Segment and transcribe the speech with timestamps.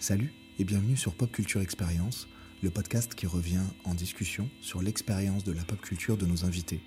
[0.00, 2.26] Salut et bienvenue sur Pop Culture Experience,
[2.62, 6.80] le podcast qui revient en discussion sur l'expérience de la pop culture de nos invités,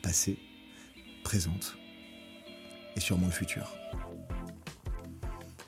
[0.00, 0.38] passée,
[1.24, 1.76] présente
[2.94, 3.76] et sûrement le futur.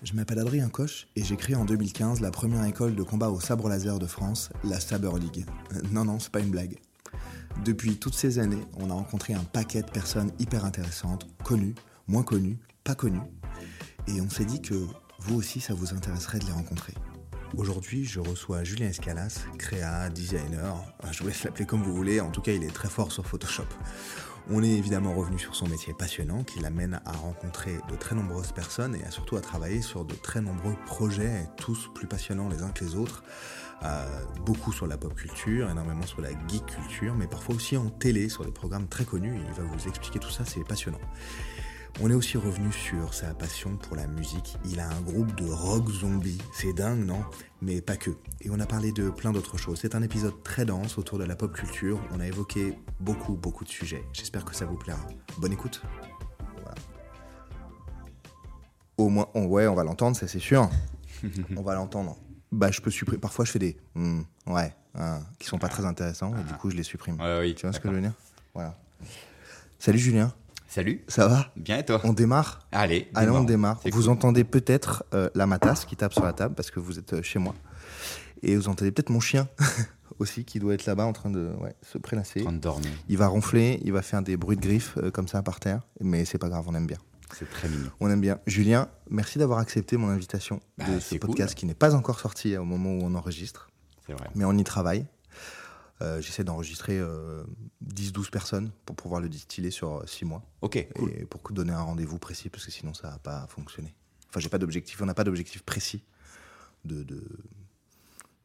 [0.05, 3.41] Je m'appelle Adrien Coche et j'ai créé en 2015 la première école de combat au
[3.41, 5.47] sabre laser de France, la Saber League.
[5.73, 6.79] Euh, non, non, c'est pas une blague.
[7.65, 11.75] Depuis toutes ces années, on a rencontré un paquet de personnes hyper intéressantes, connues,
[12.07, 13.19] moins connues, pas connues.
[14.07, 14.87] Et on s'est dit que
[15.19, 16.95] vous aussi, ça vous intéresserait de les rencontrer.
[17.57, 22.31] Aujourd'hui, je reçois Julien Escalas, créa, designer, je vous laisse l'appeler comme vous voulez, en
[22.31, 23.65] tout cas il est très fort sur Photoshop.
[24.51, 28.53] On est évidemment revenu sur son métier passionnant qui l'amène à rencontrer de très nombreuses
[28.53, 32.71] personnes et surtout à travailler sur de très nombreux projets, tous plus passionnants les uns
[32.71, 33.23] que les autres.
[33.85, 34.07] Euh,
[34.45, 38.29] beaucoup sur la pop culture, énormément sur la geek culture, mais parfois aussi en télé,
[38.29, 39.39] sur des programmes très connus.
[39.47, 41.01] il va vous expliquer tout ça, c'est passionnant.
[42.01, 44.57] On est aussi revenu sur sa passion pour la musique.
[44.65, 46.39] Il a un groupe de rock zombie.
[46.55, 47.25] C'est dingue, non?
[47.61, 48.11] Mais pas que.
[48.41, 49.81] Et on a parlé de plein d'autres choses.
[49.83, 52.01] C'est un épisode très dense autour de la pop culture.
[52.13, 54.05] On a évoqué beaucoup, beaucoup de sujets.
[54.13, 55.01] J'espère que ça vous plaira.
[55.39, 55.83] Bonne écoute.
[58.97, 60.71] Au moins, ouais, on va l'entendre, ça c'est sûr.
[61.57, 62.17] on va l'entendre.
[62.53, 63.21] Bah, je peux supprimer.
[63.21, 66.71] Parfois, je fais des hmm, ouais, hein, qui sont pas très intéressants et du coup,
[66.71, 67.21] je les supprime.
[67.21, 68.15] Ouais, oui, tu vois ce que je veux dire?
[68.55, 68.77] Voilà.
[69.81, 70.33] Salut Julien.
[70.69, 71.03] Salut.
[71.09, 71.51] Ça va?
[71.57, 72.01] Bien et toi?
[72.05, 72.61] On démarre?
[72.73, 73.09] Allez.
[73.15, 73.81] Allez, on démarre.
[73.91, 77.15] Vous entendez peut-être euh, la matasse qui tape sur la table parce que vous êtes
[77.15, 77.55] euh, chez moi.
[78.43, 79.49] Et vous entendez peut-être mon chien
[80.19, 81.51] aussi qui doit être là-bas en train de
[81.83, 82.41] se prélasser.
[82.43, 82.91] En train de dormir.
[83.09, 85.81] Il va ronfler, il va faire des bruits de griffes euh, comme ça par terre.
[86.03, 86.99] Mais c'est pas grave, on aime bien.
[87.35, 87.91] C'est très mignon.
[88.01, 88.39] On aime bien.
[88.47, 91.61] Julien, merci d'avoir accepté mon invitation Bah, de ce podcast cool.
[91.61, 93.71] qui n'est pas encore sorti au moment où on enregistre.
[94.07, 94.29] C'est vrai.
[94.35, 95.07] Mais on y travaille.
[96.01, 97.01] Euh, J'essaie d'enregistrer
[97.85, 100.43] 10-12 personnes pour pouvoir le distiller sur 6 mois.
[100.63, 101.11] Ok, cool.
[101.13, 103.95] et pour donner un rendez-vous précis parce que sinon ça va pas fonctionner.
[104.29, 106.03] Enfin, j'ai pas d'objectif, on n'a pas d'objectif précis
[106.85, 107.23] de, de,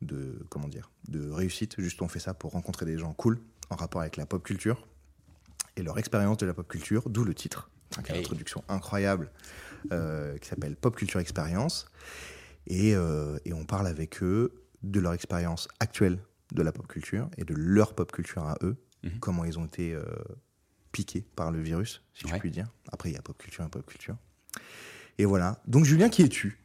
[0.01, 1.79] de comment dire, de réussite.
[1.79, 4.87] Juste on fait ça pour rencontrer des gens cool en rapport avec la pop culture
[5.75, 7.69] et leur expérience de la pop culture, d'où le titre,
[8.09, 9.31] une introduction incroyable
[9.91, 11.19] euh, qui s'appelle Pop Culture.
[12.67, 14.53] Et, euh, et on parle avec eux
[14.83, 16.19] de leur expérience actuelle
[16.53, 19.19] de la pop culture et de leur pop culture à eux, Mhm.
[19.19, 20.03] comment ils ont été euh,
[20.93, 22.67] piqués par le virus, si je puis dire.
[22.91, 24.15] Après, il y a pop culture et pop culture.
[25.17, 25.61] Et voilà.
[25.67, 26.57] Donc, Julien, qui es-tu?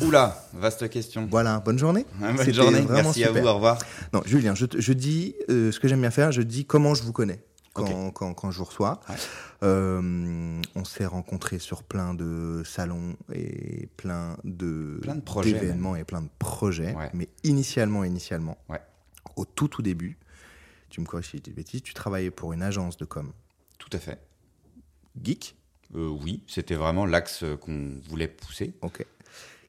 [0.00, 1.26] Oula, vaste question.
[1.30, 2.06] Voilà, bonne journée.
[2.20, 3.78] C'était Bonne journée, merci à vous, au revoir.
[4.12, 7.02] Non, Julien, je, je dis euh, ce que j'aime bien faire, je dis comment je
[7.02, 8.12] vous connais quand, Ok.
[8.14, 9.00] quand, quand je vous reçois.
[9.08, 9.14] Ouais.
[9.62, 15.96] Euh, on s'est rencontrés sur plein de salons et plein de Plein de projets, d'événements
[15.96, 16.94] et plein de projets.
[16.94, 17.10] Ouais.
[17.14, 18.80] Mais initialement, initialement, Ouais.
[19.36, 20.18] au tout tout début,
[20.90, 23.32] tu me corriges si je dis des bêtises, tu travaillais pour une agence de com
[23.78, 24.20] Tout à fait.
[25.22, 25.56] geek,
[25.94, 29.04] Euh, oui, c'était vraiment l'axe euh, qu'on voulait pousser, ok,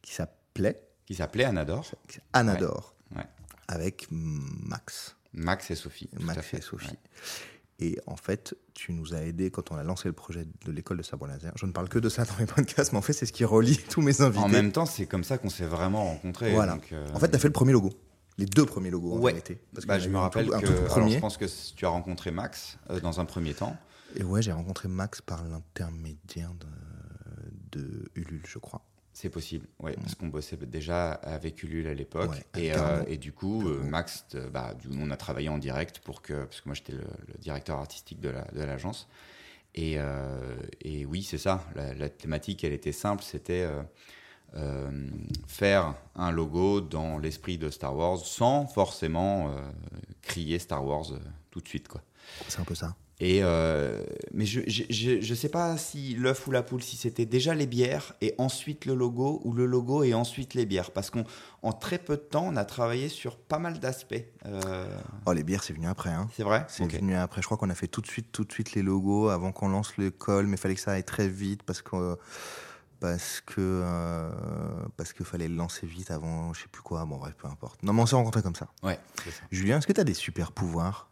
[0.02, 0.82] qui s'appelait?
[1.06, 1.86] Qui s'appelait Anador.
[2.32, 2.96] Anador,
[3.68, 5.16] avec Max.
[5.34, 6.10] Max et Sophie.
[6.20, 6.98] Max et Sophie.
[7.80, 10.98] Et en fait, tu nous as aidés quand on a lancé le projet de l'école
[10.98, 11.52] de sabre laser.
[11.56, 13.46] Je ne parle que de ça dans mes podcasts, mais en fait, c'est ce qui
[13.46, 14.44] relie tous mes invités.
[14.44, 16.52] En même temps, c'est comme ça qu'on s'est vraiment rencontrés.
[16.54, 16.74] Voilà.
[16.74, 17.90] donc, euh, En fait, tu as fait le premier logo.
[18.38, 19.34] Les deux premiers logos, en Ouais.
[19.74, 21.46] Parce bah, qu'il y je en me rappelle tout- que alors, je pense que
[21.76, 23.76] tu as rencontré Max euh, dans un premier temps.
[24.16, 26.52] Et ouais, j'ai rencontré Max par l'intermédiaire
[27.72, 28.82] de, de Ulule, je crois.
[29.16, 32.32] C'est possible, ouais, parce qu'on bossait déjà avec Ulule à l'époque.
[32.56, 33.84] Ouais, et, euh, et du coup, euh.
[33.84, 36.94] Max, euh, bah, du, on a travaillé en direct pour que, parce que moi j'étais
[36.94, 39.08] le, le directeur artistique de la- de l'agence.
[39.76, 43.68] et, euh, et oui, c'est ça, la, la thématique, elle était simple, c'était
[45.48, 49.52] faire un logo dans l'esprit de Star Wars sans forcément
[50.22, 51.06] crier Star Wars
[51.52, 52.02] tout de suite, quoi.
[52.48, 52.96] C'est un peu ça.
[53.20, 54.04] Et euh,
[54.34, 57.54] mais je, je, je, je sais pas si l'œuf ou la poule, si c'était déjà
[57.54, 60.92] les bières et ensuite le logo ou le logo et ensuite les bières.
[60.92, 61.24] Parce qu'en
[61.62, 64.16] en très peu de temps, on a travaillé sur pas mal d'aspects.
[64.46, 64.88] Euh,
[65.26, 66.10] Oh, les bières, c'est venu après.
[66.10, 66.28] Hein.
[66.36, 66.66] c'est vrai?
[66.68, 67.42] C'est venu après.
[67.42, 69.70] Je crois qu'on a fait tout de suite, tout de suite les logos avant qu'on
[69.70, 72.18] lance l'école, mais il fallait que ça aille très vite parce que
[73.00, 74.32] parce que euh,
[74.98, 77.06] parce fallait le lancer vite avant, je sais plus quoi.
[77.06, 77.84] Bon bref, peu importe.
[77.84, 78.70] Non, mais on s'est rencontrés comme ça.
[78.82, 79.32] Ouais, ça.
[79.52, 81.10] Julien, est-ce que tu as des super pouvoirs?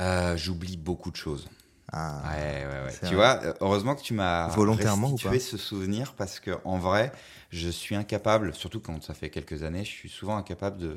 [0.00, 1.48] Euh, J'oublie beaucoup de choses.
[1.92, 2.92] ah, Ouais, ouais, ouais.
[2.98, 3.14] Tu vrai.
[3.14, 7.12] vois, euh, heureusement que tu m'as Volontairement ou pas ce souvenir parce que en vrai,
[7.50, 10.96] je suis incapable, surtout quand ça fait quelques années, je suis souvent incapable de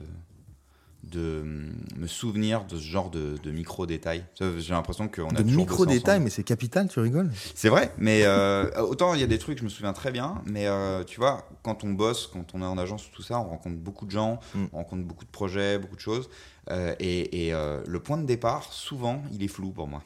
[1.11, 4.25] de hum, me souvenir de ce genre de, de micro détails.
[4.39, 6.23] J'ai l'impression qu'on a De toujours micro bossé détails, ensemble.
[6.25, 9.59] mais c'est capital, tu rigoles C'est vrai, mais euh, autant il y a des trucs
[9.59, 12.65] je me souviens très bien, mais euh, tu vois, quand on bosse, quand on est
[12.65, 14.65] en agence, tout ça, on rencontre beaucoup de gens, Mm.
[14.73, 16.29] on rencontre beaucoup de projets, beaucoup de choses,
[16.71, 20.01] euh, et, et, euh, le point de départ, souvent, il est flou pour moi.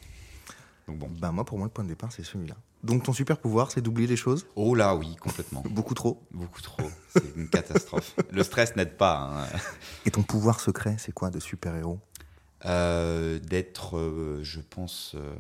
[0.88, 1.08] Donc bon.
[1.20, 2.56] Bah moi, pour moi, le point de départ, c'est celui-là.
[2.84, 5.64] Donc ton super pouvoir, c'est d'oublier les choses Oh là, oui, complètement.
[5.70, 6.90] Beaucoup trop Beaucoup trop.
[7.22, 8.16] C'est une catastrophe.
[8.32, 9.32] le stress n'aide pas.
[9.44, 9.48] hein.
[10.06, 12.00] Et ton pouvoir secret, c'est quoi de super-héros?
[12.66, 15.14] Euh, D'être, euh, je pense.
[15.16, 15.36] euh,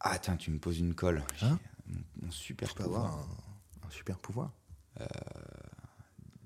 [0.00, 1.22] Ah, tiens, tu me poses une colle.
[1.42, 1.58] Hein?
[1.86, 3.04] mon, mon super Tu peux pouvoir.
[3.06, 4.50] avoir un, un super pouvoir.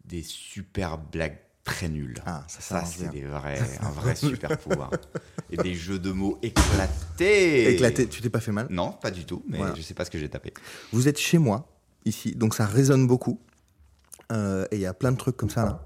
[0.05, 2.23] Des super blagues très nulles.
[2.27, 4.91] Ah, ça, ça Ça, marche c'est des vrais, un vrai super pouvoir.
[5.51, 7.73] Et des jeux de mots éclatés.
[7.75, 8.67] Éclaté, tu t'es pas fait mal?
[8.71, 9.75] Non, pas du tout, mais Voilà.
[9.75, 10.53] je sais pas ce que j'ai tapé.
[10.93, 11.67] Vous êtes chez moi,
[12.05, 13.41] ici, donc ça résonne beaucoup.
[14.33, 15.81] Euh, et il y a plein de trucs comme ça là.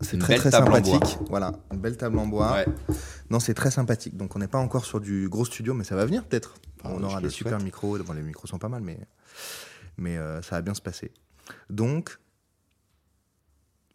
[0.00, 1.18] C'est très très sympathique.
[1.30, 2.52] Voilà, une belle table en bois.
[2.52, 2.66] Ouais.
[3.30, 4.16] Non, c'est très sympathique.
[4.16, 6.54] Donc on n'est pas encore sur du gros studio, mais ça va venir peut-être.
[6.82, 7.64] Ah, on aura des super souhaite.
[7.64, 7.98] micros.
[7.98, 8.98] Bon, les micros sont pas mal, mais,
[9.96, 11.12] mais euh, ça va bien se passer.
[11.70, 12.18] Donc,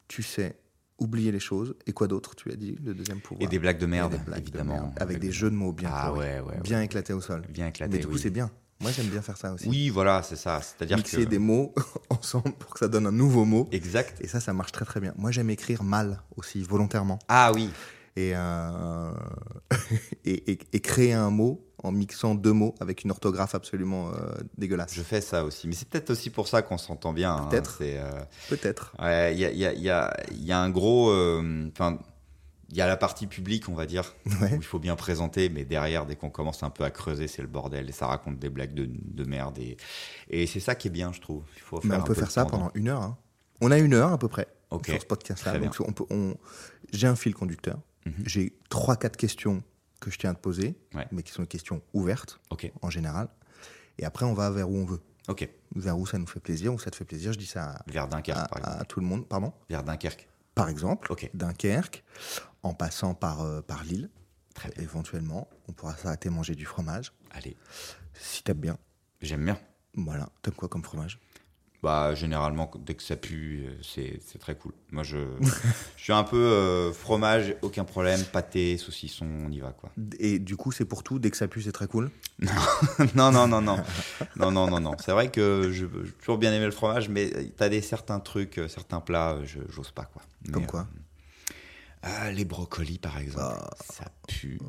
[0.07, 0.57] tu sais
[0.97, 1.75] oublier les choses.
[1.85, 3.45] Et quoi d'autre Tu as dit le deuxième pouvoir?
[3.45, 4.73] Et des blagues de merde, de évidemment.
[4.73, 7.43] merde, avec des jeux de mots bien Ah ouais, ouais, bien éclatés au sol.
[7.49, 7.93] Bien éclaté.
[7.93, 8.19] mais du coup, oui.
[8.19, 8.49] c'est bien.
[8.81, 9.67] Moi, j'aime bien faire ça aussi.
[9.67, 10.61] Oui, voilà, c'est ça.
[10.61, 11.29] C'est-à-dire Mixer que.
[11.29, 11.73] des mots
[12.09, 13.67] ensemble pour que ça donne un nouveau mot.
[13.71, 14.19] Exact.
[14.21, 15.13] Et ça, ça marche très très bien.
[15.17, 17.19] Moi, j'aime écrire mal aussi, volontairement.
[17.27, 17.69] Ah oui.
[18.15, 19.11] Et, euh,
[20.25, 24.31] et, et- et créer un mot en mixant deux mots avec une orthographe absolument euh,
[24.57, 24.93] dégueulasse.
[24.93, 25.67] Je fais ça aussi.
[25.67, 27.33] Mais c'est peut-être aussi pour ça qu'on s'entend bien.
[27.35, 27.47] hein.
[27.49, 27.77] Peut-être.
[27.81, 28.11] Euh,
[28.49, 28.93] Peut-être.
[28.99, 31.09] ouais, Il y, a, il y a- y a- y a un gros.
[31.11, 31.99] euh, Enfin.
[32.71, 34.51] Il y a la partie publique, on va dire, Ouais.
[34.53, 37.41] où il faut bien présenter, mais derrière, dès qu'on commence un peu à creuser, c'est
[37.41, 39.57] le bordel et ça raconte des blagues de, de merde.
[39.59, 39.77] Et,
[40.29, 41.43] et c'est ça qui est bien, je trouve.
[41.55, 42.71] Il faut Mais on un peut peu faire ça pendant.
[42.75, 43.01] une heure.
[43.01, 43.17] hein.
[43.61, 44.47] On a une heure à peu près
[44.85, 45.55] sur ce podcast-là.
[45.79, 46.35] On on-
[46.93, 47.79] J'ai un fil conducteur.
[48.05, 48.13] Mhm.
[48.25, 49.61] J'ai trois, quatre questions
[49.99, 51.05] que je tiens à te poser, Ouais.
[51.11, 52.39] mais qui sont des questions ouvertes
[52.81, 53.27] en général.
[53.97, 55.01] Et après, on va vers où on veut.
[55.27, 55.49] ok.
[55.75, 57.33] Vers où ça nous fait plaisir, où ça te fait plaisir.
[57.33, 58.77] Je dis ça à, Vers Dunkerque, à- par exemple.
[58.81, 59.27] à tout le monde.
[59.27, 60.27] Pardon Vers Dunkerque.
[60.55, 61.29] Par exemple, Ok.
[61.33, 62.03] Dunkerque,
[62.63, 64.09] en passant par, euh, par Lille,
[64.53, 64.83] Très bien.
[64.83, 65.47] éventuellement.
[65.67, 67.55] On pourra s'arrêter manger du fromage, Allez,
[68.13, 68.77] si t'aimes bien.
[69.21, 69.59] j'aime bien.
[69.95, 71.19] Voilà, t'aimes quoi comme fromage?
[71.81, 74.73] Bah, généralement, dès que ça pue, euh, c'est très cool.
[74.91, 75.17] Moi, je,
[75.95, 79.89] je suis un peu euh, fromage, aucun problème, pâté, saucisson, on y va, quoi.
[80.19, 82.11] Et du coup, c'est pour tout, dès que ça pue, c'est très cool?
[83.15, 83.77] non, non, non, non.
[84.35, 84.97] Non, non, non, non.
[84.99, 88.57] C'est vrai que je- j'ai toujours bien aimé le fromage, mais t'as des certains trucs,
[88.57, 90.21] euh, certains plats, euh, je j'ose pas, quoi.
[90.47, 90.81] Mais, Comme quoi?
[90.81, 90.99] euh,
[92.03, 93.57] ah, Les brocolis, par exemple.
[93.61, 93.69] Ah.
[93.93, 94.59] ça pue.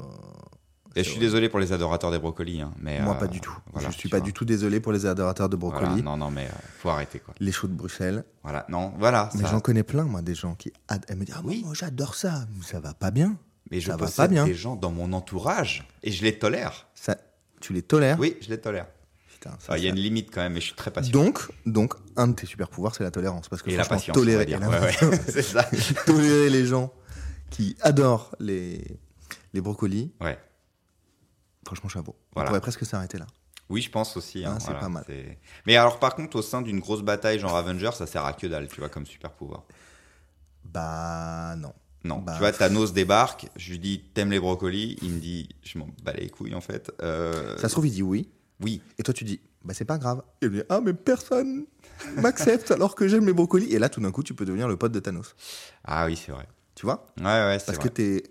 [0.94, 1.26] c'est Et je suis vrai.
[1.26, 3.00] désolé pour les adorateurs des brocolis, hein, mais.
[3.00, 3.56] Moi, euh, pas du tout.
[3.72, 4.26] voilà, je suis pas vois.
[4.26, 5.86] du tout désolé pour les adorateurs de brocoli.
[5.86, 6.50] Voilà, non, non, mais euh,
[6.80, 7.34] faut arrêter, quoi.
[7.40, 8.24] Les choux de Bruxelles.
[8.42, 9.30] Voilà, non, voilà.
[9.34, 10.72] Mais ça- j'en connais plein, moi, des gens qui
[11.08, 11.62] elles me disent Ah, Oui.
[11.64, 12.46] moi, j'adore ça.
[12.56, 13.36] Mais ça va pas bien.
[13.70, 14.44] Mais je ça va possède pas bien.
[14.46, 16.88] des gens dans mon entourage et je les tolère.
[16.96, 17.16] Ça,
[17.60, 18.18] tu les tolères?
[18.18, 18.86] Oui, je les tolère.
[19.68, 21.12] Ah, Il y a ça- une limite quand même, mais je suis très patient.
[21.12, 23.48] Donc, donc, un de tes super pouvoirs, c'est la tolérance.
[23.48, 24.68] Parce que et la patience, tolérer, Ouais,
[25.06, 25.62] ouais, ça.
[26.06, 26.92] tolérer les gens
[27.50, 28.84] qui adorent les,
[29.52, 30.38] les brocolis, Ouais.
[31.66, 32.16] franchement, chapeau.
[32.34, 32.48] Voilà.
[32.48, 33.26] On pourrait presque s'arrêter là.
[33.68, 34.44] Oui, je pense aussi.
[34.44, 35.04] hein, Ah, c'est voilà, pas mal.
[35.06, 38.32] c'est- Mais alors, par contre, au sein d'une grosse bataille genre Avengers, ça sert à
[38.32, 39.64] que dalle, tu vois, comme super pouvoir.
[40.64, 41.72] Bah, non.
[42.02, 45.50] Non, Bah, tu vois, Thanos débarque, je lui dis t'aimes les brocolis, il me dit
[45.62, 46.90] je m'en bats les couilles en fait.
[47.02, 48.28] Euh, Ça se trouve, il dit oui.
[48.62, 50.22] Oui, Et toi, tu dis, bah, c'est pas grave.
[50.42, 51.64] Et il me dit, ah, mais personne
[52.16, 53.72] m'accepte alors que j'aime les brocolis.
[53.72, 55.34] Et là, tout d'un coup, tu peux devenir le pote de Thanos.
[55.84, 56.46] ah oui, c'est vrai.
[56.80, 57.88] Tu vois Ouais, ouais, c'est Parce vrai.
[57.90, 58.22] que t'es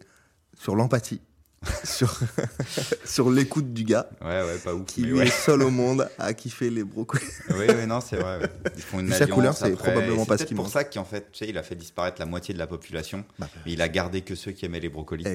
[0.60, 1.22] sur l'empathie,
[1.84, 2.20] sur,
[3.06, 4.86] sur l'écoute du gars Ouais, ouais, pas ouf.
[4.88, 5.28] qui mais lui ouais.
[5.28, 7.24] est seul au monde à kiffer les brocolis.
[7.52, 8.40] oui, oui, non, c'est vrai.
[8.40, 8.50] ouais.
[8.76, 10.74] Ils font une sa couleur, c'est probablement pas ce C'est qu'il peut-être pour mange.
[10.74, 13.24] ça qu'en fait, tu sais, il a fait disparaître la moitié de la population.
[13.38, 15.26] Bah, Mais il a gardé que ceux qui aimaient les brocolis.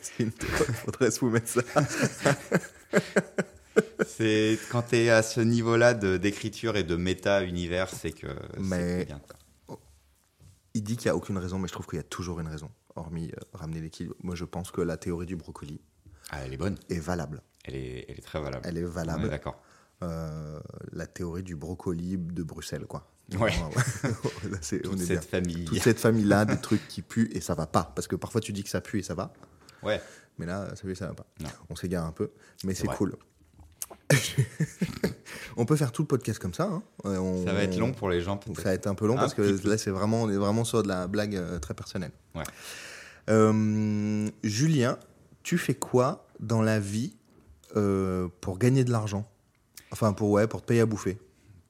[0.00, 1.60] c'est une faudrait se mettre ça.
[4.06, 8.26] C'est quand t'es à ce niveau-là de- d'écriture et de méta-univers, c'est que
[8.58, 9.18] Mais- c'est bien.
[9.26, 9.36] quoi.
[10.74, 12.48] Il dit qu'il n'y a aucune raison, mais je trouve qu'il y a toujours une
[12.48, 14.14] raison, hormis euh, ramener l'équilibre.
[14.22, 15.80] Moi, je pense que la théorie du brocoli
[16.30, 16.76] Ah, elle est bonne.
[16.88, 17.42] est valable.
[17.64, 18.62] Elle est, elle est très valable.
[18.66, 19.28] Elle est valable.
[19.28, 19.60] d'accord.
[20.02, 20.58] Euh,
[20.92, 23.08] la théorie du brocoli de Bruxelles, quoi.
[23.38, 23.52] Ouais.
[24.04, 24.54] On Toute
[25.00, 25.20] est cette bien.
[25.20, 25.64] famille.
[25.64, 27.92] toute cette famille-là, des trucs qui puent et ça va pas.
[27.94, 29.32] Parce que parfois tu dis que ça pue et ça va,
[29.82, 30.00] Ouais.
[30.38, 31.26] mais là, ça pue et ça va pas.
[31.40, 31.48] Non.
[31.70, 32.32] On s'égare un peu,
[32.64, 33.14] mais c'est cool.
[35.56, 36.64] on peut faire tout le podcast comme ça.
[36.64, 36.82] hein.
[37.04, 39.20] On- Ça va être long pour les gens, Ça va être un peu long Un
[39.20, 39.68] parce que peu.
[39.70, 42.12] là, c'est vraiment, on est vraiment sur de la blague euh, très personnelle.
[42.34, 42.44] Ouais.
[43.30, 44.98] Euh, Julien,
[45.42, 47.14] tu fais quoi dans la vie
[47.76, 49.26] euh, pour gagner de l'argent?
[49.90, 51.18] Enfin, pour, ouais, pour te payer à bouffer.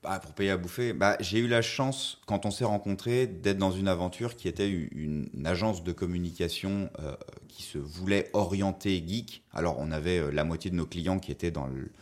[0.02, 3.58] Bah, pour payer à bouffer, bah, j'ai eu la chance, quand on s'est rencontrés, d'être
[3.58, 7.14] dans une aventure qui était une, une agence de communication euh,
[7.46, 9.44] qui se voulait orienter geek.
[9.52, 11.92] Alors, on avait euh, la moitié de nos clients qui étaient dans le-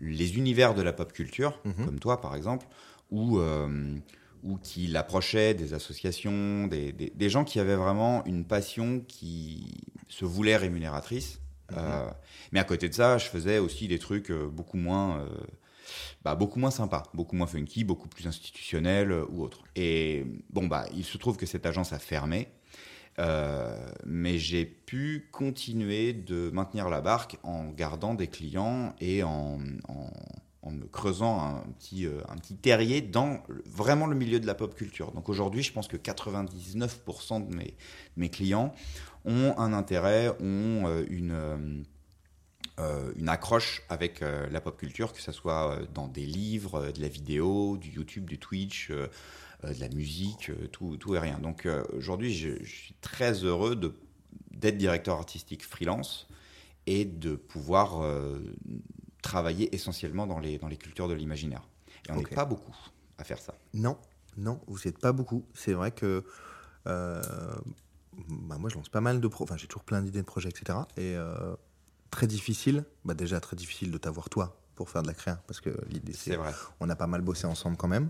[0.00, 1.84] les univers de la pop culture, Mhm.
[1.86, 2.66] comme toi, par exemple,
[3.12, 3.94] ou, euh,
[4.42, 9.74] ou qui l'approchaient des associations, des, des- des gens qui avaient vraiment une passion qui
[10.08, 11.38] se voulait rémunératrice.
[11.76, 12.10] Euh,
[12.50, 15.20] mais à côté de ça, je faisais aussi des trucs euh, beaucoup moins...
[16.24, 19.64] bah, beaucoup moins sympa, beaucoup moins funky, beaucoup plus institutionnel euh, ou autre.
[19.76, 22.48] Et bon, bah, il se trouve que cette agence a fermé.
[23.20, 29.60] Euh, mais j'ai pu continuer de maintenir la barque en gardant des clients et en,
[29.86, 34.56] en, me creusant un petit, euh, un petit terrier dans vraiment le milieu de la
[34.56, 35.12] pop culture.
[35.12, 37.76] Donc aujourd'hui, je pense que 99% de mes,
[38.16, 38.74] mes clients
[39.24, 41.84] ont un intérêt, ont une
[42.80, 46.90] euh, une accroche avec euh, la pop culture, que ce soit euh, dans des livres,
[46.90, 51.38] de la vidéo, du YouTube, du Twitch, de la musique, tout, tout et rien.
[51.38, 51.66] Donc
[51.96, 53.80] aujourd'hui, je, je, suis très heureux
[54.50, 56.28] d'être directeur artistique freelance
[56.86, 58.06] et de pouvoir
[59.22, 61.62] travailler essentiellement dans les, dans les cultures de l'imaginaire.
[62.06, 62.34] Et on n'est okay.
[62.34, 62.76] pas beaucoup
[63.16, 63.54] à faire ça.
[63.72, 63.96] Non,
[64.36, 65.46] non, vous n'êtes pas beaucoup.
[65.54, 66.22] C'est vrai que
[66.84, 67.22] bah
[68.58, 69.50] moi, je lance pas mal de projets.
[69.50, 70.80] Enfin, j'ai toujours plein d'idées de projets, etc.
[70.98, 71.16] Et
[72.14, 75.60] très difficile, bah déjà très difficile de t'avoir toi pour faire de la créa, parce
[75.60, 76.38] que l'idée c'est,
[76.78, 78.08] on a pas mal bossé ensemble quand même.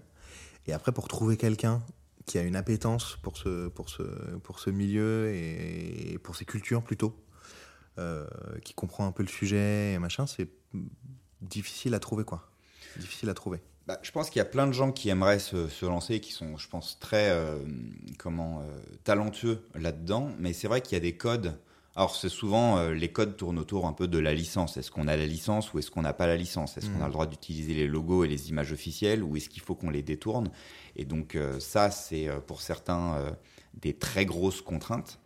[0.67, 1.83] Et après pour trouver quelqu'un
[2.27, 4.03] qui a une appétence pour ce, pour ce,
[4.43, 7.17] pour ce milieu et pour ces cultures plutôt,
[7.99, 8.27] euh,
[8.63, 10.51] qui comprend un peu le sujet et machin, c'est
[11.41, 12.51] difficile à trouver quoi.
[12.99, 13.63] Difficile à trouver.
[13.87, 16.33] Bah, je pense qu'il y a plein de gens qui aimeraient se, se lancer, qui
[16.33, 17.59] sont, je pense, très euh,
[18.19, 18.65] comment euh,
[19.03, 20.31] talentueux là-dedans.
[20.39, 21.59] Mais c'est vrai qu'il y a des codes
[21.97, 24.77] alors, c'est souvent, euh, les codes tournent autour un peu de la licence.
[24.77, 26.77] Est-ce qu'on a la licence ou est-ce qu'on n'a pas la licence?
[26.77, 26.95] Est-ce mmh.
[26.95, 29.77] qu'on a le droit d'utiliser les logos et les images officielles ou est-ce qu'il faut
[29.77, 30.51] qu'on les détourne?
[30.97, 33.31] Et donc, euh, ça, c'est euh, pour certains euh,
[33.75, 35.21] des très grosses contraintes.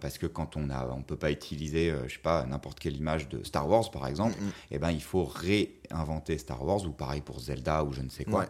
[0.00, 3.28] Parce que quand on a, on peut pas utiliser, je sais pas, n'importe quelle image
[3.28, 4.48] de Star Wars par exemple, mmh.
[4.48, 8.08] et eh ben il faut réinventer Star Wars ou pareil pour Zelda ou je ne
[8.08, 8.40] sais quoi.
[8.40, 8.46] Ouais.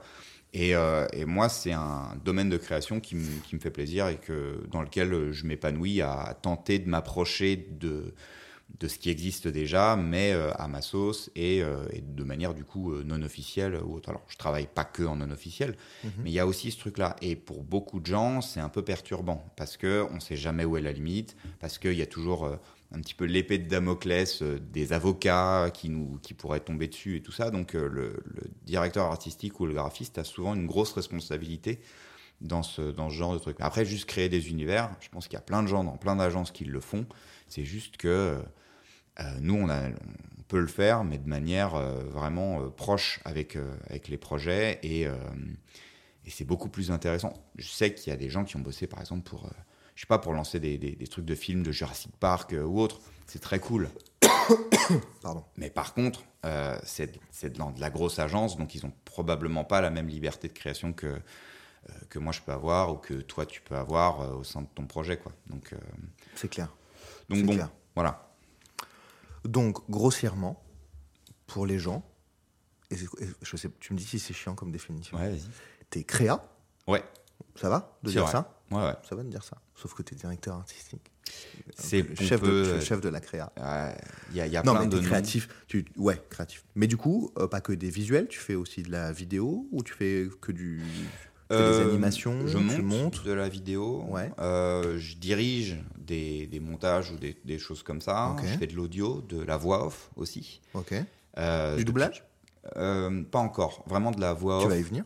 [0.54, 4.08] Et, euh, et, moi, c'est un domaine de création qui me, qui me fait plaisir
[4.08, 8.14] et que, dans lequel je m'épanouis à tenter de m'approcher de,
[8.80, 12.54] de ce qui existe déjà, mais euh, à ma sauce et, euh, et, de manière
[12.54, 14.10] du coup euh, non officielle ou autre.
[14.10, 15.72] Alors, je travaille pas que en non officiel,
[16.04, 16.08] -hmm.
[16.22, 17.16] mais il y a aussi ce truc-là.
[17.22, 20.76] Et pour beaucoup de gens, c'est un peu perturbant parce que on sait jamais où
[20.76, 22.56] est la limite, parce qu'il y a toujours euh,
[22.94, 27.16] un petit peu l'épée de Damoclès euh, des avocats qui, nous, qui pourraient tomber dessus
[27.16, 27.50] et tout ça.
[27.50, 28.22] Donc euh, le,
[28.64, 31.80] directeur artistique ou le graphiste a souvent une grosse responsabilité
[32.40, 33.56] dans ce, dans ce genre de truc.
[33.60, 36.16] Après, juste créer des univers, je pense qu'il y a plein de gens dans plein
[36.16, 37.06] d'agences qui le font.
[37.48, 38.42] C'est juste que
[39.20, 41.76] euh, nous, on, a, on peut le faire, mais de manière
[42.10, 43.56] vraiment proche avec,
[43.88, 47.32] avec les projets et, et c'est beaucoup plus intéressant.
[47.56, 49.48] Je sais qu'il y a des gens qui ont bossé, par exemple, pour
[50.02, 52.64] je sais pas, pour lancer des, des, des, trucs de films de Jurassic Park euh,
[52.64, 52.98] ou autre.
[53.28, 53.88] C'est très cool.
[55.22, 55.44] Pardon.
[55.56, 59.80] Mais par contre, euh, c'est dans de la grosse agence, donc ils ont probablement pas
[59.80, 61.20] la même liberté de création que, euh,
[62.08, 64.66] que moi je peux avoir ou que toi tu peux avoir euh, au sein de
[64.74, 65.18] ton projet.
[65.18, 65.30] Quoi.
[65.46, 65.72] Donc,
[66.34, 66.74] c'est clair.
[67.28, 67.70] Donc bon, clair.
[67.94, 68.34] voilà.
[69.44, 70.60] Donc, grossièrement,
[71.46, 72.04] pour les gens,
[72.90, 75.16] et, et je sais, tu me dis si c'est chiant comme définition.
[75.16, 75.48] Ouais, vas-y.
[75.90, 76.44] T'es créa?
[76.88, 77.04] Ouais.
[77.54, 78.32] Ça va de dire vrai.
[78.32, 78.58] ça?
[78.72, 78.94] Ouais, ouais.
[79.08, 79.58] Ça va de dire ça.
[79.74, 81.10] Sauf que tu es directeur artistique.
[81.76, 83.52] C'est chef, de, chef de la créa.
[84.30, 85.48] Il y a, y a non, plein mais de créatif.
[85.66, 86.64] Tu, ouais, créatif.
[86.74, 89.82] Mais du coup, euh, pas que des visuels, tu fais aussi de la vidéo ou
[89.82, 90.82] tu fais que du
[91.48, 93.24] que euh, des animations Je monte, montes?
[93.24, 94.04] de la vidéo.
[94.08, 94.30] Ouais.
[94.38, 98.30] Euh, je dirige des, des, montages ou des, des, choses comme ça.
[98.30, 98.46] Okay.
[98.46, 100.62] Je fais de l'audio, de la voix off aussi.
[100.72, 100.94] Ok.
[101.38, 102.24] Euh, du doublage?
[102.74, 103.84] Pas encore.
[103.86, 104.64] Vraiment de la voix off.
[104.64, 105.04] Tu vas y venir?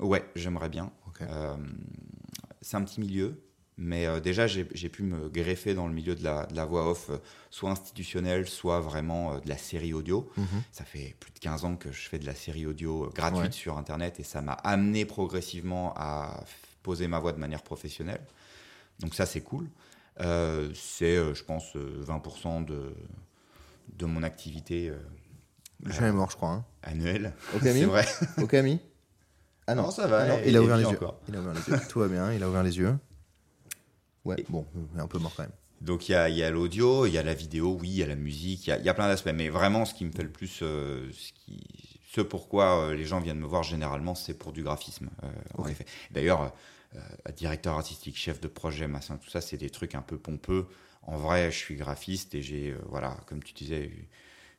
[0.00, 0.90] Ouais, j'aimerais bien.
[1.08, 1.26] Okay
[2.64, 3.40] c'est un petit milieu,
[3.76, 6.90] mais euh, déjà j'ai pu me greffer dans le milieu de la, de la voix
[6.90, 7.18] off, euh,
[7.50, 10.30] soit institutionnelle, soit vraiment euh, de la série audio.
[10.38, 10.62] Mm-hmm.
[10.72, 13.52] Ça fait plus de 15 ans que je fais de la série audio gratuite ouais.
[13.52, 16.42] sur Internet et ça m'a amené progressivement à
[16.82, 18.22] poser ma voix de manière professionnelle.
[19.00, 19.68] Donc ça c'est cool.
[20.16, 22.94] C'est, je pense, 20% de,
[23.94, 24.92] de mon activité.
[25.84, 26.50] Jamais mort, je crois.
[26.50, 26.64] Hein.
[26.84, 27.34] Annuelle.
[27.56, 28.06] Okay, c'est vrai.
[28.38, 28.80] Ok, ami
[29.66, 30.22] ah non, non, ça va.
[30.22, 30.98] Ah non, il, a ouvert les yeux.
[31.28, 31.80] Il a ouvert les yeux.
[31.88, 32.96] Tout va bien, il a ouvert les yeux.
[34.24, 35.52] Ouais, et bon, il est un peu mort quand même.
[35.80, 38.14] Donc il y a, l'audio, il y a la vidéo, oui, il y a la
[38.14, 39.32] musique, il y a, y a, plein d'aspects.
[39.34, 43.04] Mais vraiment, ce qui me fait le plus, euh, ce, qui, ce pourquoi euh, les
[43.04, 45.10] gens viennent me voir généralement, c'est pour du graphisme.
[45.22, 45.62] Euh, okay.
[45.62, 45.86] En effet.
[46.10, 46.52] D'ailleurs,
[47.36, 50.68] directeur artistique, chef de projet, machin, tout ça, c'est des trucs un peu pompeux.
[51.02, 53.90] En vrai, je suis graphiste et j'ai, voilà, comme tu disais,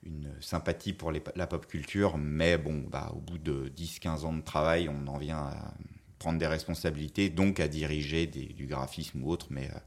[0.06, 4.34] une sympathie pour les, la pop culture, mais bon, bah, au bout de 10-15 ans
[4.34, 5.74] de travail, on en vient à
[6.20, 9.80] prendre des responsabilités, donc à diriger des, du graphisme ou autre, mais euh,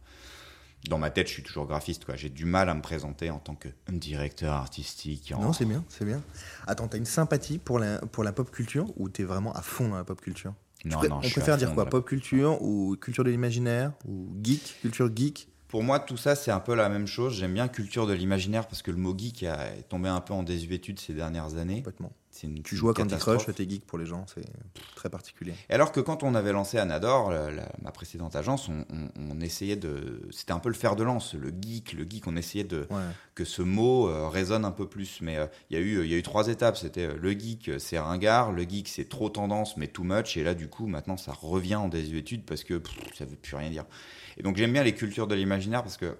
[0.89, 2.05] dans ma tête, je suis toujours graphiste.
[2.05, 2.17] quoi.
[2.17, 5.33] J'ai du mal à me présenter en tant que directeur artistique.
[5.35, 5.43] En...
[5.43, 6.23] Non, c'est bien, c'est bien.
[6.67, 9.89] Attends, t'as une sympathie pour la, pour la pop culture ou t'es vraiment à fond
[9.89, 10.55] dans la pop culture?
[10.85, 11.85] Non, non, On préfère dire quoi?
[11.85, 11.91] la...
[11.91, 15.49] Pop culture ou culture de l'imaginaire ou geek, culture geek?
[15.69, 17.35] Pour moi, tout ça, c'est un peu la même chose.
[17.35, 20.33] J'aime bien culture de l'imaginaire parce que le mot geek a, est tombé un peu
[20.35, 21.83] en désuétude ces dernières années.
[22.31, 23.15] c'est une Tu joues à Candy.
[23.17, 24.45] Crush, t'es geek pour les gens, c'est
[24.95, 25.53] très particulier.
[25.69, 29.09] Et alors que quand on avait lancé Anador, la- la- ma précédente agence, on, on-
[29.31, 30.23] on essayait de.
[30.31, 32.27] C'était un peu le fer de lance, le geek, le geek.
[32.27, 32.97] On essayait de Ouais.
[33.35, 35.21] que ce mot euh, résonne un peu plus.
[35.21, 36.77] Mais euh, il y a eu, il y a eu trois étapes.
[36.79, 38.53] C'était euh, le geek, c'est ringard.
[38.53, 40.37] Le geek, c'est trop tendance, mais too much.
[40.39, 43.57] Et là, du coup, maintenant, ça revient en désuétude parce que pff, ça veut plus
[43.57, 43.85] rien dire.
[44.39, 46.17] Et donc, j'aime bien les cultures de l'imaginaire parce que,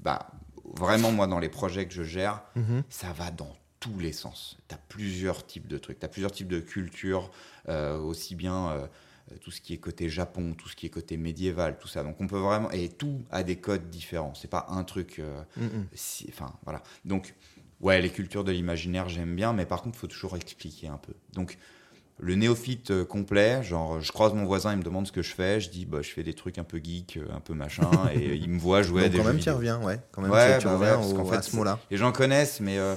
[0.00, 0.30] bah,
[0.64, 2.82] vraiment, moi, dans les projets que je gère, Mhm.
[2.88, 4.58] ça va dans tous les sens.
[4.68, 7.30] Tu as plusieurs types de trucs, tu as plusieurs types de cultures,
[7.68, 8.86] euh, aussi bien euh,
[9.40, 12.02] tout ce qui est côté Japon, tout ce qui est côté médiéval, tout ça.
[12.02, 12.70] Donc on peut vraiment...
[12.72, 14.34] Et tout a des codes différents.
[14.34, 15.18] C'est pas un truc...
[15.18, 15.42] euh,
[15.94, 16.82] si- Enfin, voilà.
[17.04, 17.34] Donc,
[17.80, 20.98] ouais, les cultures de l'imaginaire, j'aime bien, mais par contre, il faut toujours expliquer un
[20.98, 21.12] peu.
[21.32, 21.56] Donc,
[22.20, 25.32] le néophyte euh, complet, genre, je croise mon voisin, il me demande ce que je
[25.34, 27.90] fais, je dis, bah, je fais des trucs un peu geek, euh, un peu machin,
[28.14, 30.00] et il me voit jouer à des quand jeux même, tu reviens, ouais.
[30.12, 31.78] Quand même, Ouais, tu, bah reviens ouais, parce au- qu'en fait, à ce mot-là.
[31.90, 32.94] Les gens connaissent, mais, euh,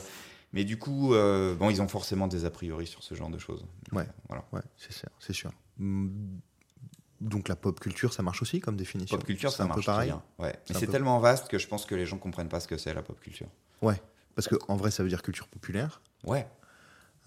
[0.53, 3.37] mais du coup, euh, bon, ils ont forcément des a priori sur ce genre de
[3.37, 3.65] choses.
[3.91, 4.07] Ouais.
[4.27, 4.43] Voilà.
[4.53, 5.09] Ouais, c'est sûr.
[5.19, 5.51] C'est sûr.
[5.77, 6.09] Mm,
[7.21, 9.15] Donc la pop culture, ça marche aussi comme définition.
[9.15, 10.09] Pop culture, ça un marche peu pareil.
[10.09, 10.23] bien.
[10.39, 10.55] Ouais.
[10.69, 12.77] Mais c'est peu- tellement vaste que je pense que les gens comprennent pas ce que
[12.77, 13.47] c'est la pop culture.
[13.83, 14.01] Ouais,
[14.35, 16.47] parce que en vrai, ça veut dire culture populaire, Ouais.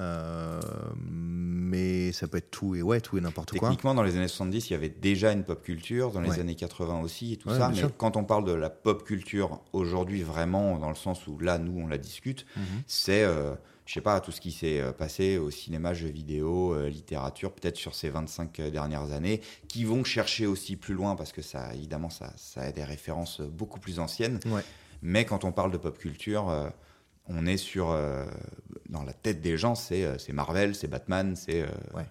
[0.00, 0.60] Euh,
[0.96, 3.68] mais ça peut être tout et ouais, tout et n'importe quoi.
[3.68, 6.40] Techniquement, dans les années 70, il y avait déjà une pop culture, dans les Ouais.
[6.40, 7.68] années 80 aussi, et tout Ouais, ça.
[7.70, 7.96] Mais sûr.
[7.96, 11.80] quand on parle de la pop culture aujourd'hui, vraiment, dans le sens où là, nous,
[11.80, 12.62] on la discute, Mhm.
[12.86, 13.54] c'est, euh,
[13.86, 17.52] je sais pas, tout ce qui s'est euh, passé au cinéma, jeux vidéo, euh, littérature,
[17.52, 21.74] peut-être sur ces 25 dernières années, qui vont chercher aussi plus loin, parce que ça,
[21.74, 24.40] évidemment, ça, ça a des références beaucoup plus anciennes.
[24.46, 24.62] Ouais.
[25.02, 26.72] Mais quand on parle de pop culture,
[27.26, 27.90] on est sur.
[27.90, 28.24] euh,
[28.88, 31.62] dans la tête des gens, c'est euh, Marvel, c'est Batman, c'est.
[31.62, 32.06] euh, Ouais.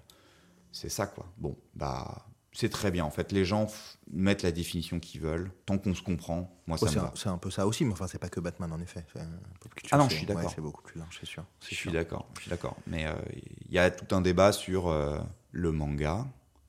[0.71, 1.25] C'est ça, quoi.
[1.37, 2.25] Bon, bah.
[2.55, 3.03] C'est très bien.
[3.03, 3.65] En fait, les gens
[4.11, 5.51] mettent la définition qu'ils veulent.
[5.65, 7.05] Tant qu'on se comprend, moi, ça me c'est va.
[7.07, 9.03] un, c'est un peu ça aussi, mais enfin, c'est pas que Batman en effet.
[9.91, 10.43] Ah non, je suis d'accord.
[10.43, 11.43] ouais, c'est beaucoup plus large, c'est sûr.
[11.67, 12.77] Je suis d'accord, je suis d'accord.
[12.85, 13.07] Mais
[13.65, 14.93] il y a tout un débat sur
[15.51, 16.27] le manga,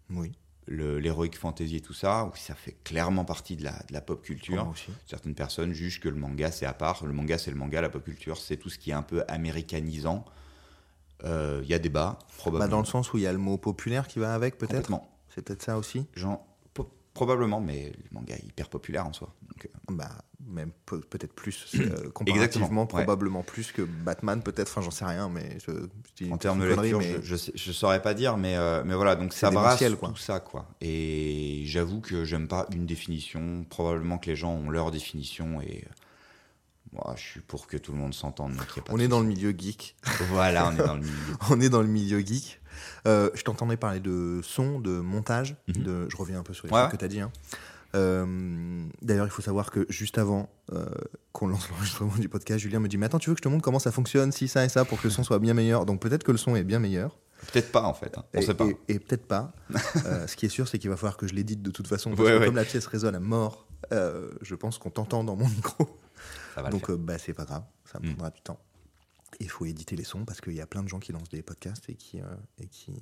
[0.09, 0.33] Oui,
[0.67, 4.23] l'heroic fantasy et tout ça, où ça fait clairement partie de la, de la pop
[4.23, 4.67] culture.
[4.69, 4.91] aussi.
[5.07, 7.05] Certaines personnes jugent que le manga c'est à part.
[7.05, 9.23] Le manga c'est le manga, la pop culture c'est tout ce qui est un peu
[9.29, 10.25] américanisant.
[11.25, 12.71] Euh, Il y a débat, Bah, probablement.
[12.71, 14.91] dans le sens où il y a le mot populaire qui va avec, peut-être?
[15.35, 16.07] C'est peut-être ça aussi?
[16.15, 19.33] Genre, po- probablement, mais le manga est hyper populaire en soi.
[19.49, 20.11] Donc, euh, Bah,
[20.47, 22.87] même pe- peut-être plus, euh, comparativement, ouais.
[22.89, 24.69] probablement plus que Batman, peut-être.
[24.69, 27.73] Enfin, j'en sais rien, mais je, je dis en termes de lecture, mais je, je,
[27.73, 30.09] saurais pas dire, mais, euh, mais voilà, donc ça brasse quoi.
[30.11, 30.67] tout ça, quoi.
[30.81, 33.65] Et j'avoue que j'aime pas une définition.
[33.69, 35.93] Probablement que les gens ont leur définition et euh,
[36.93, 38.55] moi, je suis pour que tout le monde s'entende.
[38.91, 39.97] on est dans le milieu geek.
[40.31, 41.13] Voilà, on est dans le milieu.
[41.51, 42.61] on est dans le milieu geek.
[43.07, 45.57] Euh, je t'entendais parler de son, de montage.
[45.69, 45.83] Mhm.
[45.83, 47.21] de, je reviens un peu sur les Ouais, trucs que tu as dit.
[47.21, 47.33] hein.
[47.95, 50.85] Euh, D'ailleurs, il faut savoir que juste avant euh,
[51.33, 53.49] qu'on lance l'enregistrement du podcast, Julien me dit Mais attends, tu veux que je te
[53.49, 55.87] montre comment ça fonctionne, si ça et ça, pour que le son soit bien meilleur?
[55.87, 57.19] Donc peut-être que le son est bien meilleur.
[57.53, 58.17] Peut-être pas en fait.
[58.17, 58.25] hein.
[58.35, 58.65] On et, sait pas.
[58.67, 59.53] et- et peut-être pas.
[60.07, 62.11] Euh, ce qui est sûr, c'est qu'il va falloir que je l'édite de toute façon.
[62.11, 62.47] Parce Ouais, que ouais.
[62.47, 65.89] comme la pièce résonne à mort, je pense qu'on t'entend dans mon micro.
[66.55, 68.15] Ça va Donc bah, c'est pas grave, ça me Mm.
[68.15, 68.59] prendra du temps.
[69.41, 71.43] Il faut éditer les sons parce qu'il y a plein de gens qui lancent des
[71.43, 72.25] podcasts et qui, euh,
[72.59, 72.93] et qui,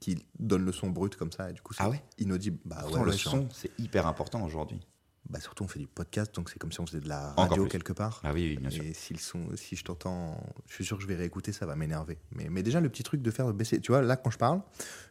[0.00, 1.50] qui donnent le son brut comme ça.
[1.50, 2.02] Et du coup, c'est Ah ouais?
[2.18, 2.58] inaudible.
[2.64, 4.80] Bah, ouais, Pourtant, le ouais, son, c'est hyper important aujourd'hui.
[5.28, 7.66] bah, surtout, on fait du podcast, donc c'est comme si on faisait de la radio
[7.66, 8.20] quelque part.
[8.24, 8.82] Ah oui, oui, bien sûr.
[8.82, 12.18] Et si je t'entends, je suis sûr que je vais réécouter, ça va m'énerver.
[12.32, 13.80] Mais, mais déjà, le petit truc de faire baisser.
[13.80, 14.62] Tu vois, là, quand je parle,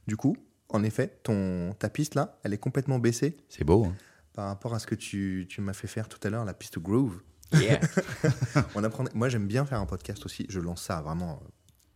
[0.07, 0.35] du coup,
[0.69, 3.85] en effet, ton, ta piste là, elle est complètement baissée C'est beau.
[3.85, 3.95] hein.
[4.33, 6.79] par rapport à ce que tu, tu m'as fait faire tout à l'heure, la piste
[6.79, 7.21] groove.
[7.53, 7.79] Yeah.
[8.75, 10.45] On apprenait- Moi, j'aime bien faire un podcast aussi.
[10.49, 11.47] Je lance ça vraiment euh,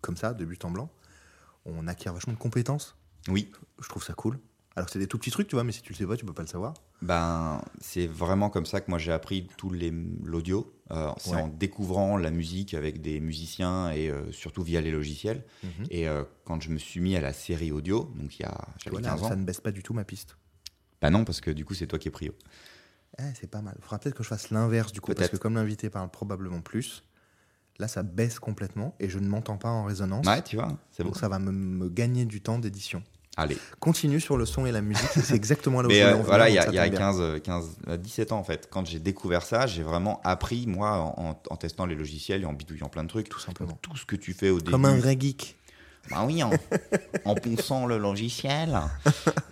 [0.02, 0.90] comme ça, de but en blanc.
[1.66, 2.96] On acquiert vachement de compétences.
[3.30, 3.52] oui.
[3.82, 4.40] Je trouve ça cool.
[4.76, 6.26] Alors, c'est des tout petits trucs, tu vois, mais si tu le sais pas, tu
[6.26, 6.74] peux pas le savoir.
[7.02, 10.74] Ben, c'est vraiment comme ça que moi j'ai appris tout l'audio.
[10.92, 11.42] Euh, c'est Ouais.
[11.42, 15.44] en découvrant la musique avec des musiciens et euh, surtout via les logiciels.
[15.64, 15.86] Mhm.
[15.92, 18.58] Et euh, quand je me suis mis à la série audio, donc il y a
[18.80, 19.30] Tu j'avais vois, là, 15 ans.
[19.30, 20.38] ça ne baisse pas du tout ma piste.
[21.02, 22.34] Bah non, parce que du coup c'est toi qui es prio.
[23.20, 23.76] Eh, c'est pas mal.
[23.78, 26.62] Il faudra peut-être que je fasse l'inverse du coup, parce que comme l'invité parle probablement
[26.62, 27.04] plus,
[27.80, 30.26] là, ça baisse complètement et je ne m'entends pas en résonance.
[30.26, 31.10] Ouais, tu vois, c'est bon.
[31.10, 33.04] Donc, ça va me, me gagner du temps d'édition.
[33.36, 33.58] Allez.
[33.80, 36.56] Continue sur le son et la musique, c'est exactement là où je euh, voilà, il
[36.56, 37.00] y a, y a tombe bien.
[37.00, 40.68] 15, euh, 15, euh, 17 ans en fait, quand j'ai découvert ça, j'ai vraiment appris
[40.68, 43.30] moi en, en- en testant les logiciels et en bidouillant plein de trucs.
[43.30, 43.78] Tout simplement.
[43.82, 44.70] Tout ce que tu fais au début.
[44.72, 45.58] Comme un vrai geek.
[46.12, 46.52] Bah oui, en,
[47.26, 48.78] en ponçant le logiciel.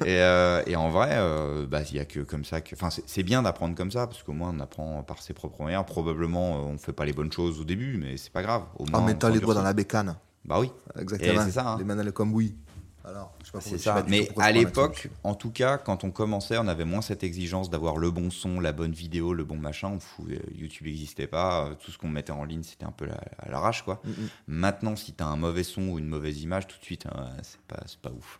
[0.05, 2.75] Et, euh, et en vrai, euh, bah, il y a que comme ça que.
[2.75, 5.85] Enfin, c'est- bien d'apprendre comme ça, parce qu'au moins on apprend par ses propres moyens.
[5.87, 8.63] Probablement, euh, on fait pas les bonnes choses au début, mais c'est pas grave.
[8.77, 10.15] Au Ah, moins, on t'as les doigts dans la bécane.
[10.43, 10.71] Bah oui.
[10.99, 11.43] Exactement.
[11.45, 11.77] c'est ça, hein.
[11.77, 12.55] Les manales comme oui.
[13.03, 13.93] Alors, je sais pas C'est ça.
[13.95, 17.69] pas Mais à l'époque, en tout cas, quand on commençait, on avait moins cette exigence
[17.69, 19.97] d'avoir le bon son, la bonne vidéo, le bon machin.
[20.29, 21.65] Euh, YouTube n'existait pas.
[21.67, 24.01] euh, Tout ce qu'on mettait en ligne, c'était un peu la- à l'arrache, quoi.
[24.03, 24.13] Mm, mm.
[24.47, 27.61] Maintenant, si t'as un mauvais son ou une mauvaise image, tout de suite, euh, c'est
[27.61, 28.39] pas, c'est pas ouf.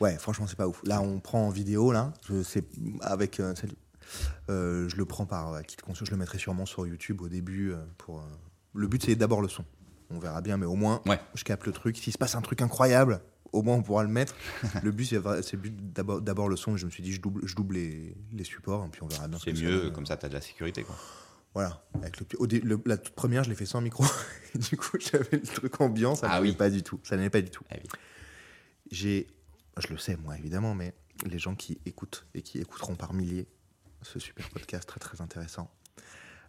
[0.00, 0.80] Ouais, franchement, c'est pas ouf.
[0.84, 2.12] Là, on prend en vidéo, là.
[2.28, 2.64] Je sais,
[3.00, 3.40] avec.
[3.40, 3.72] euh, celle-
[4.50, 6.06] euh, je le prends par euh, kit conscience.
[6.08, 7.72] Je le mettrai sûrement sur YouTube au début.
[7.72, 8.22] euh, pour,
[8.74, 9.64] Le but, c'est d'abord le son.
[10.10, 11.18] On verra bien, mais au moins, Ouais.
[11.34, 11.96] je capte le truc.
[11.96, 13.20] S'il se passe un truc incroyable,
[13.54, 14.34] au moins, on pourra le mettre.
[14.82, 15.20] le but, c'est
[15.94, 16.76] d'abord le son.
[16.76, 19.38] Je me suis dit, je double, je double les, les supports, puis on verra bien.
[19.38, 20.96] ce C'est ça mieux, comme ça, t'as de la sécurité, quoi.
[21.54, 21.84] Voilà.
[21.94, 24.04] Avec le, petit- au dé- le- la toute première, je l'ai fait sans micro.
[24.54, 26.14] Du coup, j'avais le truc ambiant.
[26.14, 26.56] Ça Ah n'allait oui.
[26.56, 27.00] pas du tout.
[27.04, 27.64] Ça n'allait pas du tout.
[27.70, 27.88] Ah oui.
[28.90, 29.26] J'ai,
[29.78, 30.94] je le sais moi évidemment, mais
[31.26, 33.46] les gens qui écoutent et qui écouteront par milliers
[34.02, 35.70] ce super podcast très très intéressant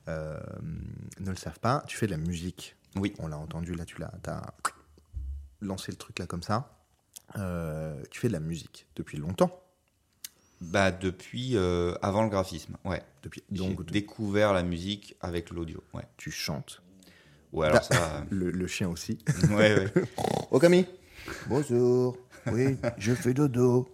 [0.08, 0.40] euh,
[1.20, 1.84] ne le savent pas.
[1.88, 2.76] Tu fais de la musique.
[2.96, 3.14] Oui.
[3.20, 4.54] On l'a entendu là, tu l'as, as
[5.62, 6.75] lancé le truc là comme ça.
[7.38, 9.62] Euh, tu fais de la musique depuis longtemps?
[10.62, 13.02] Bah, depuis euh, avant le graphisme, ouais.
[13.24, 16.04] Depuis, Donc, découvert la musique avec l'audio, ouais.
[16.18, 16.82] tu chantes.
[17.52, 17.96] Ouais, alors Bah.
[17.96, 18.26] ça.
[18.30, 19.18] Le, le chien aussi.
[19.30, 20.04] euh, ouais, ouais.
[20.52, 20.88] Oh Camille.
[21.48, 22.18] Bonjour.
[22.52, 23.88] Oui, je fais dodo.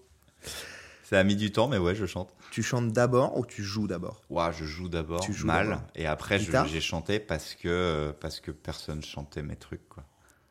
[1.04, 2.34] Ça a mis du temps, mais ouais, je chante.
[2.52, 4.22] Tu chantes d'abord ou tu joues d'abord?
[4.30, 8.52] Ouah, je joue d'abord Tu joues mal, et après j'ai chanté parce que parce que
[8.52, 10.04] personne chantait mes trucs, quoi.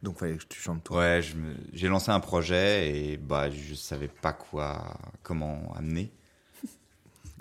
[0.03, 0.99] Donc fallait que tu chantes toi.
[0.99, 1.21] Ouais,
[1.73, 6.11] j'ai lancé un projet et bah je savais pas quoi, comment amener.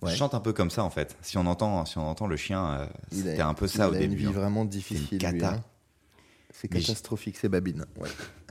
[0.02, 0.12] Ouais.
[0.12, 1.18] Je chante un peu comme ça en fait.
[1.22, 3.88] Si on entend, si on entend le chien, euh, Il a- c'était un peu ça
[3.88, 4.14] il au a début.
[4.14, 4.32] une vie hein.
[4.32, 5.18] vraiment difficile.
[5.20, 5.56] cata.
[5.56, 5.64] hein.
[6.54, 7.86] C'est catastrophique, c'est Babine.
[7.98, 8.08] Ouais.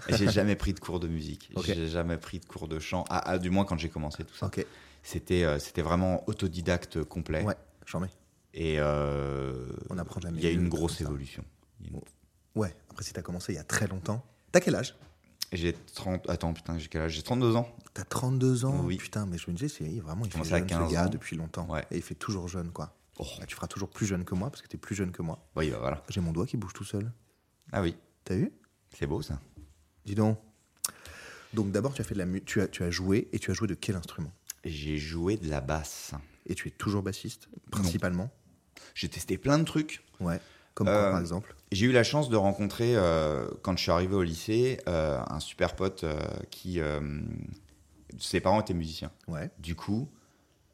[0.19, 1.51] J'ai jamais pris de cours de musique.
[1.65, 3.05] J'ai jamais pris de cours de chant.
[3.09, 4.47] Ah, ah, du moins quand j'ai commencé tout ça.
[4.47, 4.65] Ok.
[5.03, 7.43] C'était euh, c'était vraiment autodidacte complet.
[7.45, 8.11] Ouais, j'en mets.
[8.53, 11.45] Et euh, On apprend jamais Il y a une grosse évolution.
[11.81, 12.03] Il y a une-
[12.59, 14.25] Ouais, après si t'as commencé il y a très longtemps.
[14.51, 14.97] T'as quel âge?
[15.53, 16.29] J'ai 30.
[16.29, 17.13] Attends, putain, j'ai quel âge?
[17.13, 17.69] J'ai 32 ans.
[17.95, 18.81] T'as 32 ans?
[18.85, 18.97] Oui.
[18.97, 21.09] Putain, mais je me disais, c'est vraiment, il fait à jeune 15 ce gars ans?
[21.09, 21.67] depuis longtemps.
[21.71, 21.85] Ouais.
[21.91, 22.95] Et il fait toujours jeune, quoi.
[23.19, 23.25] Oh.
[23.39, 25.39] Bah, tu feras toujours plus jeune que moi, parce que t'es plus jeune que moi.
[25.57, 26.03] Oui, bah voilà.
[26.09, 27.11] J'ai mon doigt qui bouge tout seul.
[27.73, 28.53] Ah oui, T'as vu?
[28.99, 29.41] C'est beau ça.
[30.05, 30.39] Dis donc.
[31.55, 33.51] Donc d'abord, tu as fait de la mu- tu as, tu as joué, et tu
[33.51, 34.33] as joué de quel instrument?
[34.65, 36.13] J'ai joué de la basse.
[36.47, 38.31] Et tu es toujours bassiste, principalement?
[38.95, 40.05] J'ai testé plein de trucs.
[40.21, 40.41] Ouais.
[40.79, 43.91] Comme quoi, Euh, par exemple J'ai eu la chance de rencontrer, euh, quand je suis
[43.91, 46.05] arrivé au lycée, euh, un super pote
[46.51, 46.79] qui.
[48.21, 49.11] ses parents étaient musiciens.
[49.27, 49.51] Ouais.
[49.59, 50.09] Du coup,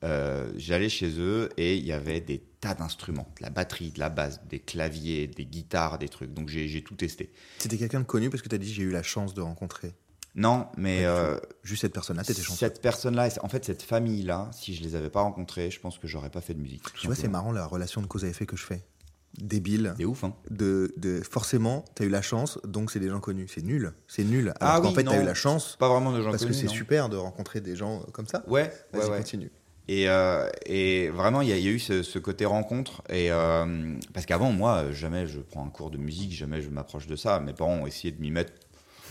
[0.05, 3.99] euh, j'allais chez eux et il y avait des tas d'instruments, de la batterie, de
[4.01, 6.35] la basse, des claviers, des guitares, des trucs.
[6.35, 7.33] Donc j'ai tout testé.
[7.59, 9.95] C'était quelqu'un de connu parce que t'as dit j'ai eu la chance de rencontrer.
[10.37, 12.59] Non, mais euh, Juste cette personne-là, t'étais chanceux.
[12.59, 16.09] cette personne-là, en fait, cette famille-là, si je les avais pas rencontrés, je pense que
[16.09, 16.83] j'aurais pas fait de musique.
[16.95, 18.85] Tu vois, c'est marrant la relation de cause à effet que je fais.
[19.41, 19.95] Débile.
[19.97, 23.47] C'est ouf, hein De, de, forcément, t'as eu la chance, donc c'est des gens connus.
[23.49, 23.93] C'est nul.
[24.09, 24.53] C'est nul.
[24.61, 26.49] Alors Ah qu'en oui, fait, t'as eu la chance Pas vraiment de gens parce que
[26.53, 28.45] connus, c'est super de rencontrer des gens euh, comme ça.
[28.49, 29.51] Ouais, ouais, continue.
[29.87, 33.03] Et, euh, et vraiment, il y, a- il y a eu ce, ce côté rencontre.
[33.11, 37.07] Et, euh, parce qu'avant, moi, jamais je prends un cours de musique, jamais je m'approche
[37.07, 37.39] de ça.
[37.41, 38.53] Mes parents ont essayé de m'y mettre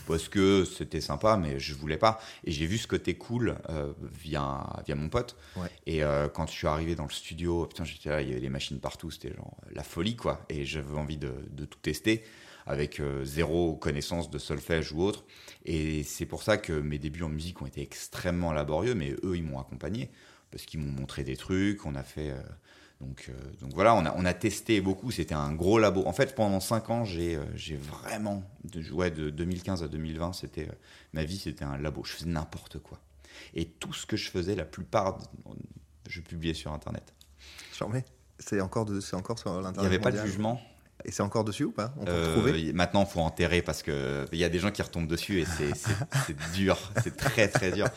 [0.07, 2.19] parce que c'était sympa, mais je voulais pas.
[2.43, 5.35] Et j'ai vu ce côté cool euh, via, via mon pote.
[5.55, 5.67] Ouais.
[5.85, 8.41] Et euh, quand je suis arrivé dans le studio, putain, j'étais là, il y avait
[8.41, 10.45] des machines partout, c'était genre la folie, quoi.
[10.49, 12.23] Et j'avais envie de, de tout tester
[12.65, 15.25] avec euh, zéro connaissance de solfège ou autre.
[15.65, 19.35] Et c'est pour ça que mes débuts en musique ont été extrêmement laborieux, mais eux,
[19.35, 20.09] ils m'ont accompagné
[20.51, 22.31] parce qu'ils m'ont montré des trucs, on a fait.
[23.03, 26.03] Euh, donc, euh, donc voilà, on a, on a testé beaucoup, c'était un gros labo.
[26.05, 28.43] En fait, pendant 5 ans, j'ai euh, j'ai vraiment.
[28.63, 30.67] De, ouais, de 2015 à 2020, c'était.
[30.67, 30.73] euh,
[31.13, 32.03] ma vie, c'était un labo.
[32.03, 32.99] Je faisais n'importe quoi.
[33.53, 35.17] Et tout ce que je faisais, la plupart,
[36.07, 37.13] je publiais sur Internet.
[37.77, 38.05] J'en mets.
[38.39, 39.75] C'est encore, de, encore sur l'internet.
[39.77, 40.59] Il n'y avait pas de jugement?
[41.06, 41.93] Et c'est encore dessus ou pas?
[41.97, 42.71] On peut Euh, retrouver?
[42.73, 45.45] maintenant, il faut enterrer parce que il y a des gens qui retombent dessus et
[45.45, 47.88] c'est- dur, c'est très très dur.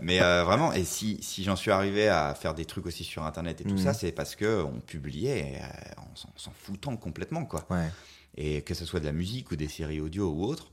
[0.00, 3.24] Mais euh, vraiment, et si, si j'en suis arrivé à faire des trucs aussi sur
[3.24, 7.66] Internet et tout ça, c'est parce que on publiait euh, en s'en- foutant complètement, quoi.
[7.70, 7.88] Ouais.
[8.36, 10.70] Et que ce soit de la musique ou des séries audio ou autre,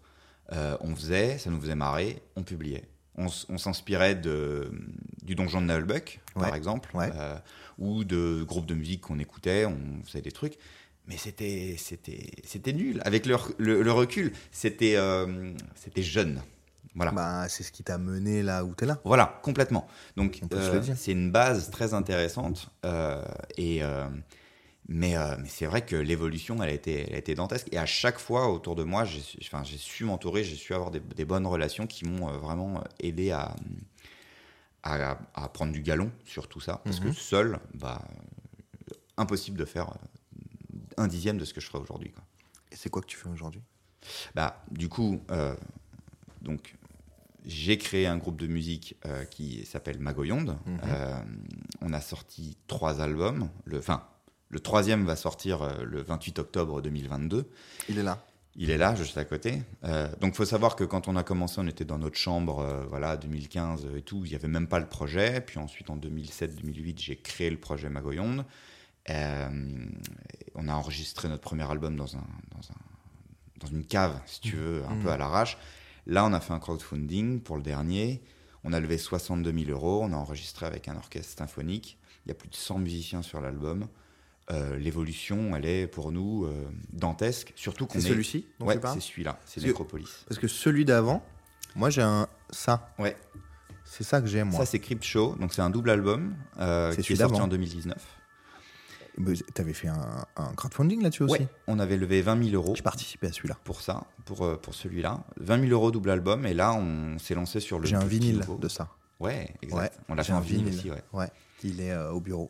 [0.52, 2.88] on faisait, ça nous faisait marrer, on publiait.
[3.16, 4.72] On, s'inspirait de,
[5.24, 7.10] du donjon de Nullbuck, Ouais, par exemple, ouais.
[7.16, 7.36] euh,
[7.78, 10.58] ou de groupes de musique qu'on écoutait, on faisait des trucs.
[11.10, 13.02] Mais c'était, c'était, c'était nul.
[13.04, 16.42] Avec le, le, le recul, c'était, euh, c'était jeune.
[16.96, 17.12] Voilà.
[17.12, 19.00] Bah, c'est ce qui t'a mené là où t'es là.
[19.04, 19.88] Voilà, complètement.
[20.16, 22.70] Donc, euh, c'est une base très intéressante.
[22.86, 23.24] euh,
[23.58, 24.08] et, euh,
[24.88, 27.68] mais mais c'est vrai que l'évolution, elle a, été, elle a été dantesque.
[27.72, 30.74] Et à chaque fois, autour de moi, j'ai su- enfin, j'ai su m'entourer, j'ai su
[30.74, 33.56] avoir des, des bonnes relations qui m'ont vraiment aidé à,
[34.84, 36.82] à, à prendre du galon sur tout ça.
[36.84, 37.10] Parce Mhm.
[37.10, 38.02] que seul, bah,
[39.18, 39.94] impossible de faire
[41.00, 42.14] un dixième de ce que je ferais aujourd'hui.
[42.72, 43.62] Et c'est quoi que tu fais aujourd'hui?
[44.36, 45.56] Bah, du coup, euh,
[46.42, 46.76] donc,
[47.46, 50.58] j'ai créé un groupe de musique euh, qui s'appelle Magoyonde.
[50.66, 50.80] Mhm.
[50.86, 51.22] Euh,
[51.82, 53.50] on a sorti trois albums.
[53.66, 54.08] Le, enfin,
[54.50, 57.50] le troisième va sortir le 28 octobre 2022.
[57.90, 58.26] Il est là.
[58.62, 59.62] Il est là, juste à côté.
[59.86, 62.84] Euh, donc, faut savoir que quand on a commencé, on était dans notre chambre, euh,
[62.90, 64.24] voilà, 2015 et tout.
[64.26, 65.40] Il n'y avait même pas le projet.
[65.40, 68.44] Puis ensuite, en 2007-2008, j'ai créé le projet Magoyonde.
[69.10, 69.50] Euh,
[70.56, 72.20] on a enregistré notre premier album dans, un,
[72.52, 75.04] dans, un, dans une cave, si tu veux, un Mhm.
[75.04, 75.58] peu à l'arrache.
[76.06, 78.22] Là, on a fait un crowdfunding pour le dernier.
[78.64, 80.02] On a levé 62 000 euros.
[80.04, 81.98] On a enregistré avec un orchestre symphonique.
[82.26, 83.88] Il y a plus de 100 musiciens sur l'album.
[84.52, 87.54] Euh, L'évolution, elle est pour nous euh, dantesque.
[87.56, 88.10] Surtout qu'on C'est est.
[88.10, 89.40] celui-ci dont Ouais, c'est celui-là.
[89.46, 90.26] C'est Necropolis.
[90.28, 91.24] Parce que celui d'avant,
[91.76, 92.94] moi j'ai un ça.
[92.98, 93.16] Ouais.
[93.86, 94.60] C'est ça que j'aime moi.
[94.60, 95.36] Ça, c'est Crypt Show.
[95.40, 97.96] Donc, c'est un double album euh, C'est qui est sorti en 2019.
[99.18, 101.48] Mais T'avais fait un, un crowdfunding là-dessus aussi Ouais.
[101.68, 103.58] On avait levé 20 000 euros J'ai participé à celui-là.
[103.64, 105.24] pour ça, pour, euh, pour celui-là.
[105.40, 106.46] 20 000 euros double album.
[106.46, 107.86] Et là, on s'est lancé sur le.
[107.88, 108.56] J'ai un vinyle nouveau.
[108.58, 108.90] de ça.
[109.20, 109.78] Ouais, exact.
[109.78, 110.80] Ouais, on l'a fait en un vinyle, vinyle.
[110.80, 111.04] aussi, ouais.
[111.14, 111.28] Ouais,
[111.64, 112.50] il est euh, au bureau.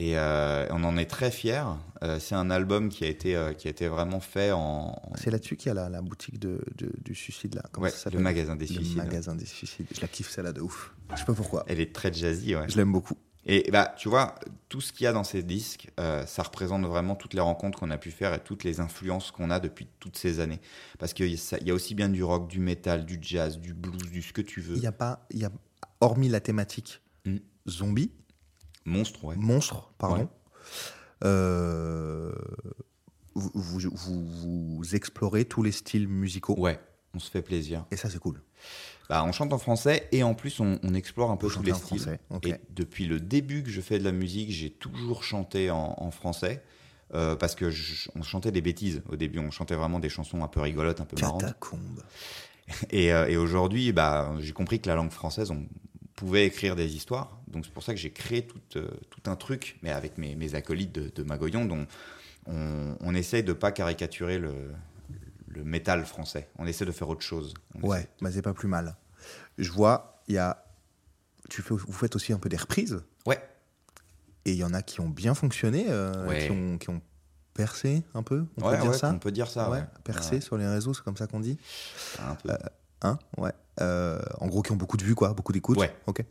[0.00, 1.64] Et euh, on en est très fiers.
[2.04, 4.92] Euh, c'est un album qui a été, euh, qui a été vraiment fait en.
[5.02, 7.62] en- C'est là-dessus qu'il y a la, la boutique de, de- du suicide là.
[7.72, 8.96] Comment Ouais, ça le magasin des Le suicides.
[8.96, 9.86] magasin des suicides.
[9.92, 10.94] Je la kiffe celle-là de ouf.
[11.12, 11.64] Je sais pas pourquoi.
[11.66, 12.68] Elle est très jazzy, ouais.
[12.68, 13.16] Je l'aime beaucoup.
[13.50, 14.34] Et bah, tu vois,
[14.68, 17.78] tout ce qu'il y a dans ces disques, euh, ça représente vraiment toutes les rencontres
[17.78, 20.60] qu'on a pu faire et toutes les influences qu'on a depuis toutes ces années.
[20.98, 23.58] Parce qu'il y, a- il y a aussi bien du rock, du metal, du jazz,
[23.58, 24.76] du blues, du ce que tu veux.
[24.76, 25.50] Il y a pas, y a
[26.02, 27.38] hormis la thématique Mm.
[27.68, 28.12] zombie,
[28.84, 29.36] Monstre, ouais.
[29.36, 30.22] monstre, pardon.
[30.24, 30.28] Ouais.
[31.24, 32.32] euh,
[33.34, 36.54] vous, vous, vous- vous explorez tous les styles musicaux.
[36.58, 36.78] Ouais,
[37.14, 37.86] on se fait plaisir.
[37.90, 38.42] Et ça c'est cool.
[39.08, 41.72] Bah, on chante en français et en plus, on, on explore un peu tous les
[41.72, 42.18] en styles.
[42.48, 46.10] Et depuis le début que je fais de la musique, j'ai toujours chanté en, en
[46.10, 46.62] français.
[47.14, 50.44] euh, parce que je- on chantait des bêtises au début, on chantait vraiment des chansons
[50.44, 51.40] un peu rigolotes, un peu marrantes.
[51.40, 52.02] Catacombe.
[52.90, 55.66] Et, euh, et aujourd'hui, bah, j'ai compris que la langue française, on
[56.16, 57.40] pouvait écrire des histoires.
[57.46, 60.34] Donc c'est pour ça que j'ai créé tout, euh, tout un truc, mais avec mes,
[60.34, 61.86] mes acolytes de, de Magoyon, dont
[62.46, 64.52] on, on essaie de pas caricaturer le,
[65.58, 66.48] le métal français.
[66.58, 67.52] On essaie de faire autre chose.
[67.74, 68.96] On Ouais, essaie- mais c'est pas plus mal.
[69.58, 70.64] Je vois, il y a.
[71.50, 73.02] Tu fais, vous faites aussi un peu des reprises.
[73.26, 73.40] Ouais.
[74.44, 76.46] Et il y en a qui ont bien fonctionné, euh, Ouais.
[76.46, 77.00] qui, ont, qui ont
[77.54, 78.46] percé un peu.
[78.56, 79.68] On Ouais, peut dire ouais, ça on peut dire ça.
[79.70, 79.82] Ouais.
[80.04, 81.58] Percé sur les réseaux, c'est comme ça qu'on dit.
[82.20, 82.50] un peu.
[83.02, 83.52] Hein Ouais.
[83.80, 85.78] Euh, en gros, qui ont beaucoup de vues, quoi, beaucoup d'écoutes.
[85.78, 85.94] Ouais.
[86.06, 86.24] Ok.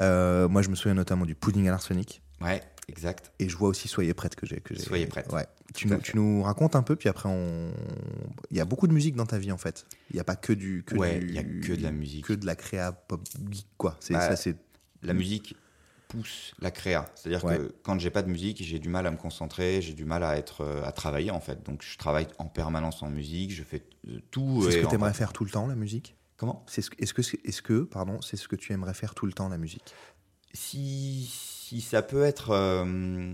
[0.00, 2.22] Euh, moi, je me souviens notamment du pudding à l'arsenic.
[2.40, 3.32] Ouais, exact.
[3.38, 4.62] Et je vois aussi Soyez prête que j'ai.
[4.76, 5.32] Soyez prête.
[5.32, 5.46] Ouais.
[5.74, 6.02] Tu nous, fait.
[6.02, 7.72] tu nous racontes un peu, puis après, on...
[8.50, 9.86] il y a beaucoup de musique dans ta vie, en fait.
[10.10, 10.82] Il n'y a pas que du.
[10.84, 12.26] Que Ouais, il y a que de la musique.
[12.26, 13.96] Que de la créa pop geek, quoi.
[14.00, 14.56] C'est, Bah, ça, c'est...
[15.02, 15.56] La musique
[16.08, 17.06] pousse la créa.
[17.14, 17.56] C'est-à-dire Ouais.
[17.56, 20.24] que quand j'ai pas de musique, j'ai du mal à me concentrer, j'ai du mal
[20.24, 21.62] à être euh, à travailler en fait.
[21.64, 24.60] Donc je travaille en permanence en musique, je fais euh, tout.
[24.64, 26.16] C'est ce que tu aimerais faire tout le temps, la musique?
[26.36, 26.64] Comment?
[26.68, 29.24] C'est ce, que- Est-ce que, est-ce que pardon, c'est ce que tu aimerais faire tout
[29.24, 29.94] le temps, la musique?
[30.52, 31.30] Si,
[31.70, 32.50] si ça peut être.
[32.50, 33.32] euh,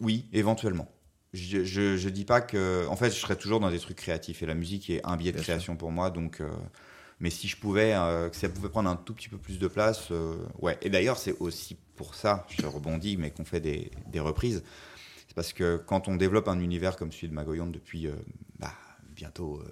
[0.00, 0.90] oui, éventuellement.
[1.32, 2.86] Je, je, je dis pas que.
[2.88, 5.32] En fait, je serais toujours dans des trucs créatifs et la musique est un biais
[5.32, 6.10] de Bien création pour moi.
[6.10, 6.50] Donc, euh,
[7.18, 9.66] mais si je pouvais, euh, que ça pouvait prendre un tout petit peu plus de
[9.66, 10.78] place, euh, ouais.
[10.82, 14.62] Et d'ailleurs, c'est aussi pour ça, je rebondis, mais qu'on fait des, des reprises.
[15.26, 18.08] C'est parce que quand on développe un univers comme celui de Magoyonde depuis
[18.58, 18.74] bah,
[19.16, 19.64] bientôt euh,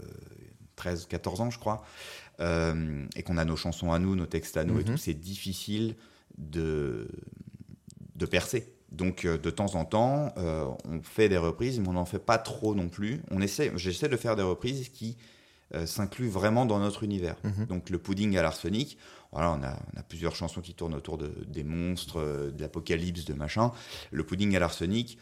[0.76, 1.84] 13, 14 ans, je crois,
[2.40, 4.90] et qu'on a nos chansons à nous, nos textes à nous et Mhm.
[4.92, 5.94] tout, c'est difficile
[6.38, 7.08] de,
[8.16, 8.72] de percer.
[8.90, 12.18] Donc euh, de temps en temps, euh, on fait des reprises, mais on n'en fait
[12.18, 13.22] pas trop non plus.
[13.30, 15.16] On essaie, j'essaie de faire des reprises qui
[15.74, 17.36] euh, s'incluent vraiment dans notre univers.
[17.44, 17.66] Mhm.
[17.66, 18.98] Donc le pudding à l'arsenic,
[19.32, 22.60] voilà, on a, on a plusieurs chansons qui tournent autour de, des monstres, euh, de
[22.60, 23.72] l'apocalypse, de machin.
[24.10, 25.18] Le pudding à l'arsenic,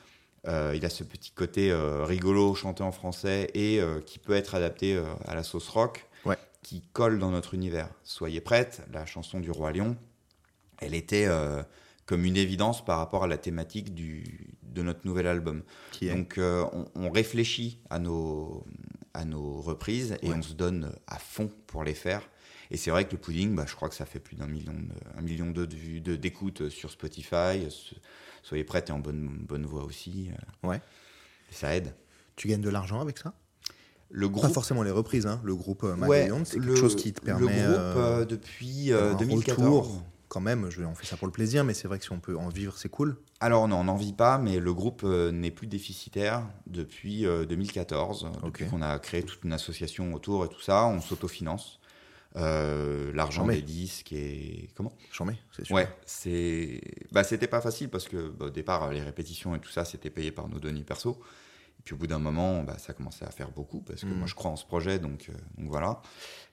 [0.47, 1.71] il a ce petit côté
[2.03, 6.39] rigolo chanté en français et qui peut être adapté à la sauce rock, Ouais.
[6.63, 7.91] qui colle dans notre univers.
[8.05, 9.97] Soyez prêtes, la chanson du roi lion,
[10.81, 11.63] elle était euh,
[12.07, 15.63] comme une évidence par rapport à la thématique du, de notre nouvel album.
[15.93, 16.15] Qui est?
[16.15, 18.65] Donc euh, on, on réfléchit à nos,
[19.15, 20.35] à nos reprises et Ouais.
[20.37, 22.23] on se donne à fond pour les faire.
[22.73, 24.73] Et c'est vrai que le pudding, bah, je crois que ça fait plus d'un million,
[24.73, 25.65] de, un million de
[26.17, 27.67] d'écoutes sur Spotify.
[28.43, 30.31] Soyez prêts et en bonne, bonne voix aussi.
[30.65, 30.81] euh, Ouais.
[31.51, 31.95] ça aide.
[32.37, 33.35] Tu gagnes de l'argent avec ça?
[34.09, 35.41] Le Pas groupe, forcément les reprises, hein.
[35.45, 37.41] le groupe euh, ouais, c'est le, quelque chose qui te permet.
[37.41, 39.59] le groupe euh, depuis euh, un 2014.
[39.59, 42.13] retour, quand même, je, on fait ça pour le plaisir, mais c'est vrai que si
[42.13, 43.17] on peut en vivre, c'est cool.
[43.41, 47.45] Alors non, on n'en vit pas, mais le groupe euh, n'est plus déficitaire depuis euh,
[47.45, 48.71] 2014, euh, depuis Ok.
[48.71, 51.81] qu'on a créé toute une association autour et tout ça, on s'autofinance.
[52.37, 54.93] Euh, L'argent des disques et comment?
[55.25, 55.75] Mets, c'est sûr.
[55.75, 59.71] Ouais, c'est bah c'était pas facile parce que bah, au départ les répétitions et tout
[59.71, 61.21] ça c'était payé par nos deniers perso
[61.85, 64.19] puis au bout d'un moment, bah, ça commençait à faire beaucoup parce que Mm.
[64.19, 66.03] moi je crois en ce projet, donc, donc voilà.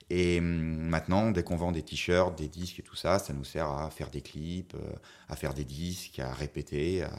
[0.09, 3.43] Et hum, maintenant, dès qu'on vend des t-shirts, des disques et tout ça, ça nous
[3.43, 4.95] sert à faire des clips, euh,
[5.29, 7.11] à faire des disques, à répéter, à,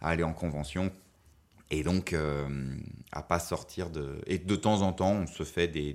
[0.00, 0.90] aller en convention.
[1.72, 2.76] Et donc, euh,
[3.12, 4.20] à pas sortir de.
[4.26, 5.94] Et de temps en temps, on se fait des,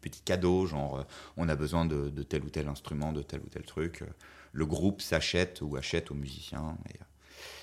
[0.00, 1.02] petits cadeaux, genre, euh,
[1.36, 4.02] on a besoin de, tel ou tel instrument, de tel ou tel truc.
[4.52, 6.78] Le groupe s'achète ou achète aux musiciens.
[6.88, 6.94] Et,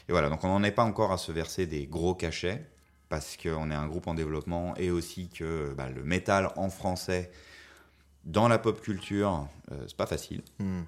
[0.10, 2.64] et voilà, donc on n'en est pas encore à se verser des gros cachets,
[3.10, 7.32] parce qu'on est un groupe en développement, et aussi que bah, le métal en français,
[8.28, 10.44] dans la pop culture, euh, c'est pas facile.
[10.60, 10.82] Hmm.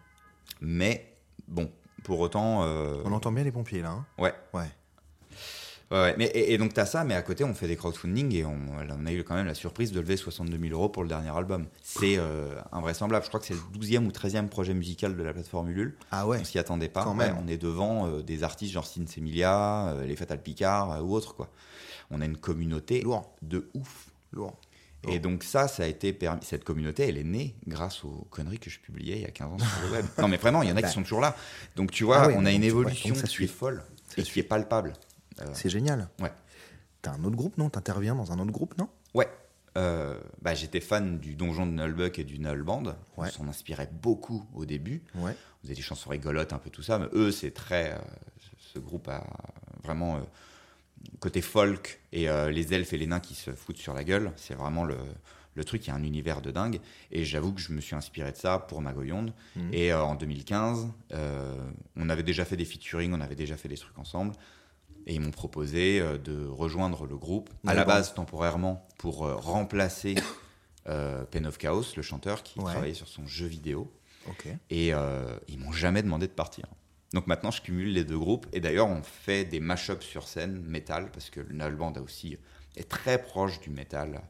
[0.61, 1.15] Mais
[1.47, 1.71] bon,
[2.03, 2.63] pour autant.
[2.63, 3.89] euh, On entend bien les pompiers là.
[3.91, 4.33] hein Ouais.
[4.53, 4.67] Ouais.
[5.91, 6.15] Ouais, ouais.
[6.19, 8.45] Mais, et, et donc, tu as ça, mais à côté, on fait des crowdfunding et
[8.45, 11.09] on, on a eu quand même la surprise de lever 62 000 euros pour le
[11.09, 11.65] dernier album.
[11.81, 13.23] C'est euh, invraisemblable.
[13.25, 15.97] Je crois que c'est le 12e ou 13e projet musical de la plateforme Ulule.
[16.11, 16.37] Ah ouais.
[16.41, 17.03] On s'y attendait pas.
[17.03, 17.37] Quand Ouais, même.
[17.43, 21.33] on est devant euh, des artistes genre Sins Emilia, euh, les Fatal Picard ou autres.
[21.33, 21.49] Quoi.
[22.11, 23.33] On a une communauté Lourd.
[23.41, 24.11] de ouf.
[24.31, 24.55] Lourd.
[25.07, 26.41] Et donc ça, ça a été permis.
[26.43, 29.53] Cette communauté, elle est née grâce aux conneries que je publiais il y a 15
[29.53, 30.05] ans sur le web.
[30.17, 31.35] Non, mais vraiment, il y en a qui sont toujours là.
[31.77, 33.81] Donc tu vois, Ah ouais, on a une ouais, évolution ça qui est folle
[34.17, 34.93] et qui est palpable.
[35.41, 36.09] Euh, C'est génial.
[36.19, 36.31] Ouais.
[37.01, 37.69] T'as un autre groupe, non?
[37.69, 38.89] T'interviens dans un autre groupe, non?
[39.13, 39.29] Ouais.
[39.77, 42.83] Euh, bah, J'étais fan du donjon de Nullbuck et du Null Band.
[43.15, 45.01] On s'en inspirait beaucoup au début.
[45.15, 45.31] Ouais.
[45.31, 46.99] On faisait des chansons rigolotes, un peu tout ça.
[46.99, 47.93] Mais eux, c'est très.
[47.93, 47.97] euh,
[48.73, 49.23] ce groupe a
[49.83, 50.19] vraiment
[51.19, 54.31] côté folk et euh, les elfes et les nains qui se foutent sur la gueule.
[54.35, 54.97] C'est vraiment le,
[55.55, 55.85] le truc.
[55.85, 56.79] Il y a un univers de dingue.
[57.11, 59.33] Et j'avoue que je me suis inspiré de ça pour Magoyonde.
[59.55, 59.69] Mhm.
[59.73, 61.55] Et euh, en 2015, euh,
[61.95, 64.33] on avait déjà fait des featuring, on avait déjà fait des trucs ensemble.
[65.07, 70.15] Et ils m'ont proposé euh, de rejoindre le groupe, à la base temporairement, pour remplacer
[70.85, 72.65] Pen of Chaos, le chanteur qui Ouais.
[72.71, 73.91] travaillait sur son jeu vidéo.
[74.69, 74.91] Et
[75.47, 76.65] ils m'ont jamais demandé de partir.
[77.13, 78.45] Donc maintenant, je cumule les deux groupes.
[78.53, 82.01] Et d'ailleurs, on fait des mash-ups sur scène, métal, parce que le Null Band a
[82.01, 82.37] aussi,
[82.75, 84.21] est très proche du métal.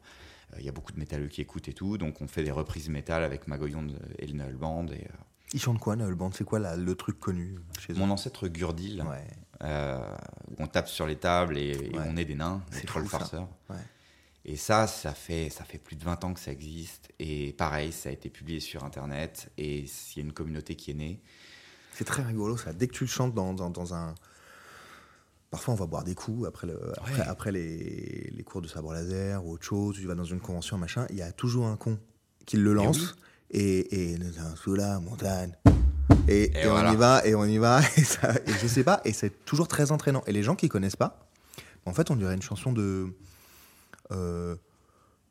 [0.54, 1.98] Euh, Il y a beaucoup de métalleux qui écoutent et tout.
[1.98, 3.88] Donc on fait des reprises métal avec Magoyon
[4.18, 4.88] et le Null Band.
[4.88, 5.08] Et, euh,
[5.54, 6.32] Ils chantent quoi, Noël Band?
[6.32, 7.98] C'est quoi le truc connu chez eux?
[7.98, 9.28] Mon ancêtre Gurdil, Ouais.
[9.64, 10.00] euh,
[10.52, 12.06] où on tape sur les tables et, et Ouais.
[12.08, 13.50] on est des nains, C'est des trolls farceurs.
[13.70, 13.76] Ouais.
[14.46, 17.10] Et ça, ça fait, ça fait plus de 20 ans que ça existe.
[17.20, 19.52] Et pareil, ça a été publié sur Internet.
[19.58, 21.20] Et il y a une communauté qui est née.
[21.96, 22.72] C'est très rigolo ça.
[22.74, 24.16] Dès que tu le chantes dans, dans, dans un.
[25.52, 27.22] Parfois, on va boire des coups après, le, après, Ouais.
[27.28, 29.96] après les, les cours de sabre laser ou autre chose.
[29.96, 31.08] Tu vas dans une convention, machin.
[31.10, 31.98] Il y a toujours un con
[32.46, 33.16] qui le lance.
[33.52, 34.20] Et, et
[34.56, 35.56] sous la montagne.
[36.28, 36.92] Et, et voilà.
[36.92, 37.82] on y va, et on y va.
[37.98, 39.02] Et, ça, et je sais pas.
[39.06, 40.22] Et c'est toujours très entraînant.
[40.28, 41.28] Et les gens qui connaissent pas,
[41.88, 43.08] en fait, on dirait une chanson de.
[44.12, 44.56] euh,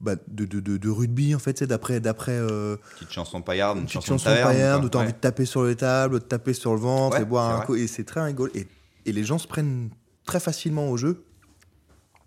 [0.00, 2.00] bah, de, de, de, de rugby, en fait, c'est d'après.
[2.00, 4.48] d'après euh, Petite chanson paillarde, une, petite chanson, chanson taverne.
[4.48, 5.04] paillarde où t'as Ouais.
[5.04, 7.64] envie de taper sur les tables, de taper sur le ventre Ouais, et boire un
[7.64, 7.74] coup.
[7.74, 8.50] Et c'est très rigolo.
[8.54, 8.66] Et,
[9.06, 9.90] et les gens se prennent
[10.24, 11.24] très facilement au jeu.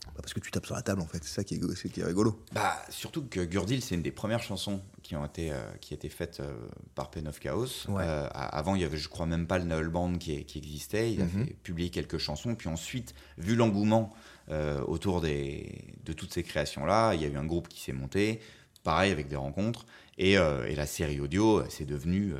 [0.08, 1.20] Bah, parce que tu tapes sur la table, en fait.
[1.24, 2.44] C'est ça qui est, c'est qui est rigolo.
[2.54, 5.96] Bah, surtout que Gurdil, c'est une des premières chansons qui ont été, euh, qui a
[5.96, 6.52] été faites euh,
[6.96, 7.88] par Pen of Chaos.
[7.88, 8.04] Ouais.
[8.34, 11.14] Avant, il y avait, je crois, même pas le Null Band qui, qui existait.
[11.14, 11.42] Il Mhm.
[11.44, 12.56] avait publié quelques chansons.
[12.56, 14.14] Puis ensuite, vu l'engouement
[14.50, 17.94] euh, autour des, de toutes ces créations-là, il y a eu un groupe qui s'est
[17.94, 18.40] monté,
[18.84, 19.86] pareil, avec des rencontres.
[20.18, 22.34] Et, euh, et la série audio, euh, c'est devenu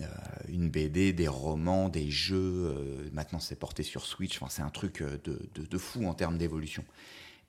[0.00, 0.06] euh,
[0.48, 3.08] une BD, des romans, des jeux.
[3.12, 4.36] maintenant, c'est porté sur Switch.
[4.42, 6.84] Enfin, c'est un truc de, de- de fou en termes d'évolution.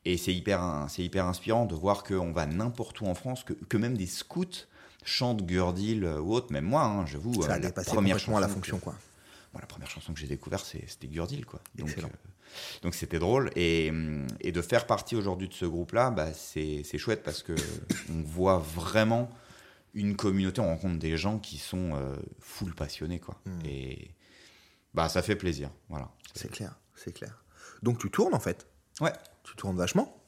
[0.08, 3.54] Et c'est hyper, c'est hyper inspirant de voir qu'on va n'importe où en France, que,
[3.54, 4.68] que même des scouts
[5.04, 6.52] chantent Gurdil ou autre.
[6.54, 8.96] Même moi, hein, j'avoue, ça a dépassé complètement la fonction, que- quoi.
[9.54, 11.60] Bon, la première chanson que j'ai découverte, c'était Gurdil, quoi.
[11.76, 12.10] Donc, Excellent.
[12.82, 13.52] Donc c'était drôle.
[13.56, 13.92] Et,
[14.42, 17.54] et de faire partie aujourd'hui de ce groupe-là, bah, c'est chouette parce que
[18.10, 19.30] on voit vraiment
[19.94, 23.40] une communauté, on rencontre des gens qui sont euh, full passionnés, quoi.
[23.46, 23.60] Mm.
[23.66, 24.12] Et
[24.94, 26.10] bah, ça fait plaisir, voilà.
[26.34, 27.44] C'est clair, c'est clair.
[27.82, 28.68] Donc tu tournes, en fait?
[29.02, 29.14] Ouais.
[29.44, 30.22] Tu tournes vachement?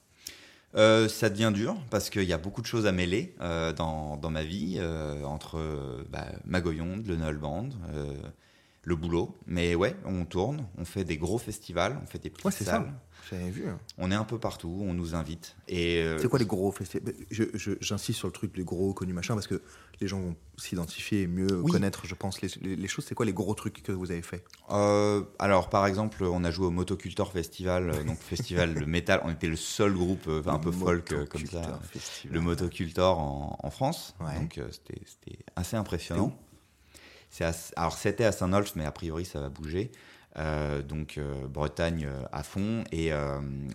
[0.75, 4.17] Euh, ça devient dur parce qu'il y a beaucoup de choses à mêler euh, dans,
[4.17, 5.59] dans ma vie euh, entre
[6.09, 7.69] bah, Magoyonde, le Null Band,
[8.87, 9.35] le boulot.
[9.45, 12.63] Mais ouais, on tourne, on fait des gros festivals, on fait des petites Ouais, c'est
[12.63, 12.71] ça.
[12.71, 12.93] salles.
[13.29, 13.67] J'avais vu.
[13.67, 13.77] hein.
[13.97, 15.57] On est un peu partout, on nous invite.
[15.67, 17.13] Et euh, C'est quoi les gros festivals?
[17.29, 19.61] Je- je- J'insiste sur le truc, les gros connus, machin, parce que
[19.99, 21.69] les gens vont s'identifier et mieux Oui.
[21.73, 23.03] connaître, je pense, les, les- les choses.
[23.05, 24.45] C'est quoi les gros trucs que vous avez fait?
[24.69, 29.19] Euh, alors, par exemple, on a joué au Motocultor Festival, euh, donc festival de métal.
[29.25, 31.81] On était le seul groupe un peu folk comme ça.
[31.91, 32.33] Festival.
[32.33, 34.15] le Motocultor en, en France.
[34.21, 34.39] Ouais.
[34.39, 36.33] Donc euh, c'était c'était assez C'est impressionnant.
[37.43, 39.91] À- alors c'était à Saint-Nolf, mais a priori ça va bouger.
[40.37, 42.83] Euh, donc euh, Bretagne euh, à fond.
[42.91, 43.11] Et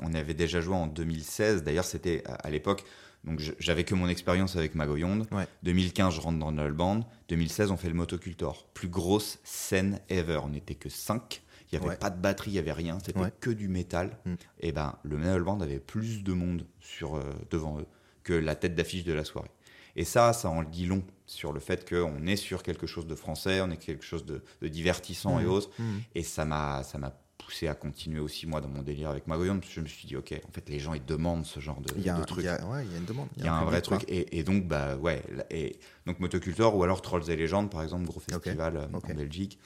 [0.02, 1.62] on avait déjà joué en 2016.
[1.64, 2.84] D'ailleurs c'était à, à l'époque.
[3.24, 5.26] Donc j'avais que mon expérience avec Magoyonde.
[5.30, 5.46] Ouais.
[5.62, 7.00] 2015 je rentre dans le band.
[7.28, 8.66] 2016 on fait le Motocultor.
[8.74, 10.40] Plus grosse scène ever.
[10.44, 11.42] On n'était que 5.
[11.70, 11.96] Il n'y avait Ouais.
[11.96, 13.32] pas de batterie, il n'y avait rien, c'était Ouais.
[13.40, 14.18] que du métal.
[14.26, 14.34] Mm.
[14.60, 17.86] Et ben, le Metal Band avait plus de monde sur, euh, devant eux
[18.24, 19.50] que la tête d'affiche de la soirée.
[19.96, 23.14] Et ça, ça en dit long sur le fait qu'on est sur quelque chose de
[23.14, 25.50] français, on est quelque chose de, de divertissant et Mhm.
[25.50, 25.70] autres.
[25.78, 26.00] Mhm.
[26.14, 29.54] Et ça m'a, ça m'a poussé à continuer aussi, moi, dans mon délire avec Magoyon,
[29.58, 31.80] parce que je me suis dit, ok, en fait, les gens, ils demandent ce genre
[31.80, 32.44] de, Il y a, de un- trucs.
[32.44, 33.28] il y a- ouais, il y a une demande.
[33.36, 34.04] Il y a un vrai truc.
[34.08, 35.22] Et, et donc, bah ouais.
[35.50, 39.58] Et donc, Motocultor ou alors Trolls et légendes, par exemple, gros festival euh, en Belgique.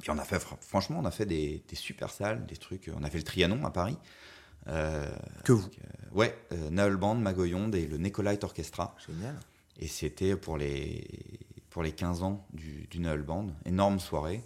[0.00, 2.90] Puis on a fait, fr- franchement, on a fait des, des super salles, des trucs.
[2.96, 3.96] On a fait le Trianon à Paris.
[4.68, 5.10] Euh,
[5.44, 5.66] Que vous.
[5.66, 8.94] euh, ouais, euh, Naël Band, Magoyonde et le Nicolite Orchestra.
[9.06, 9.36] Génial.
[9.78, 11.06] Et c'était pour les,
[11.70, 13.48] pour les 15 ans du, du Band.
[13.64, 14.42] Énorme soirée.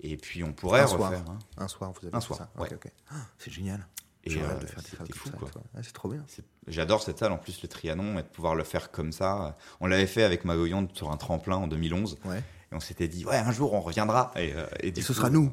[0.00, 1.10] Et puis on pourrait Un soir.
[1.10, 1.24] refaire.
[1.30, 1.38] hein.
[1.56, 2.50] Un soir, vous avez Un fait soir, ça.
[2.60, 2.68] ouais.
[2.72, 2.92] Ok, ok.
[3.10, 3.86] Ah, c'est génial.
[4.26, 5.48] Et euh, de faire des fou, ça, quoi.
[5.74, 6.24] Ouais, c'est trop bien.
[6.66, 9.54] J'adore cette salle, en plus, le Trianon, et de pouvoir le faire comme ça.
[9.80, 12.16] On l'avait fait avec Magoyon sur un tremplin en 2011.
[12.24, 12.42] Ouais.
[12.72, 14.32] Et on s'était dit, ouais, un jour on reviendra.
[14.36, 15.52] Et, euh, et ce coup- sera nous.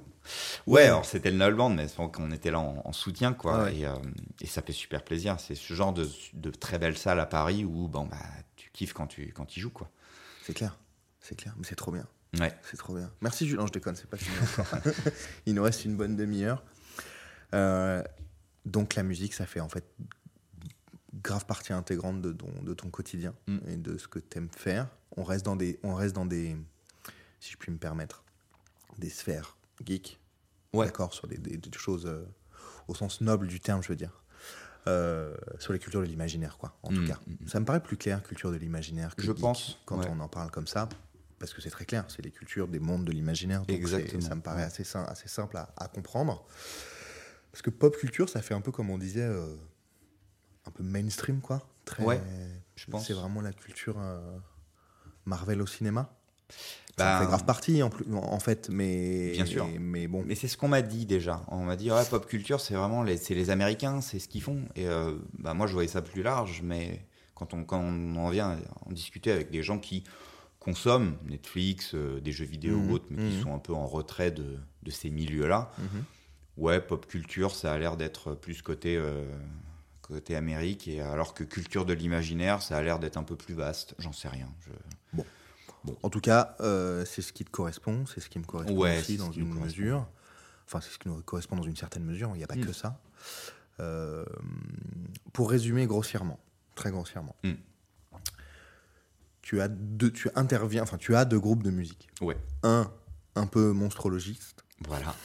[0.67, 3.63] Ouais, alors c'était le Null Band, mais c'est qu'on était là en, en soutien, quoi.
[3.63, 3.77] Ouais.
[3.77, 3.95] Et, euh,
[4.39, 5.39] et ça fait super plaisir.
[5.39, 8.17] C'est ce genre de, de très belle salle à Paris où bon, bah,
[8.55, 9.89] tu kiffes quand tu, quand tu joues, quoi.
[10.43, 10.77] C'est clair.
[11.19, 11.53] C'est clair.
[11.57, 12.05] Mais c'est trop bien.
[12.39, 12.53] Ouais.
[12.69, 13.11] C'est trop bien.
[13.21, 14.67] Merci Julien, je déconne, c'est pas fini encore.
[15.45, 16.63] Il nous reste une bonne demi-heure.
[17.53, 18.01] Euh,
[18.65, 19.83] donc la musique, ça fait en fait
[21.21, 23.57] grave partie intégrante de ton, de ton quotidien Mm.
[23.67, 24.87] et de ce que tu aimes faire.
[25.17, 26.55] On reste dans des, on reste dans des,
[27.41, 28.23] si je puis me permettre,
[28.97, 30.19] des sphères geek.
[30.73, 30.85] Ouais.
[30.85, 32.23] D'accord, sur des, des- des choses euh,
[32.87, 34.23] au sens noble du terme, je veux dire.
[34.87, 37.19] Euh, sur les cultures de l'imaginaire, quoi, en tout Mm, cas.
[37.27, 40.07] mm, Ça me paraît plus clair, culture de l'imaginaire, que Je geek, pense, quand ouais.
[40.09, 40.87] on en parle comme ça,
[41.39, 43.63] parce que c'est très clair, c'est les cultures des mondes de l'imaginaire.
[43.67, 46.45] Exactement, Ça me paraît assez, assez simple à, à comprendre.
[47.51, 49.55] Parce que pop culture, ça fait un peu comme on disait, euh,
[50.65, 51.67] un peu mainstream, quoi.
[51.85, 52.21] Très, Ouais,
[52.75, 53.05] je pense.
[53.05, 53.97] C'est vraiment la culture
[55.25, 56.15] Marvel au cinéma.
[57.01, 59.31] Ça en fait grave partie, en, plus, en fait, mais.
[59.31, 59.67] Bien sûr.
[59.79, 60.23] Mais bon.
[60.25, 61.43] Mais c'est ce qu'on m'a dit déjà.
[61.47, 64.41] On m'a dit, ouais, pop culture, c'est vraiment les, c'est les Américains, c'est ce qu'ils
[64.41, 64.61] font.
[64.75, 68.29] Et euh, bah, moi, je voyais ça plus large, mais quand on, quand on en
[68.29, 70.03] vient en discuter avec des gens qui
[70.59, 73.41] consomment Netflix, euh, des jeux vidéo Mhm, ou autres, mais qui mhm.
[73.41, 76.03] sont un peu en retrait de, de ces milieux-là, Mhm.
[76.57, 79.23] ouais, pop culture, ça a l'air d'être plus côté, euh,
[80.03, 83.55] côté Amérique, et alors que culture de l'imaginaire, ça a l'air d'être un peu plus
[83.55, 83.95] vaste.
[83.97, 84.49] J'en sais rien.
[84.61, 85.21] Je...
[86.03, 88.99] En tout cas, euh, c'est ce qui te correspond, c'est ce qui me correspond Ouais,
[88.99, 90.07] aussi dans une mesure.
[90.67, 92.65] Enfin, c'est ce qui nous correspond dans une certaine mesure, il n'y a pas Mm.
[92.65, 93.01] que ça.
[93.79, 94.23] Euh,
[95.33, 96.39] pour résumer grossièrement,
[96.75, 97.53] très grossièrement, Mm.
[99.41, 102.09] tu as deux, tu interviens, enfin, tu as deux groupes de musique.
[102.21, 102.91] Ouais, Un,
[103.35, 104.63] un peu monstrologiste.
[104.87, 105.15] voilà.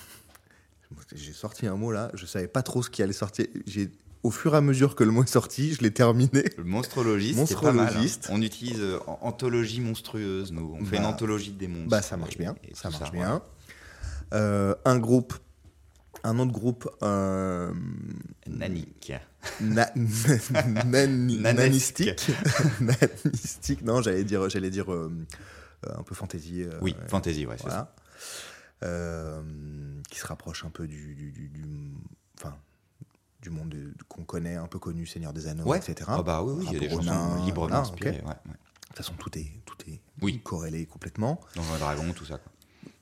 [1.14, 3.46] J'ai sorti un mot là, je savais pas trop ce qui allait sortir.
[3.66, 3.90] J'ai,
[4.26, 6.44] au fur et à mesure que le mot est sorti, je l'ai terminé.
[6.58, 7.78] Le monstrologiste, c'est pas mal.
[7.78, 7.82] hein.
[7.84, 8.28] Monstrologiste.
[8.30, 10.76] On utilise euh, anthologie monstrueuse, nous.
[10.80, 11.88] On fait Bah, une anthologie des monstres.
[11.90, 13.28] Bah, ça marche Et- bien, et ça tout marche voilà.
[13.28, 13.42] bien.
[14.34, 15.34] Euh, un groupe,
[16.24, 17.72] un autre groupe, euh,
[18.48, 19.12] Nanik.
[19.60, 21.54] Na- Nanesque.
[21.54, 22.30] nanistique.
[22.80, 23.82] Nanistique.
[23.82, 25.12] Non, j'allais dire, j'allais dire euh,
[25.86, 26.62] euh, un peu fantaisie.
[26.64, 27.94] euh, Oui, fantasy, ouais, c'est ça.
[28.82, 29.42] voilà.
[30.10, 31.94] Qui se rapproche un peu du, du, du- du-
[32.38, 32.56] enfin,
[33.48, 35.78] du monde de- qu'on connaît, un peu connu, Seigneur des Anneaux, Ouais.
[35.78, 35.94] etc.
[36.08, 38.18] Ah bah oui, oui, il y a des chansons librement inspirées.
[38.22, 38.28] ok.
[38.28, 38.52] ouais, ouais.
[38.52, 40.40] De toute façon, tout est, tout est Oui.
[40.42, 41.40] corrélé complètement.
[41.54, 42.38] Dans un dragon, tout ça.
[42.38, 42.52] Quoi.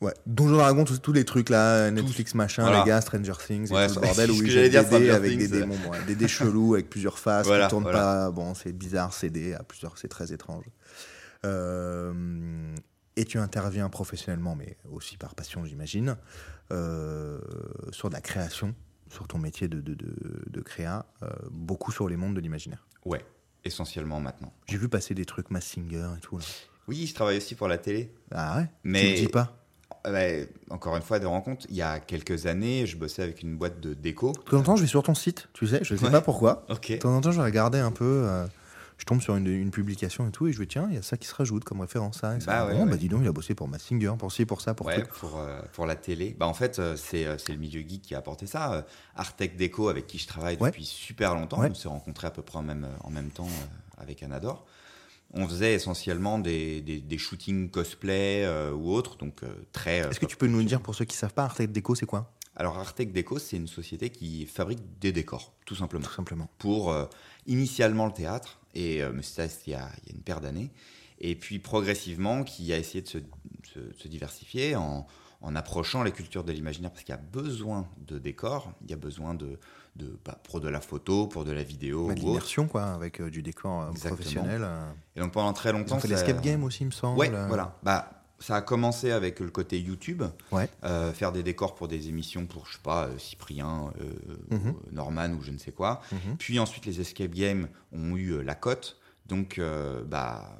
[0.09, 0.15] Ouais.
[0.27, 2.81] Donjon Dragon, tous, tous les trucs là, Netflix machin, Voilà.
[2.81, 5.63] les gars, Stranger Things, et tout le bordel où ils des dés avec des dés,
[5.65, 5.77] bon,
[6.07, 7.99] des dés chelous avec plusieurs faces Voilà, qui tournent voilà.
[8.01, 8.31] pas.
[8.33, 10.65] Bon, c'est bizarre, c'est des à plusieurs, c'est très étrange.
[11.45, 12.75] Euh,
[13.17, 16.17] et tu interviens professionnellement, mais aussi par passion, j'imagine,
[16.73, 17.39] euh,
[17.93, 18.75] sur de la création,
[19.15, 20.15] sur ton métier de, de, de,
[20.47, 22.87] de créa, euh, beaucoup sur les mondes de l'imaginaire.
[23.05, 23.25] Ouais,
[23.65, 24.53] essentiellement maintenant.
[24.69, 26.37] J'ai vu passer des trucs Mass Singer et tout.
[26.39, 26.45] Là.
[26.89, 28.13] Oui, je travaille aussi pour la télé.
[28.31, 28.67] Ah ouais?
[28.85, 29.57] Mais- Tu le dis pas?
[30.07, 31.65] Euh, bah, encore une fois, des rencontres.
[31.71, 34.33] Il y a quelques années, je bossais avec une boîte de déco.
[34.33, 36.11] De temps en temps, je vais sur ton site, tu sais, je sais Ouais.
[36.11, 36.67] pas pourquoi.
[36.69, 36.91] Ok.
[36.91, 38.05] De temps en temps, je regarder un peu.
[38.27, 38.47] euh,
[38.99, 41.03] je tombe sur une, une publication et tout, et je vais tiens, il y a
[41.03, 42.39] ça qui se rajoute comme référence à.
[42.41, 42.47] Ça.
[42.47, 42.91] Bah ouais, Bon, ouais.
[42.91, 45.39] bah dis donc, il a bossé pour Massinger, pour ci, pour ça, pour Ouais, pour,
[45.39, 46.37] euh, pour la télé.
[46.39, 48.87] Bah, en fait, euh, c'est euh, c'est le milieu geek qui a apporté ça.
[49.17, 52.59] Artec Déco, avec qui je travaille depuis super longtemps, on s'est rencontrés à peu près
[52.59, 53.49] en même, en même temps
[53.99, 54.65] avec Anador.
[55.37, 59.99] On faisait essentiellement des, des, des shootings cosplay euh, ou autres, donc euh, très.
[59.99, 62.33] Est-ce que tu peux nous dire pour ceux qui savent pas, Artec Déco, c'est quoi?
[62.55, 66.05] Alors, Artec Déco, c'est une société qui fabrique des décors, tout simplement.
[66.05, 66.49] Tout simplement.
[66.59, 67.07] pour euh,
[67.49, 70.41] initialement le théâtre, et euh, mais ça il y, a, il y a une paire
[70.41, 70.71] d'années,
[71.21, 73.19] et puis progressivement qui a essayé de se,
[73.73, 75.07] se- se diversifier en,
[75.41, 78.95] en approchant les cultures de l'imaginaire, parce qu'il y a besoin de décors, il y
[78.95, 79.59] a besoin de,
[79.97, 83.21] de bah, pour de la photo, pour de la vidéo Bah, de l'immersion, quoi, avec
[83.21, 84.63] euh, du décor euh, professionnel.
[84.65, 84.91] euh.
[85.17, 87.19] Et donc pendant très Ils longtemps, ont fait ça- l'escape game aussi, il me semble.
[87.19, 87.79] Ouais, voilà.
[87.83, 90.23] Bah, ça a commencé avec le côté YouTube,
[90.53, 90.69] Ouais.
[90.85, 94.75] euh, faire des décors pour des émissions pour, je sais pas, euh, Cyprien, euh, Mhm.
[94.93, 96.01] Norman ou je ne sais quoi.
[96.13, 96.37] Mhm.
[96.39, 98.99] Puis ensuite, les escape games ont eu la cote.
[99.27, 100.59] Donc, euh, bah,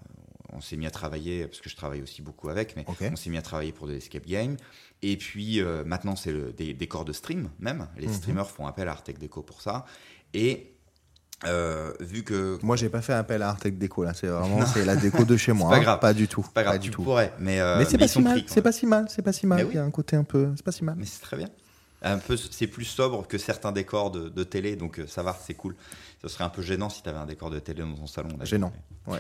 [0.53, 3.29] on s'est mis à travailler, parce que je travaille aussi beaucoup avec, mais on s'est
[3.29, 4.57] mis à travailler pour des escape games.
[5.03, 7.89] Et puis, maintenant, c'est des décors de stream, même.
[7.99, 8.13] Les Mhm.
[8.15, 9.85] streamers font appel à Artec Déco pour ça.
[10.33, 10.74] Et
[11.47, 14.13] euh, vu que Moi, j'ai pas fait appel à Artec Déco là.
[14.15, 15.71] C'est vraiment c'est la déco de chez moi.
[15.71, 15.81] pas hein.
[15.81, 16.01] grave.
[16.01, 16.47] Pas du tout.
[16.55, 17.03] pas grave, du tu tout.
[17.03, 18.43] pourrais, mais, euh, mais c'est pas si mal.
[18.47, 19.07] C'est pas si mal.
[19.09, 19.67] C'est pas si mal.
[19.69, 20.49] Il y a un côté un peu.
[20.57, 20.97] C'est pas si mal.
[20.99, 21.49] Mais c'est très bien.
[22.07, 25.37] Un peu, c'est plus sobre que certains décors de, de télé, donc euh, ça va,
[25.45, 25.75] c'est cool.
[26.21, 28.37] Ce serait un peu gênant si tu avais un décor de télé dans ton salon.
[28.39, 28.45] là.
[28.45, 28.73] Gênant.
[29.07, 29.19] Ouais.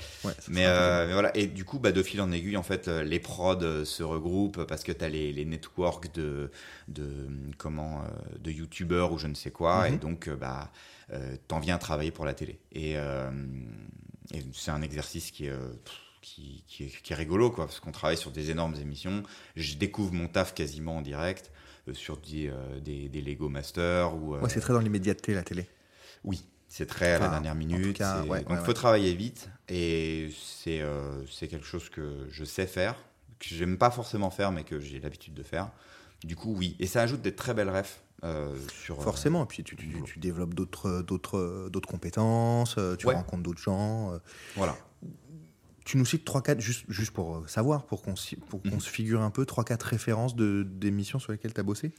[0.48, 3.02] Mais, euh, mais voilà, et du coup, bah, de fil en aiguille, en fait, euh,
[3.02, 6.50] les prods se regroupent parce que tu as les, les networks de,
[6.88, 7.28] de,
[7.58, 8.02] comment,
[8.38, 9.94] de youtubeurs ou je ne sais quoi, Mhm.
[9.94, 10.70] et donc euh, bah,
[11.12, 12.58] euh, t'en viens à travailler pour la télé.
[12.72, 13.30] Et, euh,
[14.32, 15.52] et c'est un exercice qui est,
[16.22, 19.22] qui, qui est, qui est rigolo, quoi, parce qu'on travaille sur des énormes émissions.
[19.56, 21.50] Je découvre mon taf quasiment en direct
[21.92, 24.14] sur des, euh, des, des Lego Masters.
[24.14, 25.66] Ou, euh, Ouais, c'est très dans l'immédiateté la télé.
[26.24, 27.96] oui, c'est très à la dernière minute.
[27.96, 29.48] cas, c'est- ouais, donc, ouais, il faut travailler vite.
[29.68, 32.94] Et c'est euh, c'est quelque chose que je sais faire,
[33.38, 35.70] que j'aime pas forcément faire, mais que j'ai l'habitude de faire.
[36.24, 36.74] Du coup, oui.
[36.80, 38.98] Et ça ajoute des très belles refs euh, sur.
[38.98, 39.44] euh, Forcément.
[39.44, 41.02] Et puis tu, tu, tu- tu développes d'autres
[41.86, 42.76] compétences.
[42.78, 43.14] euh, Tu Ouais.
[43.14, 44.12] rencontres d'autres gens.
[44.12, 44.18] euh.
[44.56, 44.76] voilà.
[45.84, 48.80] Tu nous cites 3-4, juste, juste pour euh, savoir, pour qu'on si- pour qu'on Mhm.
[48.80, 51.92] se figure un peu, 3-4 références de- d'émissions sur lesquelles tu as bossé?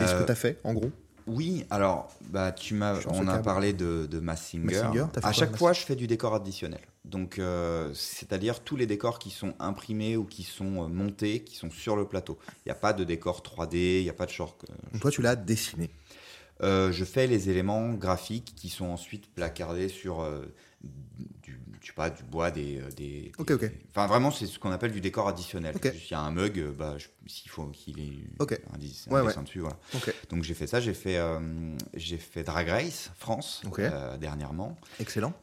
[0.00, 0.90] Et ce Euh, que tu as fait, en gros?
[1.28, 2.74] Oui, alors, bah, tu
[3.06, 4.64] on a parlé de, de Massinger.
[4.82, 6.80] Massinger, à quoi, chaque Mass- fois, je fais du décor additionnel.
[7.04, 11.70] Donc, euh, c'est-à-dire tous les décors qui sont imprimés ou qui sont montés, qui sont
[11.70, 12.38] sur le plateau.
[12.64, 14.64] Il n'y a pas de décor 3D, il n'y a pas de short.
[15.00, 15.90] Toi, tu l'as dessiné.
[16.62, 20.46] Euh, je fais les éléments graphiques qui sont ensuite placardés sur euh,
[21.82, 23.70] je sais pas, du bois, des, euh, des, Ok, des- ok.
[23.90, 25.74] Enfin, vraiment, c'est ce qu'on appelle du décor additionnel.
[25.76, 25.92] Ok.
[25.92, 28.22] S'il y a un mug, euh, bah, s'il faut qu'il ait
[28.72, 29.28] un, dis- Ouais, un ouais.
[29.28, 29.76] dessin dessus, voilà.
[30.30, 31.40] Donc j'ai fait ça, j'ai fait, euh,
[31.94, 34.76] j'ai fait Drag Race France euh, dernièrement.
[35.00, 35.34] excellent.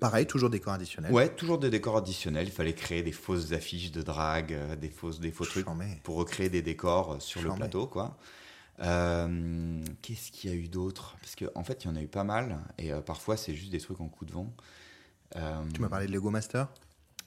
[0.00, 1.12] Pareil, toujours décor additionnel.
[1.12, 2.48] Ouais, toujours des décors additionnels.
[2.48, 5.66] Il fallait créer des fausses affiches de drag, euh, des fausses, des faux trucs
[6.02, 8.18] pour recréer des décors sur le plateau, quoi.
[8.80, 11.16] Euh, Qu'est-ce qu'il y a eu d'autre?
[11.20, 13.70] Parce qu'en en fait, il y en a eu pas mal, et parfois c'est juste
[13.70, 14.52] des trucs en coup de vent.
[15.36, 15.40] Euh,
[15.72, 16.68] Tu m'as parlé de Lego Master?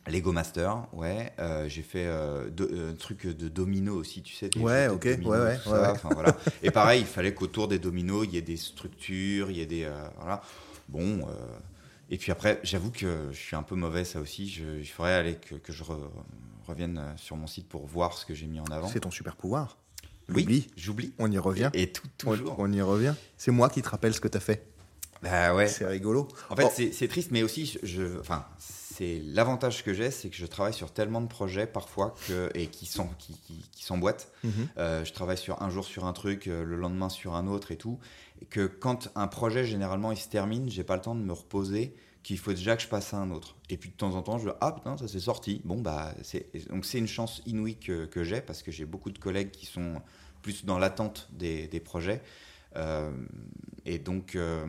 [0.07, 1.33] Lego Master, ouais.
[1.39, 4.49] Euh, j'ai fait euh, euh, un truc de domino aussi, tu sais.
[4.57, 5.33] Ouais, ok, dominos,
[5.67, 6.37] ouais, ouais, voilà.
[6.63, 9.65] Et pareil, il fallait qu'autour des dominos, il y ait des structures, il y ait
[9.65, 9.89] des.
[10.17, 10.41] voilà.
[10.87, 11.27] Bon.
[12.09, 14.47] et puis après, j'avoue que je suis un peu mauvais, ça aussi.
[14.49, 16.09] Je, il faudrait aller que, que je re-
[16.65, 18.87] revienne sur mon site pour voir ce que j'ai mis en avant.
[18.87, 19.77] C'est ton super pouvoir.
[20.29, 21.13] Oui, j'oublie.
[21.19, 21.69] On y revient.
[21.73, 22.55] Et, et tout, On, toujours.
[22.59, 23.13] on y revient.
[23.37, 24.65] C'est moi qui te rappelle ce que tu as fait.
[25.21, 25.67] Bah ouais.
[25.67, 26.27] C'est rigolo.
[26.49, 26.71] En fait, Oh.
[26.91, 30.91] c'est- triste, mais aussi, je, enfin, c'est l'avantage que j'ai, c'est que je travaille sur
[30.91, 34.31] tellement de projets parfois que et qui sont qui, qui, qui s'emboîtent.
[34.43, 34.51] Mhm.
[34.77, 37.71] Euh, je travaille sur un jour sur un truc, euh, le lendemain sur un autre
[37.71, 37.99] et tout.
[38.41, 41.33] Et que quand un projet généralement il se termine, j'ai pas le temps de me
[41.33, 43.55] reposer, qu'il faut déjà que je passe à un autre.
[43.69, 45.61] Et puis de temps en temps, je ah putain ça s'est sorti.
[45.63, 49.11] Bon bah c'est donc c'est une chance inouïe que, que j'ai parce que j'ai beaucoup
[49.11, 50.01] de collègues qui sont
[50.41, 52.21] plus dans l'attente des, des projets.
[52.77, 53.11] Euh,
[53.85, 54.65] et donc, euh,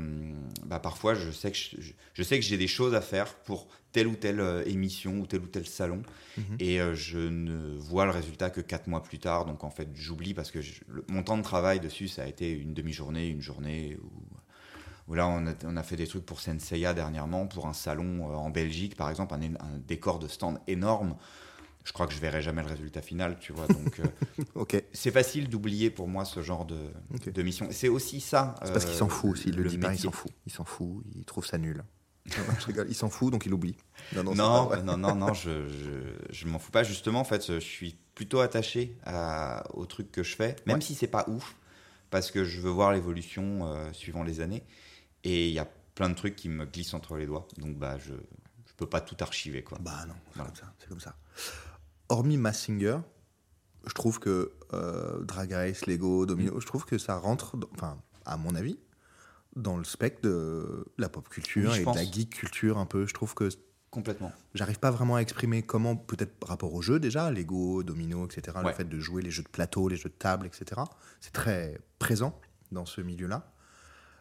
[0.64, 3.68] bah, parfois, je sais que je, je sais que j'ai des choses à faire pour
[3.92, 6.02] telle ou telle euh, émission ou tel ou tel salon,
[6.36, 6.56] Mhm.
[6.61, 9.44] et euh, je ne vois le résultat que quatre mois plus tard.
[9.44, 12.26] Donc, en fait, j'oublie parce que je- le- mon temps de travail dessus, ça a
[12.26, 13.98] été une demi-journée, une journée.
[15.09, 18.24] Ou, là, on a, on a fait des trucs pour Senseiya dernièrement, pour un salon
[18.36, 21.16] en Belgique, par exemple, un décor de stand énorme.
[21.89, 23.66] Je crois que je verrai jamais le résultat final, tu vois.
[23.66, 27.66] Donc, euh, c'est facile d'oublier pour moi ce genre de, mission.
[27.70, 28.57] C'est aussi ça.
[28.62, 29.49] C'est parce qu'il euh, s'en fout aussi.
[29.49, 30.30] Il le, dit pas, il s'en fout.
[30.45, 31.03] Il s'en fout.
[31.16, 31.82] Il trouve ça nul.
[32.26, 32.86] Non, non, je rigole.
[32.91, 33.74] Il s'en fout, donc il oublie.
[34.14, 36.82] Non, non, Non, non, non, non, je, je, je m'en fous pas.
[36.82, 40.82] Justement, en fait, je suis plutôt attaché à, au truc que je fais, même Ouais.
[40.82, 41.57] si c'est pas ouf,
[42.11, 44.62] parce que je veux voir l'évolution euh, suivant les années.
[45.24, 47.49] Et il y a plein de trucs qui me glissent entre les doigts.
[47.57, 49.78] Donc, bah, je, je peux pas tout archiver, quoi.
[49.80, 50.51] Bah non, c'est Voilà.
[50.51, 50.74] comme ça.
[50.78, 51.16] C'est comme ça.
[52.09, 52.98] Hormis Massinger,
[53.86, 57.98] je trouve que euh, Drag Race, Lego, Domino, je trouve que ça rentre, dans- enfin,
[58.24, 58.78] à mon avis,
[59.56, 61.96] dans le spectre de la pop culture Oui, et pense.
[61.96, 63.06] de la geek culture un peu.
[63.06, 63.48] Je trouve que
[63.90, 64.32] Complètement.
[64.54, 68.56] j'arrive pas vraiment à exprimer comment, peut-être par rapport aux jeux déjà, Lego, Domino, etc.,
[68.64, 70.80] le fait de jouer les jeux de plateau, les jeux de table, etc.
[71.20, 72.38] C'est très présent
[72.72, 73.50] dans ce milieu-là.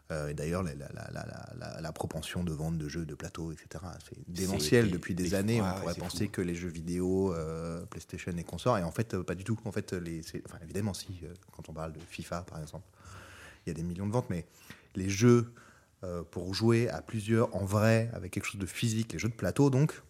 [0.09, 3.13] Euh, et d'ailleurs, la, la- la- la- la- la propension de vente de jeux de
[3.13, 5.61] plateau, etc., c'est démentiel depuis des, des- années.
[5.61, 6.31] On ouais, pourrait c'est penser fou.
[6.31, 9.57] que les jeux vidéo, euh, PlayStation et consorts, et en fait, euh, pas du tout.
[9.65, 12.85] En fait, les, enfin, évidemment, si, quand on parle de FIFA, par exemple,
[13.65, 14.45] il y a des millions de ventes, mais
[14.95, 15.51] les jeux
[16.03, 19.33] euh, pour jouer à plusieurs en vrai, avec quelque chose de physique, les jeux de
[19.33, 20.01] plateau, donc,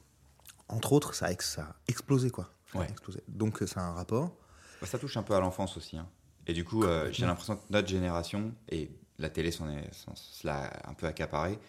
[0.67, 2.53] entre autres, ça a, ex- ça a explosé, quoi.
[2.71, 2.89] ça a Ouais.
[2.91, 3.21] explosé.
[3.29, 4.35] Donc, ça a un rapport.
[4.81, 5.97] Bah, ça touche un peu à l'enfance aussi.
[5.97, 6.07] hein.
[6.45, 9.89] Et du coup, euh, j'ai l'impression que notre génération, et la télé s'en est,
[10.85, 11.59] un peu accaparé,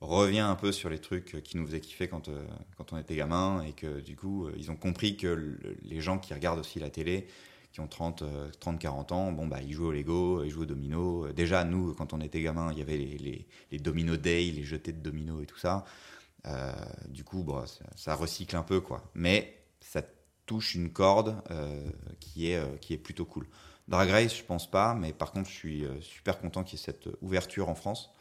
[0.00, 2.44] revient un peu sur les trucs qui nous faisaient kiffer quand, euh,
[2.76, 6.00] quand on était gamin, et que du coup, euh, ils ont compris que le- les
[6.00, 7.28] gens qui regardent aussi la télé,
[7.72, 10.62] qui ont 30, euh, 30 40 ans, bon, bah, ils jouent au Lego, ils jouent
[10.62, 11.32] au domino.
[11.32, 14.64] Déjà, nous, quand on était gamin, il y avait les, les, les domino day, les
[14.64, 15.84] jetés de domino et tout ça.
[16.46, 16.72] Euh,
[17.08, 17.64] du coup, bon,
[17.96, 19.10] ça, recycle un peu, quoi.
[19.14, 20.02] Mais ça
[20.46, 21.36] touche une corde
[22.20, 23.46] qui, est, qui est plutôt cool.
[23.92, 26.82] Drag Race, je pense pas, mais par contre, je suis euh, super content qu'il y
[26.82, 28.12] ait cette ouverture en France.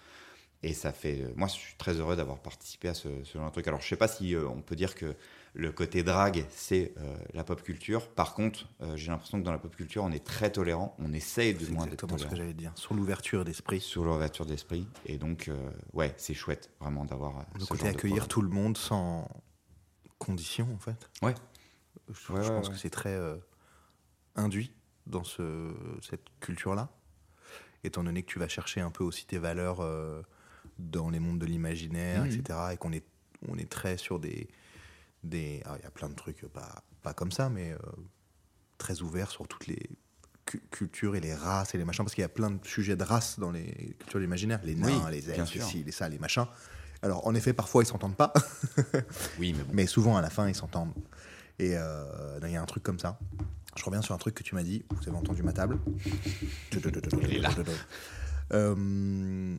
[0.63, 1.21] Et ça fait.
[1.21, 3.67] euh, moi, je suis très heureux d'avoir participé à ce, ce genre de truc.
[3.67, 5.15] Alors, je sais pas si euh, on peut dire que
[5.53, 8.07] le côté drag, c'est euh, la pop culture.
[8.09, 10.95] Par contre, euh, j'ai l'impression que dans la pop culture, on est très tolérant.
[10.99, 12.71] On essaye de moins d'être exactement ce que tolérant j'allais dire.
[12.75, 13.81] Sur l'ouverture d'esprit.
[13.81, 14.87] sur l'ouverture d'esprit.
[15.07, 18.41] Et donc, euh, ouais, c'est chouette, vraiment, d'avoir euh, Le ce côté genre accueillir tout
[18.43, 19.27] le monde sans
[20.19, 21.09] condition, en fait.
[21.23, 21.33] Ouais.
[22.09, 22.73] Je, je Ouais, ouais, pense ouais.
[22.73, 23.35] que c'est très euh,
[24.35, 24.71] induit
[25.07, 25.71] dans ce,
[26.01, 26.89] cette culture-là.
[27.83, 30.21] Étant donné que tu vas chercher un peu aussi tes valeurs euh,
[30.77, 32.31] dans les mondes de l'imaginaire, Mhm.
[32.31, 32.59] etc.
[32.73, 33.05] Et qu'on est,
[33.47, 34.47] on est très sur des.
[35.23, 37.77] des alors, il y a plein de trucs, pas, pas comme ça, mais euh,
[38.77, 39.89] très ouverts sur toutes les
[40.45, 42.03] cu- cultures et les races et les machins.
[42.05, 44.59] Parce qu'il y a plein de sujets de race dans les cultures de l'imaginaire.
[44.63, 46.45] Les nains, Oui, les elfes, les les ça, les machins.
[47.03, 48.31] Alors, en effet, parfois, ils s'entendent pas.
[49.39, 49.71] Oui, mais bon.
[49.73, 50.93] Mais souvent, à la fin, ils s'entendent.
[51.57, 53.17] Et euh, il y a un truc comme ça.
[53.75, 54.83] Je reviens sur un truc que tu m'as dit.
[54.89, 55.79] Vous avez entendu ma table
[56.71, 57.51] Elle est là.
[58.53, 59.57] Euh,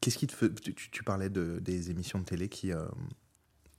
[0.00, 0.54] Qu'est-ce qui te fait.
[0.54, 2.86] Tu, parlais de, des émissions de télé qui, euh,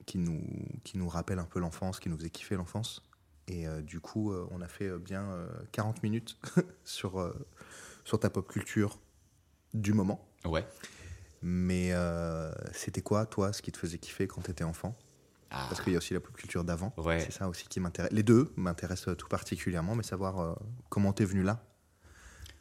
[0.06, 0.42] qui, nous,
[0.84, 3.04] qui nous rappellent un peu l'enfance, qui nous faisaient kiffer l'enfance.
[3.48, 6.38] Et euh, du coup, on a fait bien euh, 40 minutes
[6.84, 7.34] sur,
[8.04, 9.00] sur ta pop culture
[9.74, 10.28] du moment.
[10.46, 10.66] Ouais.
[11.42, 11.94] Mais
[12.74, 14.98] c'était quoi, toi, ce qui te faisait kiffer quand tu étais enfant?
[15.52, 16.94] Ah, Parce qu'il y a aussi la pop culture d'avant.
[16.98, 17.20] Ouais.
[17.22, 18.12] C'est ça aussi qui m'intéresse.
[18.12, 20.54] Les deux m'intéressent tout particulièrement, mais savoir euh,
[20.90, 21.64] comment t'es venu là.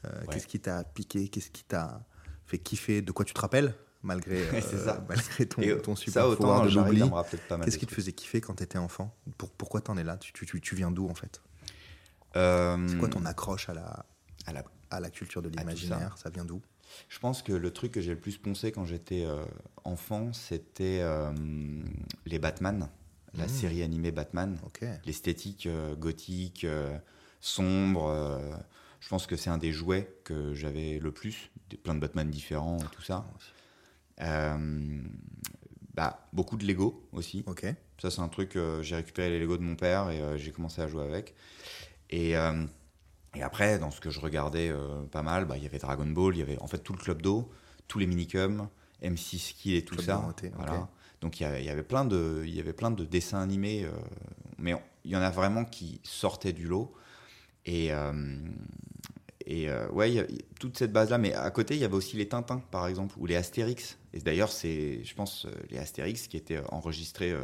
[0.07, 0.27] Euh, Ouais.
[0.33, 2.07] Qu'est-ce qui t'a piqué Qu'est-ce qui t'a
[2.47, 5.05] fait kiffer De quoi tu te rappelles Malgré, euh, ça.
[5.09, 7.03] malgré ton, Et ton super ça, pouvoir de l'oubli.
[7.65, 9.15] Qu'est-ce qui te faisait kiffer quand t'étais enfant?
[9.37, 10.17] Pour, Pourquoi t'en es là?
[10.17, 11.43] Tu, tu, tu- viens d'où en fait?
[12.37, 14.07] Euh, C'est quoi ton accroche à la,
[14.47, 15.61] à la- à la culture de ça.
[15.61, 16.17] l'imaginaire?
[16.17, 16.31] Ça.
[16.31, 16.63] vient d'où?
[17.09, 19.45] Je pense que le truc que j'ai le plus poncé quand j'étais euh,
[19.85, 21.33] enfant, c'était euh,
[22.27, 22.89] les Batman,
[23.35, 23.49] la Mm.
[23.49, 24.59] série animée Batman.
[25.05, 26.67] L'esthétique euh, gothique,
[27.41, 28.41] sombre.
[29.01, 31.51] je pense que c'est un des jouets que j'avais le plus.
[31.83, 33.27] Plein de Batman différents et tout ça.
[34.21, 35.01] Euh,
[35.95, 37.45] bah, beaucoup de Lego aussi.
[38.01, 40.89] Ça, c'est un truc, j'ai récupéré les Lego de mon père et j'ai commencé à
[40.89, 41.35] jouer avec.
[42.11, 42.35] Et,
[43.35, 46.07] et après, dans ce que je regardais euh, pas mal, bah, il y avait Dragon
[46.07, 47.51] Ball, il y avait en fait tout le Club d'eau,
[47.87, 48.69] tous les minicums,
[49.03, 50.17] M6 Kill et tout Club ça.
[50.57, 50.73] Voilà.
[51.21, 53.41] Donc il y, avait, il y avait plein de, il y avait plein de dessins
[53.41, 53.91] animés, euh,
[54.59, 56.93] mais on- il y en a vraiment qui sortaient du lot.
[57.67, 58.13] Et, euh,
[59.47, 60.27] et euh, ouais, il y a-
[60.61, 61.19] toute cette base-là.
[61.19, 63.99] Mais à côté, il y avait aussi les Tintins, par exemple, ou les Astérix.
[64.13, 67.35] Et d'ailleurs, c'est, je pense, les Astérix qui étaient enregistrés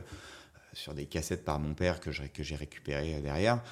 [0.73, 3.63] sur des cassettes par mon père que j'ai, que récupéré derrière.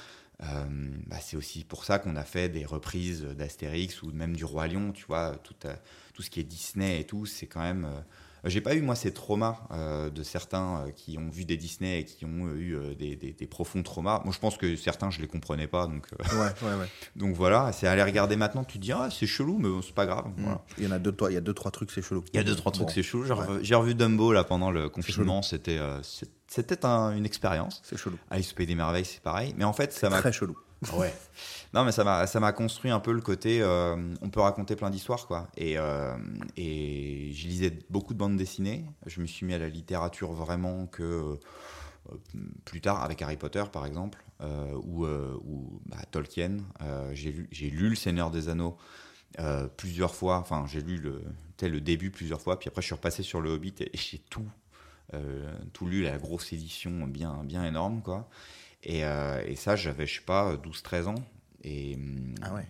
[0.42, 0.64] Euh,
[1.06, 4.66] bah, c'est aussi pour ça qu'on a fait des reprises d'Astérix ou même du Roi
[4.66, 5.74] Lion, tu vois, tout, euh,
[6.14, 7.84] tout ce qui est Disney et tout, c'est quand même...
[7.84, 8.00] euh,
[8.44, 12.00] j'ai pas eu moi ces traumas euh, de certains euh, qui ont vu des Disney
[12.00, 14.20] et qui ont eu euh, des, des- des profonds traumas.
[14.24, 16.86] Moi je pense que certains je les comprenais pas, donc, euh, Ouais, ouais, ouais.
[17.14, 19.80] donc voilà, c'est à les regarder maintenant, tu te dis ah c'est chelou mais bon,
[19.80, 20.24] c'est pas grave.
[20.38, 20.64] Voilà.
[20.76, 22.24] Il y en a deux, trois, il y a deux, trois trucs, c'est chelou.
[22.32, 23.24] Il y a deux trois trucs Bon, c'est chelou.
[23.24, 23.44] J'ai ouais.
[23.46, 26.00] revu, revu Dumbo là pendant le confinement, c'était euh,
[26.52, 27.80] c'était un- une expérience.
[27.84, 28.18] C'est chelou.
[28.30, 30.56] Alice au pays des merveilles c'est pareil, mais en fait ça m'a Très chelou.
[30.98, 31.14] Ouais.
[31.74, 33.62] Non, mais ça m'a, ça m'a construit un peu le côté.
[33.62, 35.46] euh, on peut raconter plein d'histoires, quoi.
[35.56, 36.16] Et, euh,
[36.56, 38.84] et je lisais beaucoup de bandes dessinées.
[39.06, 42.16] Je me suis mis à la littérature vraiment que euh,
[42.64, 46.56] plus tard, avec Harry Potter, par exemple, euh, ou, ou bah, Tolkien.
[47.12, 48.76] J'ai, lu, j'ai lu Le Seigneur des Anneaux
[49.76, 50.38] plusieurs fois.
[50.38, 51.22] Enfin, j'ai lu le,
[51.56, 52.58] tel le début plusieurs fois.
[52.58, 54.46] Puis après, je suis repassé sur Le Hobbit et, et j'ai tout,
[55.14, 58.28] euh, tout lu, la grosse édition bien, bien énorme, quoi.
[58.82, 61.14] Et, euh, et ça, j'avais, je sais pas, 12-13 ans.
[61.64, 61.96] Et
[62.42, 62.66] Ah ouais.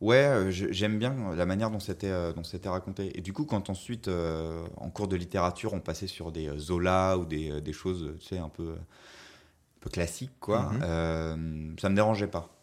[0.00, 3.16] ouais, euh, j'aime bien la manière dont c'était, dont c'était raconté.
[3.18, 7.16] Et du coup, quand ensuite, euh, en cours de littérature, on passait sur des Zola
[7.18, 11.94] ou des, des choses, tu sais, un peu, un peu classiques, quoi, euh, ça me
[11.94, 12.54] dérangeait pas.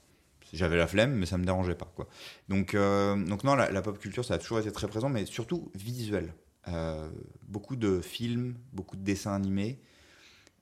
[0.53, 2.07] J'avais la flemme, mais ça me dérangeait pas, quoi.
[2.47, 5.25] Donc, euh, donc non, la, la pop culture, ça a toujours été très présent, mais
[5.25, 6.33] surtout visuel.
[6.67, 7.09] Euh,
[7.47, 9.79] beaucoup de films, beaucoup de dessins animés.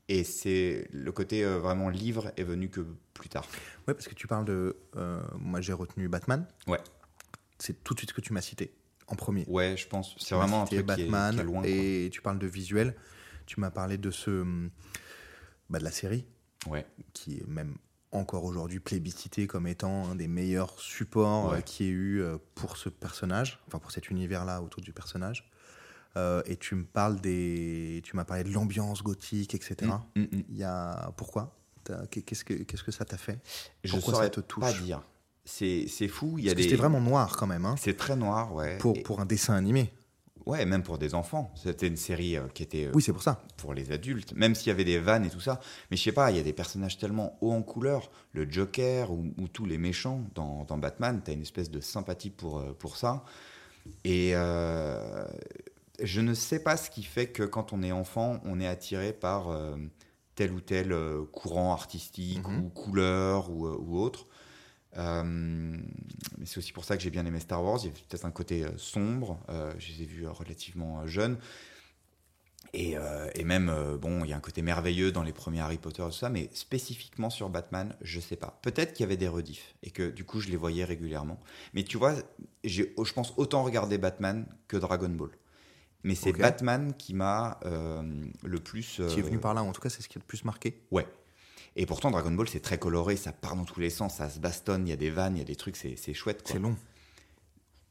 [0.10, 3.46] Et c'est le côté euh, vraiment livre est venu que plus tard.
[3.88, 4.76] Ouais, parce que tu parles de.
[4.98, 6.46] euh, moi, j'ai retenu Batman.
[6.68, 6.80] Ouais.
[7.58, 8.74] C'est tout de suite ce que tu m'as cité
[9.08, 9.46] en premier.
[9.48, 10.16] Ouais, je pense.
[10.20, 11.62] C'est Tu m'as vraiment un cité truc qui est, Batman qui est loin.
[11.62, 11.70] quoi.
[11.72, 12.96] et tu parles de visuel.
[13.46, 14.44] Tu m'as parlé de ce.
[15.70, 16.26] bah, de la série.
[16.68, 16.86] Ouais.
[17.14, 17.76] qui est même
[18.12, 21.58] encore aujourd'hui plébiscité comme étant un des meilleurs supports Ouais.
[21.58, 24.94] euh, qu'il y ait eu euh, pour ce personnage, enfin pour cet univers-là autour du
[24.94, 25.50] personnage.
[26.16, 29.76] Euh, et tu me parles des, tu m'as parlé de l'ambiance gothique, etc.
[30.16, 30.44] Mm, mm, mm.
[30.50, 31.56] Il y a pourquoi?
[31.84, 33.40] T'as- Qu'est-ce que qu'est-ce que ça t'a fait?
[33.84, 34.62] Je Pourquoi saurais ça te touche?
[34.62, 35.02] pas dire.
[35.44, 36.36] C'est c'est fou.
[36.38, 36.64] Il y a des.
[36.64, 38.78] c'était vraiment noir quand même, hein, C'est très noir, ouais.
[38.78, 39.92] pour, Et- pour un dessin animé.
[40.46, 41.54] Ouais, même pour des enfants.
[41.56, 43.42] C'était une série euh, qui était euh, Oui, c'est pour ça.
[43.56, 45.62] pour les adultes, même s'il y avait des vannes et tout ça.
[45.90, 49.10] Mais je sais pas, il y a des personnages tellement hauts en couleur, le Joker
[49.12, 52.62] ou, ou tous les méchants dans, dans Batman, tu as une espèce de sympathie pour,
[52.76, 53.24] pour ça.
[54.04, 55.26] Et euh,
[56.04, 59.14] je ne sais pas ce qui fait que quand on est enfant, on est attiré
[59.14, 59.76] par euh,
[60.36, 62.66] tel ou tel euh, courant artistique Mhm.
[62.66, 64.28] ou couleur ou, euh, ou autre.
[64.98, 67.80] Euh, mais c'est aussi pour ça que j'ai bien aimé Star Wars.
[67.82, 69.40] Il y avait peut-être un côté sombre.
[69.80, 71.38] je les ai vus relativement jeunes.
[72.76, 72.96] Et,
[73.36, 76.06] et même, bon, il y a un côté merveilleux dans les premiers Harry Potter et
[76.06, 78.60] tout ça, mais spécifiquement sur Batman, je sais pas.
[78.64, 81.40] Peut-être qu'il y avait des rediffs et que du coup, je les voyais régulièrement.
[81.76, 82.16] Mais tu vois,
[82.64, 82.84] je
[83.14, 85.30] pense, autant regarder Batman que Dragon Ball.
[86.04, 86.32] Mais c'est.
[86.34, 88.02] Batman qui m'a euh,
[88.44, 88.96] le plus.
[88.96, 90.44] Qui est euh, venu par là, en tout cas, c'est ce qui a le plus
[90.46, 90.82] marqué.
[90.92, 91.08] Ouais.
[91.76, 94.40] Et pourtant, Dragon Ball, c'est très coloré, ça part dans tous les sens, ça se
[94.40, 96.44] bastonne, il y a des vannes, il y a des trucs, c'est, c'est chouette.
[96.46, 96.76] C'est long.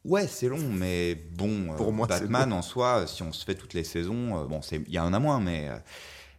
[0.05, 3.45] Ouais, c'est long, mais bon, euh, Pour moi, c'est Batman en soi, si on se
[3.45, 5.77] fait toutes les saisons, euh, bon, il y a un à moins, mais, euh,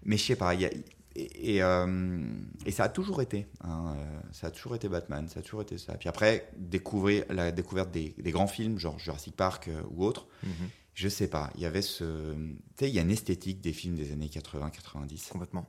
[0.03, 0.71] mais je sais pas, y a-
[1.15, 2.25] et, et, euh,
[2.65, 5.61] et ça a toujours été, hein, euh, ça a toujours été Batman, ça a toujours
[5.61, 5.93] été ça.
[5.93, 10.27] Puis après, découvrir la découverte des, des grands films, genre Jurassic Park euh, ou autres,
[10.43, 10.51] Mhm.
[10.93, 13.73] Je sais pas, il y avait ce, tu sais, il y a une esthétique des
[13.73, 15.67] films des années 80-90 Complètement.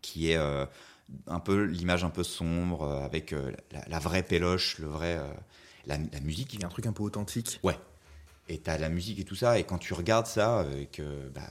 [0.00, 0.64] qui est euh,
[1.26, 5.20] un peu l'image un peu sombre euh, avec euh, la, la vraie péloche, le vrai,
[5.86, 6.54] la, la musique.
[6.54, 7.60] Il y a un truc un peu authentique.
[7.62, 7.78] Ouais.
[8.48, 11.42] Et t'as la musique et tout ça, et quand tu regardes ça, et que, bah,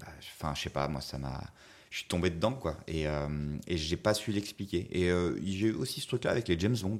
[0.00, 1.42] bah, je sais pas, moi, ça m'a,
[1.90, 2.76] je suis tombé dedans, quoi.
[2.86, 3.06] Et,
[3.66, 4.86] et j'ai pas su l'expliquer.
[4.92, 5.08] Et
[5.44, 6.98] j'ai eu aussi ce truc-là avec les James Bond.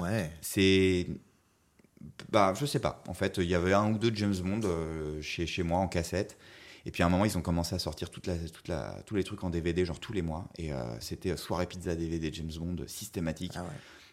[0.00, 0.30] Ouais.
[0.40, 1.08] C'est,
[2.30, 3.02] bah, je sais pas.
[3.08, 5.88] En fait, il y avait un ou deux James Bond euh, chez, chez moi en
[5.88, 6.36] cassette.
[6.84, 9.14] Et puis à un moment, ils ont commencé à sortir toute la, toute la, tous
[9.14, 10.48] les trucs en DVD, genre tous les mois.
[10.58, 13.52] Et euh, c'était soirée pizza DVD James Bond systématique.
[13.54, 13.68] Ah ouais.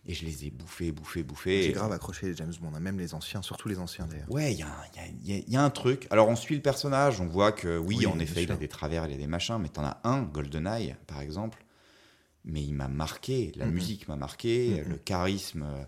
[0.05, 1.63] Et je les ai bouffés, bouffés, bouffés.
[1.63, 4.31] J'ai grave accroché les James Bond, hein, même les anciens, surtout les anciens d'ailleurs.
[4.31, 6.07] Ouais, il y a, y a- y a- il y a un truc.
[6.09, 8.69] Alors, on suit le personnage, on voit que, oui, Oui, en effet, il a des
[8.69, 11.65] travers, il a des machins, mais t'en as un, GoldenEye, par exemple,
[12.45, 13.73] mais il m'a marqué, la Mhm.
[13.73, 14.91] musique m'a marqué, Mhm.
[14.91, 15.83] le charisme euh,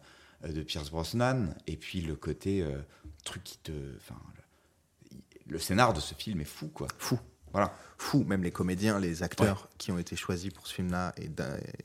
[0.48, 2.80] de Pierce Brosnan, et puis le côté euh,
[3.24, 3.72] truc qui te.
[3.98, 5.18] Enfin, le,
[5.54, 6.88] le scénar de ce film est fou, quoi.
[6.98, 7.20] Fou.
[7.52, 7.74] Voilà.
[7.98, 8.24] Fou.
[8.24, 11.14] Même les comédiens, les acteurs qui ont été choisis pour ce film-là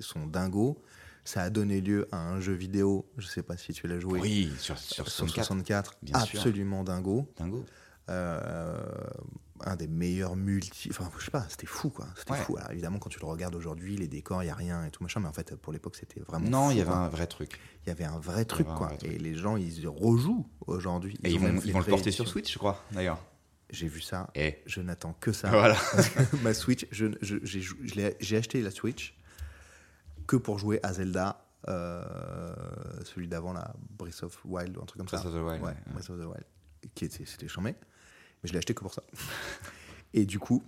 [0.01, 0.81] sont dingos.
[1.25, 4.21] Ça a donné lieu à un jeu vidéo, je sais pas si tu l'as joué,
[4.21, 5.45] Oui, sur, sur sur 64.
[5.45, 6.39] 64, Bien sûr.
[6.39, 7.29] absolument dingo.
[7.37, 7.65] Dingo.
[8.09, 8.79] Euh,
[9.65, 10.89] un des meilleurs multi.
[10.91, 12.07] Enfin, je sais pas, c'était fou quoi.
[12.17, 12.39] C'était Ouais.
[12.39, 12.57] fou.
[12.57, 15.03] Alors, évidemment, quand tu le regardes aujourd'hui, les décors, il y a rien et tout
[15.03, 16.49] machin, mais en fait, pour l'époque, c'était vraiment.
[16.49, 17.59] Non, il y avait un vrai truc.
[17.85, 18.89] Il y avait un vrai truc quoi.
[18.89, 19.11] vrai truc.
[19.13, 21.19] Et les gens, ils rejouent aujourd'hui.
[21.25, 22.27] Et ils ont vont, ils le porter sur.
[22.29, 23.19] Switch, je crois, d'ailleurs.
[23.71, 24.31] J'ai vu ça.
[24.37, 25.49] Et Je n'attends que ça.
[25.51, 25.77] voilà.
[26.43, 27.63] Ma Switch, je- je- j'ai
[28.21, 29.17] je acheté la Switch
[30.29, 32.55] que pour jouer à Zelda, euh,
[33.05, 35.29] celui d'avant, là, Breath of Wild ou un truc comme Breath ça.
[35.29, 35.77] of the Wild, Ouais, ouais.
[35.93, 36.45] Breath of the Wild.
[36.95, 37.75] Qui était, c'était chambé.
[38.43, 39.03] Mais je l'ai acheté que pour ça.
[40.15, 40.63] Et du coup,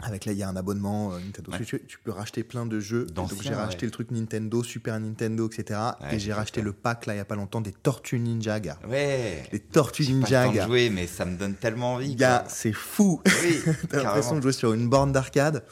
[0.00, 1.64] avec là, il y a un abonnement euh, Nintendo Ouais.
[1.64, 3.06] Tu, tu peux racheter plein de jeux.
[3.06, 3.86] Donc j'ai racheté ouais.
[3.86, 5.78] le truc Nintendo, Super Nintendo, etc.
[6.00, 6.64] Ouais, et j'ai racheté ça.
[6.64, 8.78] le pack, là, il y a pas longtemps, des Tortues Ninja, gars.
[8.88, 9.44] Ouais.
[9.52, 12.16] Les Tortues J'ai pas Ninja, le temps de jouer, mais ça me donne tellement envie.
[12.16, 13.20] Gars, c'est fou.
[13.26, 15.64] Oui, T'as l'impression de jouer sur une borne d'arcade.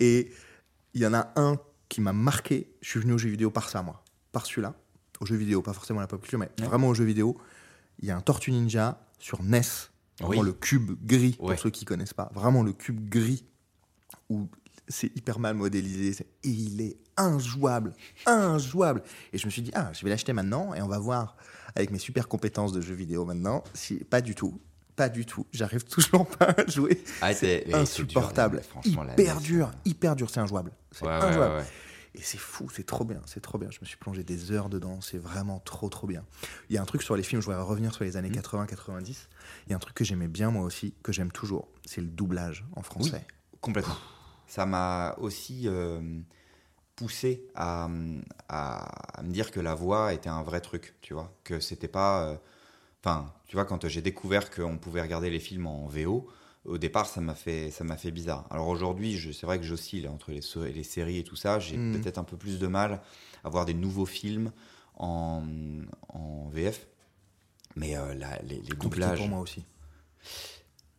[0.00, 0.32] Et
[0.94, 1.58] il y en a un
[1.88, 2.68] qui m'a marqué.
[2.80, 4.02] Je suis venu aux jeux vidéo par ça, moi.
[4.32, 4.74] Par celui-là.
[5.20, 7.36] Aux jeux vidéo, pas forcément à la pop culture, mais vraiment aux jeux vidéo.
[8.00, 9.60] Il y a un Tortue Ninja sur NES.
[10.20, 10.46] Vraiment Oui.
[10.46, 11.54] le cube gris, Ouais.
[11.54, 12.30] pour ceux qui connaissent pas.
[12.34, 13.44] Vraiment le cube gris
[14.28, 14.48] où
[14.88, 16.24] c'est hyper mal modélisé.
[16.44, 17.92] et il est injouable.
[18.26, 19.02] Injouable.
[19.32, 21.36] Et je me suis dit, ah, je vais l'acheter maintenant et on va voir
[21.74, 23.62] avec mes super compétences de jeux vidéo maintenant.
[23.74, 24.60] Si, pas du tout.
[24.96, 25.46] Pas du tout.
[25.52, 27.02] J'arrive toujours pas à jouer.
[27.20, 28.62] Ah, C'est dur, insupportable.
[28.68, 30.72] franchement, hyper dur, hyper dur, c'est injouable.
[30.92, 31.54] C'est ouais, injouable.
[31.54, 31.66] ouais, ouais.
[32.14, 33.70] Et c'est fou, c'est trop bien, c'est trop bien.
[33.70, 36.24] Je me suis plongé des heures dedans, c'est vraiment trop trop bien.
[36.70, 38.36] Il y a un truc sur les films, je voudrais revenir sur les années Mhm.
[38.40, 39.28] 80-90.
[39.66, 42.08] Il y a un truc que j'aimais bien moi aussi, que j'aime toujours, c'est le
[42.08, 43.26] doublage en français.
[43.60, 43.96] Complètement.
[44.46, 46.00] Ça m'a aussi euh,
[46.96, 47.88] poussé à,
[48.48, 51.32] à, à me dire que la voix était un vrai truc, tu vois.
[51.44, 52.24] Que c'était pas.
[52.24, 52.36] euh,
[53.04, 56.26] Enfin, tu vois, quand j'ai découvert qu'on pouvait regarder les films en VO,
[56.68, 58.46] au départ, ça m'a fait, ça m'a fait bizarre.
[58.50, 61.58] Alors aujourd'hui, c'est vrai que j'oscille entre les, so- les séries et tout ça.
[61.58, 62.00] J'ai Mhm.
[62.00, 63.00] peut-être un peu plus de mal
[63.44, 64.52] à voir des nouveaux films
[64.96, 65.42] en,
[66.08, 66.86] en VF.
[67.76, 69.18] Mais euh, la- les, les doublages.
[69.18, 69.64] pour moi aussi.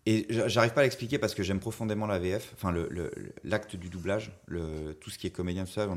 [0.06, 2.74] Et j'arrive pas à l'expliquer parce que j'aime profondément la VF, enfin
[3.44, 5.88] l'acte du doublage, le, tout ce qui est comédien, tout ça.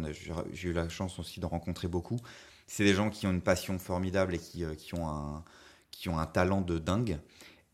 [0.53, 2.19] J'ai eu la chance aussi d'en rencontrer beaucoup.
[2.67, 5.45] C'est des gens qui ont une passion formidable et qui, euh, qui, ont, un,
[5.91, 7.19] qui ont un talent de dingue.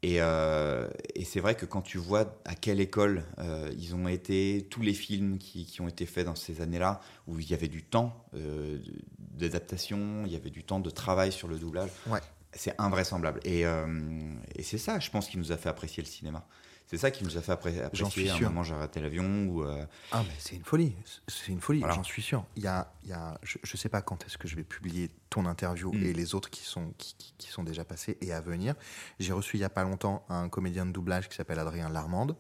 [0.03, 4.07] Et, euh, et c'est vrai que quand tu vois à quelle école euh, ils ont
[4.07, 7.55] été, tous les films qui, qui ont été faits dans ces années-là, où il y
[7.55, 8.79] avait du temps euh,
[9.19, 12.21] d'adaptation, il y avait du temps de travail sur le doublage, ouais.
[12.53, 13.41] c'est invraisemblable.
[13.45, 16.47] Et, et c'est ça, je pense, qui nous a fait apprécier le cinéma.
[16.89, 17.83] C'est ça qui nous a fait apprécier.
[18.31, 19.47] À un moment, j'ai arrêté l'avion.
[19.47, 20.97] Ou, euh, Ah, mais c'est une folie.
[21.27, 22.47] C'est une folie, j'en suis sûr.
[22.57, 24.65] Il y a, il y a, je ne sais pas quand est-ce que je vais
[24.65, 26.03] publier ton interview mm.
[26.03, 28.75] et les autres qui sont, qui, qui, sont déjà passés et à venir.
[29.19, 32.37] J'ai reçu il n'y a pas longtemps un comédien de doublage qui s'appelle Adrien Larmande,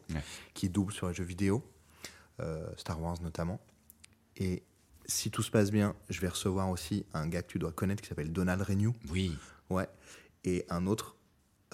[0.55, 1.63] qui double sur les jeux vidéo,
[2.41, 3.61] euh, Star Wars notamment.
[4.39, 4.63] Et
[5.05, 8.03] si tout se passe bien, je vais recevoir aussi un gars que tu dois connaître
[8.03, 8.95] qui s'appelle Donald Renew.
[9.11, 9.37] Oui.
[9.69, 9.89] Ouais.
[10.45, 11.18] Et un autre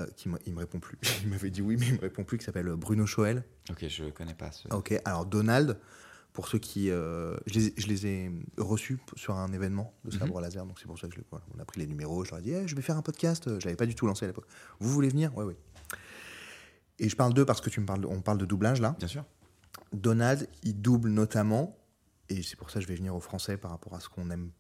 [0.01, 0.99] euh, qui il me répond plus.
[1.23, 3.45] il m'avait dit oui, mais il me répond plus, qui s'appelle Bruno Choel.
[3.71, 4.51] Ok, je connais pas.
[4.51, 4.69] Ce...
[4.69, 5.79] Ok, alors Donald,
[6.33, 10.19] pour ceux qui, euh, je, les, je, les, ai reçus sur un événement de mhm.
[10.19, 12.25] sabre laser, donc c'est pour ça que je, voilà, on a pris les numéros.
[12.25, 13.45] Je leur ai dit, eh, je vais faire un podcast.
[13.61, 14.47] Je l'avais pas du tout lancé à l'époque.
[14.81, 15.37] Vous voulez venir?
[15.37, 15.55] Ouais, oui.
[16.99, 18.97] Et je parle d'eux parce que tu me parles, on parle de doublage là.
[18.99, 19.25] Bien sûr.
[19.93, 21.79] Donald, il double notamment,
[22.29, 24.31] et c'est pour ça que je vais venir au français par rapport à ce qu'on
[24.31, 24.51] aime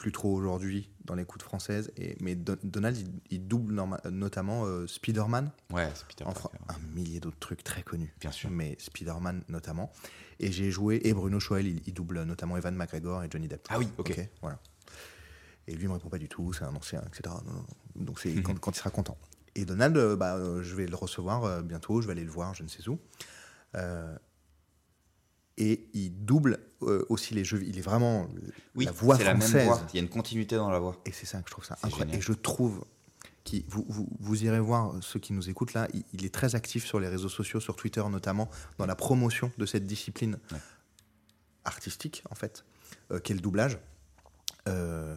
[0.00, 1.92] plus trop aujourd'hui dans l'écoute française.
[1.98, 2.96] Et, mais Donald,
[3.28, 3.78] il, double
[4.10, 5.52] notamment euh, Spider-Man.
[5.70, 6.34] Ouais, Spider-Man.
[6.68, 8.10] Un millier d'autres trucs très connus.
[8.18, 8.48] Bien sûr.
[8.48, 9.92] Mais Spider-Man notamment.
[10.38, 13.66] Et j'ai joué, et Bruno Choel, il, double notamment Evan McGregor et Johnny Depp.
[13.68, 14.26] Ah oui, ok.
[14.40, 14.58] voilà.
[15.66, 17.34] Et lui, il me répond pas du tout, c'est un ancien, etc.
[17.94, 19.18] Donc c'est quand, quand, il sera content.
[19.54, 22.54] Et Donald, euh, bah, euh, je vais le recevoir bientôt, je vais aller le voir,
[22.54, 22.98] je ne sais où
[25.60, 27.62] et il double euh, aussi les jeux.
[27.62, 28.26] Il est vraiment
[28.74, 29.52] oui, la voix française.
[29.52, 29.86] La même voix.
[29.92, 30.96] Il y a une continuité dans la voix.
[31.04, 32.16] Et c'est ça que je trouve ça incroyable.
[32.16, 32.82] Et je trouve
[33.44, 35.86] qui vous, vous, vous, irez voir ceux qui nous écoutent là.
[36.14, 38.48] Il, est très actif sur les réseaux sociaux, sur Twitter notamment,
[38.78, 40.38] dans la promotion de cette discipline
[41.64, 42.64] artistique en fait,
[43.10, 43.78] euh, qu'est le doublage.
[44.66, 45.14] Euh,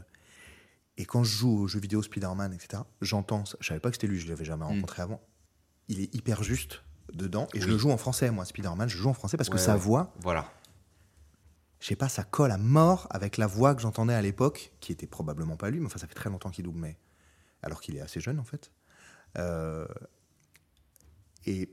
[0.97, 3.45] et quand je joue aux jeux vidéo Spider-Man, etc., j'entends.
[3.61, 4.19] Je savais pas que c'était lui.
[4.19, 4.69] Je l'avais jamais mm.
[4.69, 5.21] rencontré avant.
[5.87, 7.47] Il est hyper juste dedans.
[7.53, 9.75] Et je le joue en français, moi, Spider-Man, je joue en français parce que sa
[9.75, 10.13] voix.
[10.21, 10.51] Voilà.
[11.79, 14.93] Je sais pas, ça colle à mort avec la voix que j'entendais à l'époque, qui
[14.93, 16.97] était probablement pas lui, mais enfin, ça fait très longtemps qu'il double, mais.
[17.61, 18.71] Alors qu'il est assez jeune, en fait.
[19.37, 19.85] Euh,
[21.45, 21.69] et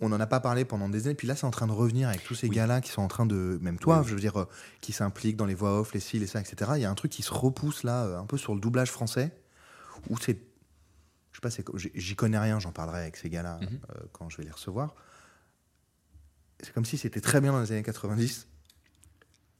[0.00, 1.14] on n'en a pas parlé pendant des années.
[1.14, 3.26] Puis là, c'est en train de revenir avec tous ces gars-là qui sont en train
[3.26, 4.48] de, même toi, je veux dire, euh,
[4.80, 6.72] qui s'impliquent dans les voix off, les ci, les ça, etc.
[6.76, 8.90] Il y a un truc qui se repousse là, euh, un peu sur le doublage
[8.90, 9.32] français,
[10.10, 10.38] où c'est
[11.48, 13.68] pas, j'y connais rien, j'en parlerai avec ces gars-là mhm.
[13.90, 14.94] euh, quand je vais les recevoir.
[16.60, 18.46] C'est comme si c'était très bien dans les années 90,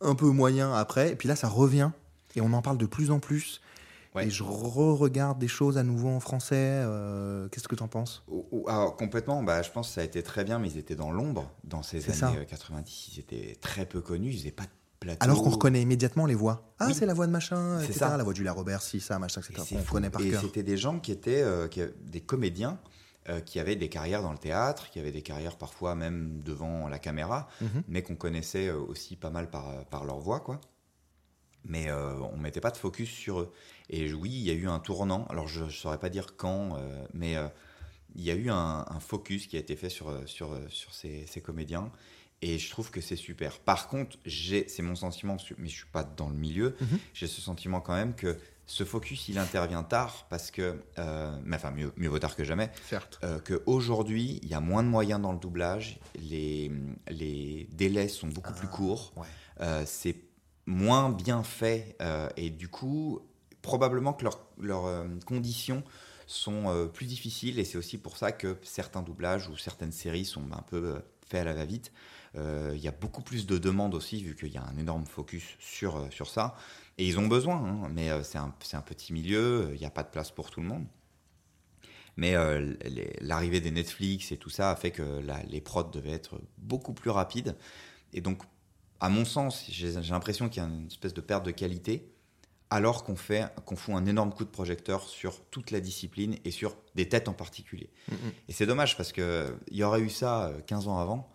[0.01, 1.91] un peu moyen après, et puis là ça revient,
[2.35, 3.61] et on en parle de plus en plus.
[4.21, 6.55] Et je re-regarde des choses à nouveau en français.
[6.57, 8.23] Euh, qu'est-ce que tu en penses
[8.69, 9.43] Alors, Complètement.
[9.43, 11.83] Bah, je pense que ça a été très bien, mais ils étaient dans l'ombre dans
[11.83, 13.09] ces années 90.
[13.09, 14.31] Ils étaient très peu connus.
[14.31, 14.67] Ils faisaient pas
[15.21, 16.75] alors qu'on reconnaît immédiatement les voix.
[16.79, 17.99] Ah, c'est la voix de machin, etc.
[18.01, 18.17] Ça.
[18.17, 19.77] La voix de Julia Robert, si, ça, machin, etc.
[19.79, 21.69] on connaît par Et c'était des gens qui étaient euh,
[22.03, 22.79] des comédiens
[23.29, 26.89] euh, qui avaient des carrières dans le théâtre, qui avaient des carrières parfois même devant
[26.89, 27.83] la caméra, mhm.
[27.89, 30.61] mais qu'on connaissait euh, aussi pas mal par, par leur voix, quoi.
[31.67, 33.51] Mais on mettait pas de focus sur eux.
[33.89, 35.27] Et oui, il y a eu un tournant.
[35.31, 36.79] Alors je ne saurais pas dire quand,
[37.15, 37.39] mais
[38.15, 41.41] il y a eu un, focus qui a été fait sur, sur, sur ces, ces
[41.41, 41.91] comédiens.
[42.45, 43.59] Et je trouve que c'est super.
[43.59, 46.77] Par contre, c'est mon sentiment, mais je suis pas dans le milieu.
[46.79, 46.99] Mhm.
[47.15, 48.37] J'ai ce sentiment quand même que
[48.67, 52.45] ce focus, il intervient tard parce que, euh, mais enfin, mieux, mieux vaut tard que
[52.45, 52.71] jamais.
[53.23, 56.71] Euh, Qu'aujourd'hui, il y a moins de moyens dans le doublage, les,
[57.09, 59.15] les délais sont beaucoup plus ah, courts,
[59.63, 60.17] euh, c'est
[60.67, 63.21] moins bien fait euh, et du coup,
[63.63, 65.83] probablement que leurs leurs conditions
[66.27, 70.53] sont plus difficiles et c'est aussi pour ça que certains doublages ou certaines séries sont
[70.53, 71.91] un peu faits à la va-vite.
[72.37, 75.07] Euh, il y a beaucoup plus de demandes aussi, vu qu'il y a un énorme
[75.07, 76.57] focus sur, euh, sur ça.
[76.99, 79.91] Et ils ont besoin, hein, mais euh, c'est un, un, petit milieu, il n'y a
[79.91, 80.87] pas de place pour tout le monde.
[82.17, 82.37] Mais
[83.21, 87.11] l'arrivée des Netflix et tout ça a fait que les prods devaient être beaucoup plus
[87.11, 87.57] rapides.
[88.13, 88.45] Et donc,
[89.01, 92.09] à mon sens, j'ai l'impression qu'il y a une espèce de perte de qualité,
[92.71, 96.53] alors qu'on fait qu'on fout un énorme coup de projecteur sur toute la discipline et
[96.53, 97.91] sur des têtes en particulier.
[98.47, 101.34] Et c'est dommage parce qu'il y aurait eu ça 15 ans avant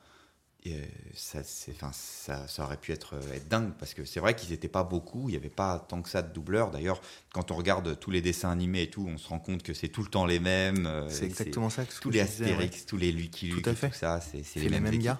[1.15, 1.39] ça,
[1.69, 4.83] enfin, ça, ça, aurait pu être, être dingue parce que c'est vrai qu'ils n'étaient pas
[4.83, 6.71] beaucoup, il n'y avait pas tant que ça de doubleurs.
[6.71, 7.01] D'ailleurs,
[7.33, 9.89] quand on regarde tous les dessins animés et tout, on se rend compte que c'est
[9.89, 10.85] tout le temps les mêmes.
[10.85, 11.85] Euh, c'est exactement ça.
[12.01, 15.17] Tous les Astérix, tous les Lucky Luke, tout, tout ça, c'est les, mêmes, gars.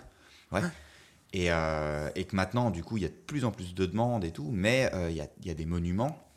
[0.51, 0.61] Ouais.
[1.31, 3.85] Et, euh, et, que maintenant, du coup, il y a de plus en plus de
[3.85, 6.29] demandes et tout, mais euh, il y, a, y, a, des monuments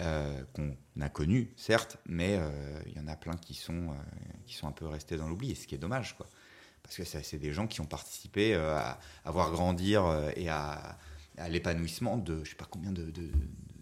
[0.00, 2.50] euh, qu'on a connus, certes, mais euh,
[2.86, 3.94] il y en a plein qui sont, euh,
[4.46, 6.26] qui sont un peu restés dans l'oubli, ce qui est dommage, quoi.
[6.82, 10.48] Parce que c'est des gens qui ont participé euh, à, à voir grandir euh, et
[10.48, 10.98] à,
[11.38, 13.30] à l'épanouissement de je sais pas combien de, de-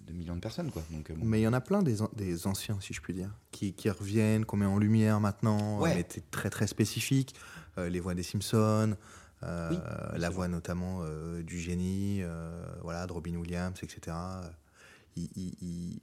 [0.07, 0.83] de millions de personnes, quoi.
[0.91, 1.25] Donc, euh, bon.
[1.25, 3.73] Mais il y en a plein des, an- des anciens, si je puis dire, qui,
[3.75, 5.93] qui reviennent, qu'on met en lumière maintenant, Ouais.
[5.93, 7.35] euh, mais c'est très très spécifique.
[7.79, 8.97] Euh, les voix des Simpsons,
[9.45, 9.79] euh, Oui,
[10.21, 14.17] la voix notamment euh, du génie, euh, voilà, de Robin Williams, etc.
[15.17, 16.01] Il- il- il-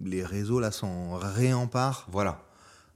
[0.00, 2.42] les réseaux là s'en réemparent Voilà.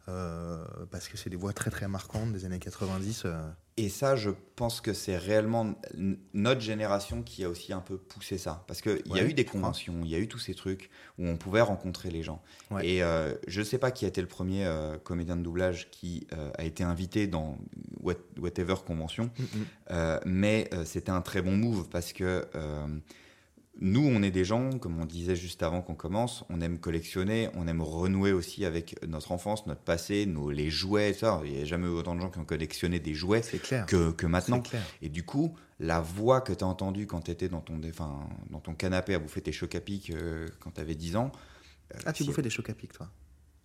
[0.08, 3.22] Euh, parce que c'est des voix très très marquantes des années 90.
[3.24, 3.48] euh.
[3.78, 5.74] Et ça, je pense que c'est réellement
[6.32, 8.64] notre génération qui a aussi un peu poussé ça.
[8.66, 10.88] Parce qu'il y a Ouais, eu des conventions, il y a eu tous ces trucs
[11.18, 12.40] où on pouvait rencontrer les gens.
[12.70, 12.88] Ouais.
[12.88, 15.90] Et euh, je ne sais pas qui a été le premier euh, comédien de doublage
[15.90, 16.26] qui
[16.56, 17.58] a été invité dans
[18.00, 19.30] what- whatever convention,
[19.90, 19.94] Mm,
[20.24, 22.46] mais c'était un très bon move parce que
[23.80, 27.50] nous, on est des gens, comme on disait juste avant qu'on commence, on aime collectionner,
[27.54, 31.40] on aime renouer aussi avec notre enfance, notre passé, nos, les jouets, ça.
[31.44, 33.84] Il n'y a jamais eu autant de gens qui ont collectionné des jouets clair.
[33.86, 34.60] que, que maintenant.
[34.60, 34.82] Clair.
[35.02, 38.28] Et du coup, la voix que tu as entendue quand tu étais dans ton, enfin,
[38.50, 41.30] dans ton canapé à bouffer tes chocs à pic euh, quand tu avais 10 ans.
[41.94, 43.10] euh, Ah, tu bouffais des chocs à pic, toi?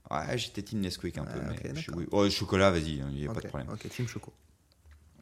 [0.09, 1.39] Ouais, j'étais Team Nesquik un peu.
[1.41, 2.05] Ah, mais je oui.
[2.11, 3.69] Oh, chocolat, vas-y, il n'y a pas de problème.
[3.71, 4.33] Ok, Team Choco.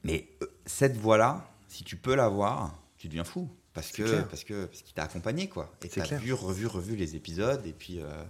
[0.04, 3.50] Mais euh, cette voix-là, si tu peux l'avoir, tu deviens fou.
[3.74, 4.28] Parce que clair.
[4.28, 5.72] parce que parce qu'il t'a accompagné quoi.
[5.84, 6.20] Et C'est tu as clair.
[6.20, 7.99] vu, revu, revu les épisodes et puis.
[8.01, 8.24] euh,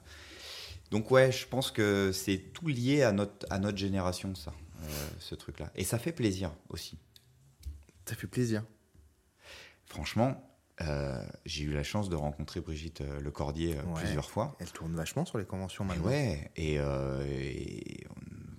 [0.91, 4.87] Donc ouais, je pense que c'est tout lié à notre à notre génération ça, euh,
[5.19, 5.71] ce truc-là.
[5.75, 6.97] Et ça fait plaisir aussi.
[8.05, 8.63] Ça fait plaisir.
[9.85, 10.43] Franchement,
[10.81, 14.01] euh, j'ai eu la chance de rencontrer Brigitte Lecordier Ouais.
[14.01, 14.55] plusieurs fois.
[14.59, 16.05] Elle tourne vachement sur les conventions Et maintenant.
[16.07, 18.07] ouais, et, et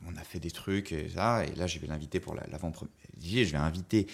[0.06, 2.92] on, a fait des trucs et ça, et là je vais l'inviter pour la- l'avant-première.
[3.22, 4.06] Je vais inviter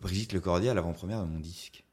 [0.00, 1.84] Brigitte Lecordier à l'avant-première de mon disque.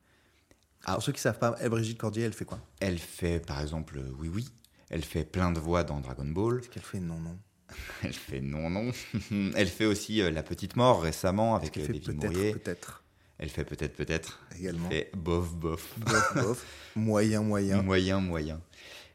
[0.85, 2.59] Pour ceux qui savent pas, eh, Brigitte Cordier, elle fait quoi?
[2.79, 4.47] Elle fait par exemple euh, Oui Oui,
[4.89, 7.37] elle fait plein de voix dans Dragon Ball, Est-ce qu'elle fait non non?
[8.03, 8.91] Elle fait Non Non,
[9.55, 12.51] elle fait aussi euh, La Petite Mort récemment avec euh, fait David peut-être Mourier.
[12.53, 13.03] peut-être?
[13.39, 15.95] Elle fait peut-être Peut-être, également elle fait Bof Bof.
[15.97, 16.65] bof bof
[16.95, 17.81] moyen moyen.
[17.81, 18.61] Moyen, moyen.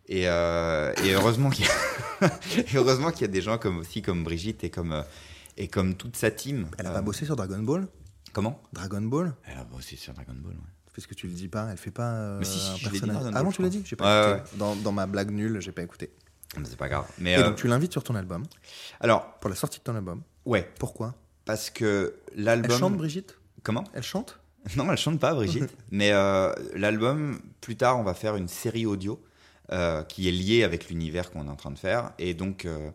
[0.09, 1.69] Et, euh, et heureusement qu'il y,
[2.25, 2.29] a...
[3.13, 5.05] qu'il y a des gens comme aussi comme Brigitte et comme,
[5.57, 6.67] et comme toute sa team.
[6.79, 7.87] Elle a pas bossé sur Dragon Ball?
[8.33, 10.53] Comment Dragon Ball Elle a bossé sur Dragon Ball.
[10.53, 10.59] ouais.
[10.95, 12.83] Parce que tu le dis pas, elle fait pas euh, Mais si, si, un dit,
[12.85, 13.17] personnage.
[13.17, 14.57] Dragon ah Ball, non, je tu l'as dit J'ai pas Ouais, écouté.
[14.59, 16.11] Dans, dans ma blague nulle, j'ai pas écouté.
[16.57, 17.07] Mais C'est pas grave.
[17.19, 18.45] Mais Et euh, donc tu l'invites sur ton album
[19.01, 20.23] alors, pour la sortie de ton album.
[20.47, 21.15] ouais, Pourquoi
[21.47, 22.79] parce que Elle l'album.
[22.79, 24.39] chante Brigitte Comment Elle chante
[24.77, 25.75] Non, elle chante pas, Brigitte.
[25.91, 29.21] mais euh, l'album, plus tard, on va faire une série audio
[29.73, 32.13] euh, qui est liée avec l'univers qu'on est en train de faire.
[32.19, 32.91] Et donc, euh,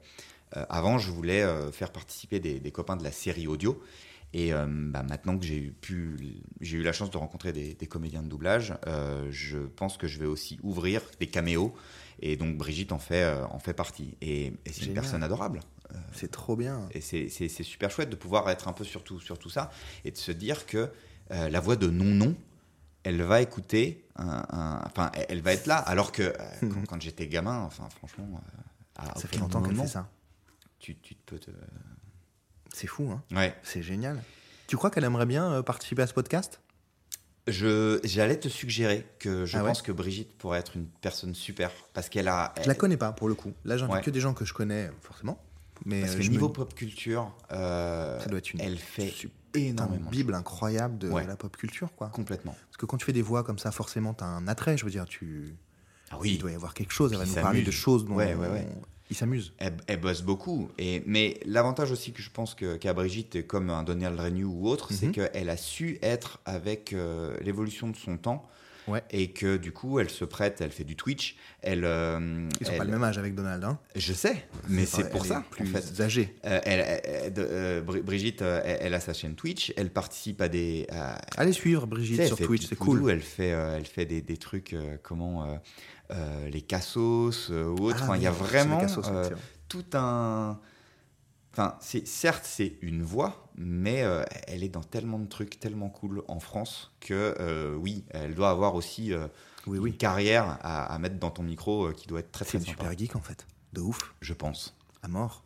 [0.55, 3.81] euh, avant, je voulais euh, faire participer des, des copains de la série audio.
[4.37, 6.17] Et euh, bah, maintenant que j'ai eu, pu,
[6.59, 10.07] j'ai eu la chance de rencontrer des, des comédiens de doublage, euh, je pense que
[10.07, 11.73] je vais aussi ouvrir des caméos.
[12.19, 14.17] Et donc, Brigitte en fait, euh, en fait partie.
[14.19, 15.61] Et, et c'est une personne adorable.
[16.11, 16.89] C'est trop bien.
[16.91, 19.49] Et c'est- c'est c'est super chouette de pouvoir être un peu sur tout, sur tout
[19.49, 19.71] ça
[20.03, 20.89] et de se dire que
[21.29, 22.35] la voix de non-non,
[23.03, 25.77] elle va écouter, un- un- enfin, elle- va être là.
[25.77, 28.41] Alors que quand, quand j'étais gamin, enfin, franchement,
[28.97, 30.09] à Ça fait longtemps qu'elle moment, fait ça.
[30.79, 31.51] Tu, tu peux te.
[32.75, 33.55] C'est fou, hein Ouais.
[33.63, 34.21] C'est génial.
[34.67, 36.59] Tu crois qu'elle aimerait bien euh, participer à ce podcast?
[37.47, 39.67] Je, j'allais te suggérer que je Ah ouais?
[39.69, 42.53] pense que Brigitte pourrait être une personne super parce qu'elle a.
[42.61, 43.53] Je la connais pas pour le coup.
[43.63, 44.01] Là, j'invite Ouais.
[44.01, 45.41] que des gens que je connais, forcément.
[45.85, 48.77] Mais Parce euh, que je niveau me- pop culture, euh, ça doit être une elle
[48.77, 49.13] fait
[49.53, 50.09] énormément.
[50.09, 51.25] bible incroyable de Ouais.
[51.27, 52.09] la pop culture, quoi.
[52.09, 52.55] Complètement.
[52.67, 54.77] Parce que quand tu fais des voix comme ça, forcément, tu as un attrait.
[54.77, 55.55] Je veux dire, tu...
[56.11, 56.37] Ah il oui.
[56.39, 57.11] doit y avoir quelque chose.
[57.13, 58.19] Elle va nous il parler de choses dont
[59.05, 59.11] ouais, ouais.
[59.11, 59.53] il s'amuse.
[59.57, 60.69] Elle, elle bosse beaucoup.
[60.77, 64.91] Et, mais l'avantage aussi que je pense qu'a Brigitte, comme un Donald Renew ou autre,
[64.93, 65.11] c'est Mhm.
[65.13, 68.47] qu'elle a su être avec euh, l'évolution de son temps.
[68.87, 69.01] Ouais.
[69.09, 71.37] Et que du coup, elle se prête, elle fait du Twitch.
[71.63, 73.63] Elle, euh, Ils sont elle- pas le même âge avec Donald.
[73.63, 73.79] Hein.
[73.95, 75.43] Je sais, mais c'est Elle pour est ça.
[75.49, 76.01] Plus en fait.
[76.03, 76.35] âgée.
[76.45, 79.73] Euh, elle- elle- elle- euh, Bri- Brigitte, elle, elle a sa chaîne Twitch.
[79.75, 80.85] Elle participe à des.
[80.91, 83.09] à- Allez suivre Brigitte elle sur Twitch, c'est cool.
[83.09, 85.59] Elle fait, elle fait des, des trucs comment
[86.11, 87.97] euh, les cassos euh, ou autre.
[88.01, 89.29] Ah Enfin, il y a vraiment cassos, euh,
[89.67, 90.59] tout un.
[91.53, 94.03] Enfin, c'est certes c'est une voix, mais
[94.47, 98.75] elle est dans tellement de trucs tellement cool en France que oui, elle doit avoir
[98.75, 99.13] aussi
[99.65, 102.67] Oui, une carrière à, à mettre dans ton micro qui doit être très C'est très
[102.71, 102.83] sympa.
[102.83, 103.47] super geek en fait.
[103.71, 104.13] De ouf.
[104.19, 104.75] Je pense.
[105.01, 105.43] À mort.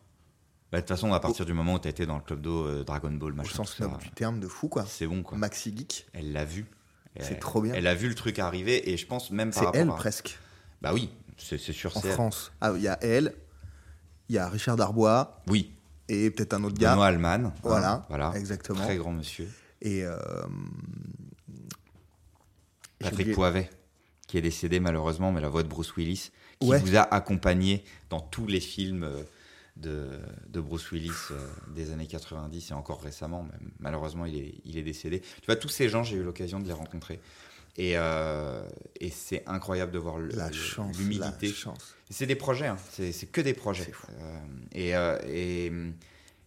[0.72, 2.64] Bah, De toute façon, à partir du moment où tu été dans le club d'eau
[2.66, 4.84] euh, Dragon Ball, Au machin, sens ça, noble du terme de fou, quoi.
[4.86, 5.38] c'est bon quoi.
[5.38, 6.06] Maxi geek.
[6.12, 6.66] Elle l'a vu.
[7.20, 7.72] C'est trop bien.
[7.74, 9.94] Elle a vu le truc arriver et je pense même par C'est rapport elle à-
[9.94, 10.38] presque.
[10.82, 12.00] Bah oui, c'est sûr, En.
[12.00, 12.52] France.
[12.60, 13.34] Ah, il y a elle,
[14.28, 15.72] il y a Richard Darbois Oui,
[16.08, 16.92] et peut-être un autre gars.
[16.92, 17.46] Benoît Alman.
[17.46, 18.32] hein, Voilà, voilà.
[18.36, 18.82] exactement.
[18.84, 19.48] Très grand monsieur.
[19.82, 20.16] Et euh,
[22.98, 23.70] Patrick Poivet,
[24.26, 26.78] qui est décédé malheureusement, mais la voix de Bruce Willis, qui Ouais.
[26.78, 29.22] vous a accompagné dans tous les films euh,
[29.76, 30.10] de,
[30.48, 33.46] de Bruce Willis euh, des années 90 et encore récemment.
[33.50, 35.20] mais malheureusement, il est, il est décédé.
[35.20, 37.18] Tu vois, tous ces gens, j'ai eu l'occasion de les rencontrer.
[37.76, 38.62] Et, euh,
[38.98, 40.18] et c'est incroyable de voir
[40.52, 40.96] chance.
[42.10, 42.76] C'est des projets, hein.
[42.90, 43.90] c'est que des projets.
[44.20, 44.38] Euh,
[44.72, 45.72] et, euh, et,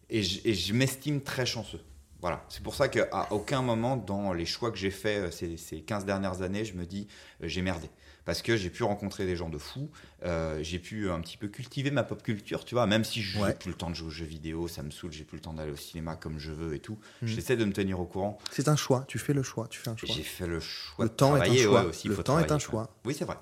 [0.10, 1.82] et je, et je m'estime très chanceux.
[2.22, 2.46] Voilà.
[2.50, 6.06] C'est pour ça qu'à aucun moment dans les choix que j'ai faits ces, ces 15
[6.06, 7.08] dernières années, je me dis
[7.42, 7.90] j'ai merdé.
[8.26, 9.90] Parce que j'ai pu rencontrer des gens de fous,
[10.24, 13.38] euh, j'ai pu un petit peu cultiver ma pop culture, tu vois, même si je
[13.38, 13.54] n'ai Ouais.
[13.54, 15.52] plus le temps de jouer aux jeux vidéo, ça me saoule, j'ai plus le temps
[15.54, 16.98] d'aller au cinéma comme je veux et tout.
[17.22, 17.28] Mhm.
[17.28, 18.38] J'essaie de me tenir au courant.
[18.52, 20.10] C'est un choix, tu fais le choix, tu fais un choix.
[20.16, 21.82] J'ai fait le choix Le de temps est un choix.
[21.84, 22.60] ouais, aussi, Le temps est un quoi.
[22.60, 22.90] choix.
[23.06, 23.38] Oui, c'est vrai.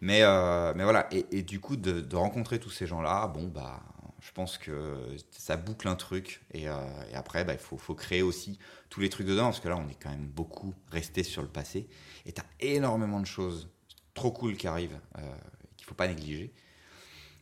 [0.00, 3.48] Mais, euh, mais voilà, et, et du coup, de, de rencontrer tous ces gens-là, bon,
[3.48, 3.80] bah,
[4.20, 4.96] je pense que
[5.30, 6.42] ça boucle un truc.
[6.52, 6.74] Et, euh,
[7.10, 8.58] et après, bah, il faut, faut créer aussi
[8.90, 11.48] tous les trucs dedans, parce que là, on est quand même beaucoup resté sur le
[11.48, 11.88] passé.
[12.26, 13.70] Et tu as énormément de choses
[14.14, 15.34] trop cool qui arrivent, euh,
[15.76, 16.52] qu'il faut pas négliger.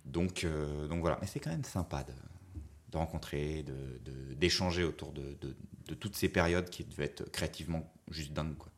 [0.05, 2.13] Donc, euh, donc voilà, mais c'est quand même sympa de,
[2.91, 5.37] de rencontrer, de- de- d'échanger autour de,
[6.01, 8.57] toutes ces périodes qui devaient être créativement juste dingues.
[8.57, 8.73] Quoi.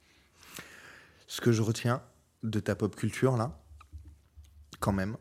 [1.29, 2.03] Ce que je retiens
[2.43, 3.59] de ta pop culture, là,
[4.81, 5.17] quand même,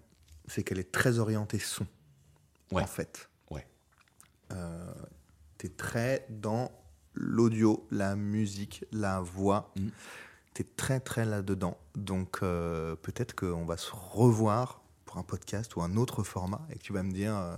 [0.48, 1.86] c'est qu'elle est très orientée son,
[2.72, 2.82] Ouais.
[2.84, 3.30] en fait.
[3.52, 3.66] Ouais.
[4.52, 4.94] Euh,
[5.58, 6.72] T'es très dans
[7.14, 9.72] l'audio, la musique, la voix.
[10.54, 10.66] Mhm.
[10.66, 11.78] T'es très, très là-dedans.
[11.96, 16.78] Donc, euh, peut-être qu'on va se revoir pour un podcast ou un autre format et
[16.78, 17.56] que tu vas me dire, euh,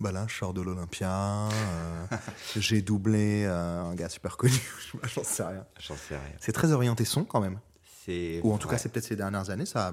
[0.00, 2.06] bah là, je sors de l'Olympia, euh,
[2.56, 4.54] j'ai doublé un gars super connu,
[5.14, 5.66] j'en sais rien.
[5.80, 6.36] J'en sais rien.
[6.40, 7.58] C'est très orienté son quand même.
[8.04, 8.74] C'est Ou en tout ouais.
[8.74, 9.92] cas, c'est peut-être ces dernières années, ça a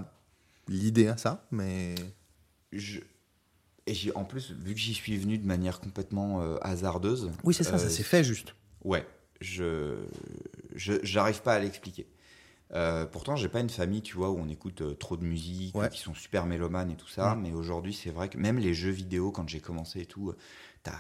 [0.68, 1.96] l'idée à ça, mais
[2.72, 3.02] Je-
[3.88, 7.32] Et j'ai en plus, vu que j'y suis venu de manière complètement euh, hasardeuse.
[7.44, 8.56] oui, c'est ça, euh, ça s'est fait juste.
[8.84, 9.06] Ouais,
[9.42, 10.06] je
[10.76, 12.08] je- j'arrive pas à l'expliquer.
[12.76, 15.76] Euh, pourtant, j'ai pas une famille, tu vois, où on écoute euh, trop de musique,
[15.76, 15.90] Ouais.
[15.90, 17.36] qui sont super mélomanes et tout ça.
[17.36, 20.38] Mais aujourd'hui, c'est vrai que même les jeux vidéo, quand j'ai commencé et tout, euh,
[20.84, 20.92] t'as-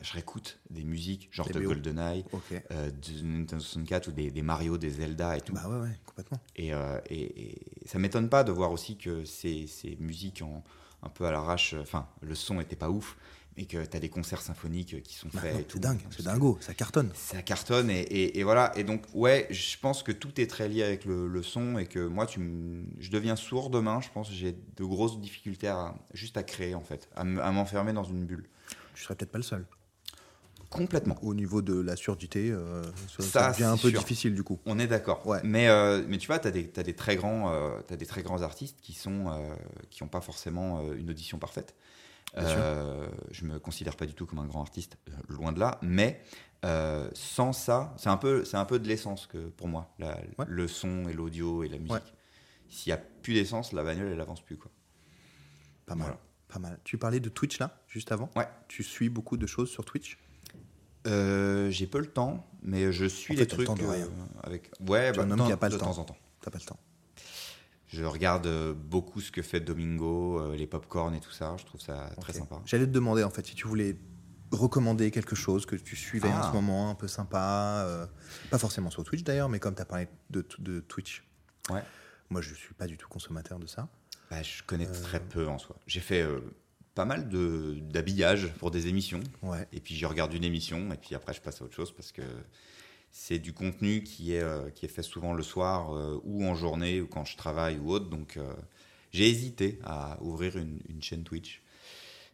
[0.00, 1.60] je réécoute des musiques, genre de.
[1.60, 2.24] GoldenEye,
[2.70, 5.52] euh, de Nintendo 64 ou des, des Mario, des Zelda et tout.
[5.54, 6.38] Bah ouais, ouais, complètement.
[6.56, 7.50] Et, euh, et-
[7.82, 10.62] et ça m'étonne pas de voir aussi que ces, ces musiques en,
[11.02, 13.16] un peu à l'arrache, enfin, le son était pas ouf,
[13.58, 15.56] mais que tu as des concerts symphoniques qui sont Bah faits.
[15.58, 17.10] et c'est dingue, c'est dingo, ça cartonne.
[17.14, 18.72] Ça cartonne et, et- et voilà.
[18.78, 21.86] Et donc, ouais, je pense que tout est très lié avec le, le son et
[21.86, 22.38] que moi, tu
[23.00, 24.00] je deviens sourd demain.
[24.00, 27.92] Je pense que j'ai de grosses difficultés à, juste à créer, en fait, à m'enfermer
[27.92, 28.48] dans une bulle.
[28.94, 29.66] Tu serais peut-être pas le seul.
[30.70, 31.16] Complètement.
[31.22, 33.98] Au niveau de la surdité, euh, ça, Ça, ça devient un peu sûr.
[34.00, 34.58] difficile du coup.
[34.66, 35.26] On est d'accord.
[35.26, 35.40] Ouais.
[35.42, 38.22] Mais, euh, mais tu vois, tu as, des t'as des, très grands, euh, des très
[38.22, 39.54] grands artistes qui sont euh,
[39.88, 41.74] qui n'ont pas forcément euh, une audition parfaite.
[42.36, 45.78] Euh, je me considère pas du tout comme un grand artiste, euh, loin de là.
[45.82, 46.22] Mais
[46.64, 50.18] euh, sans ça, c'est un peu, c'est un peu de l'essence que pour moi, la-
[50.38, 50.44] Ouais.
[50.46, 51.92] le son et l'audio et la musique.
[51.92, 52.02] Ouais.
[52.68, 54.70] S'il y a plus d'essence, la bagnole elle avance plus quoi.
[55.86, 56.06] Pas mal.
[56.08, 56.20] Voilà.
[56.48, 56.78] Pas mal.
[56.84, 58.30] Tu parlais de Twitch là, juste avant.
[58.36, 58.46] Ouais.
[58.68, 60.18] Tu suis beaucoup de choses sur Twitch?
[61.06, 63.82] Euh, j'ai peu le temps, mais je suis En fait, les t'as le trucs temps
[63.84, 64.08] de rien.
[64.42, 64.70] avec.
[64.86, 65.86] Ouais, bah, de qui a pas le de temps.
[65.92, 66.16] temps en temps.
[66.42, 66.78] T'as pas le temps.
[67.88, 71.56] Je regarde euh, beaucoup ce que fait Domingo, euh, les popcorn et tout ça.
[71.58, 72.60] Je trouve ça très sympa.
[72.66, 73.96] J'allais te demander en fait si tu voulais
[74.50, 76.48] recommander quelque chose que tu suivais en Ah.
[76.48, 77.84] ce moment, un peu sympa.
[77.86, 78.06] euh,
[78.50, 81.24] pas forcément sur Twitch d'ailleurs, mais comme tu as parlé de, de Twitch.
[81.70, 81.82] Ouais.
[82.30, 83.88] Moi, je suis pas du tout consommateur de ça.
[84.30, 85.02] Bah, je connais Euh.
[85.02, 85.76] très peu en soi.
[85.86, 86.40] J'ai fait euh,
[86.94, 89.20] pas mal de- d'habillage pour des émissions.
[89.42, 89.66] Ouais.
[89.72, 92.12] Et puis je regarde une émission et puis après je passe à autre chose parce
[92.12, 92.22] que
[93.10, 96.54] c'est du contenu qui est, euh, qui est fait souvent le soir euh, ou en
[96.54, 98.08] journée ou quand je travaille ou autre.
[98.08, 98.52] Donc euh,
[99.12, 101.62] j'ai hésité à ouvrir une, une chaîne Twitch.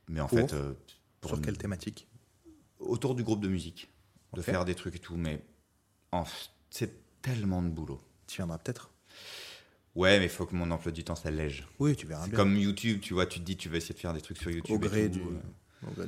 [0.08, 0.54] Mais en Pour fait,
[1.20, 2.06] pour Sur une- quelle thématique?
[2.78, 3.90] Autour du groupe de musique,
[4.34, 5.16] de faire des trucs et tout.
[5.16, 5.42] Mais
[6.70, 8.00] c'est tellement de boulot.
[8.26, 8.90] Tu viendras peut-être?
[9.94, 11.66] Ouais, mais il faut que mon emploi du temps s'allège.
[11.78, 14.00] Oui, tu verras C'est comme YouTube, tu vois, tu te dis tu vas essayer de
[14.00, 14.74] faire des trucs sur YouTube.
[14.74, 15.36] Au et gré tout, du-.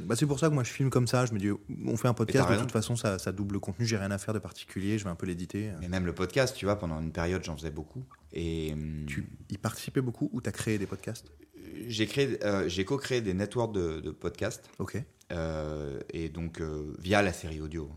[0.06, 1.26] Bah, c'est pour ça que moi je filme comme ça.
[1.26, 1.48] Je me dis,
[1.86, 3.86] on fait un podcast, de toute façon, ça, ça double contenu.
[3.86, 4.98] J'ai rien à faire de particulier.
[4.98, 5.70] Je vais un peu l'éditer.
[5.80, 8.04] Mais même le podcast, tu vois, pendant une période, j'en faisais beaucoup.
[8.32, 11.32] Et hum, Tu y participais beaucoup ou tu as créé des podcasts?
[11.88, 15.02] J'ai créé, euh, j'ai co-créé des networks de, de podcasts, Ok.
[15.32, 17.90] euh, et donc euh, via la série audio.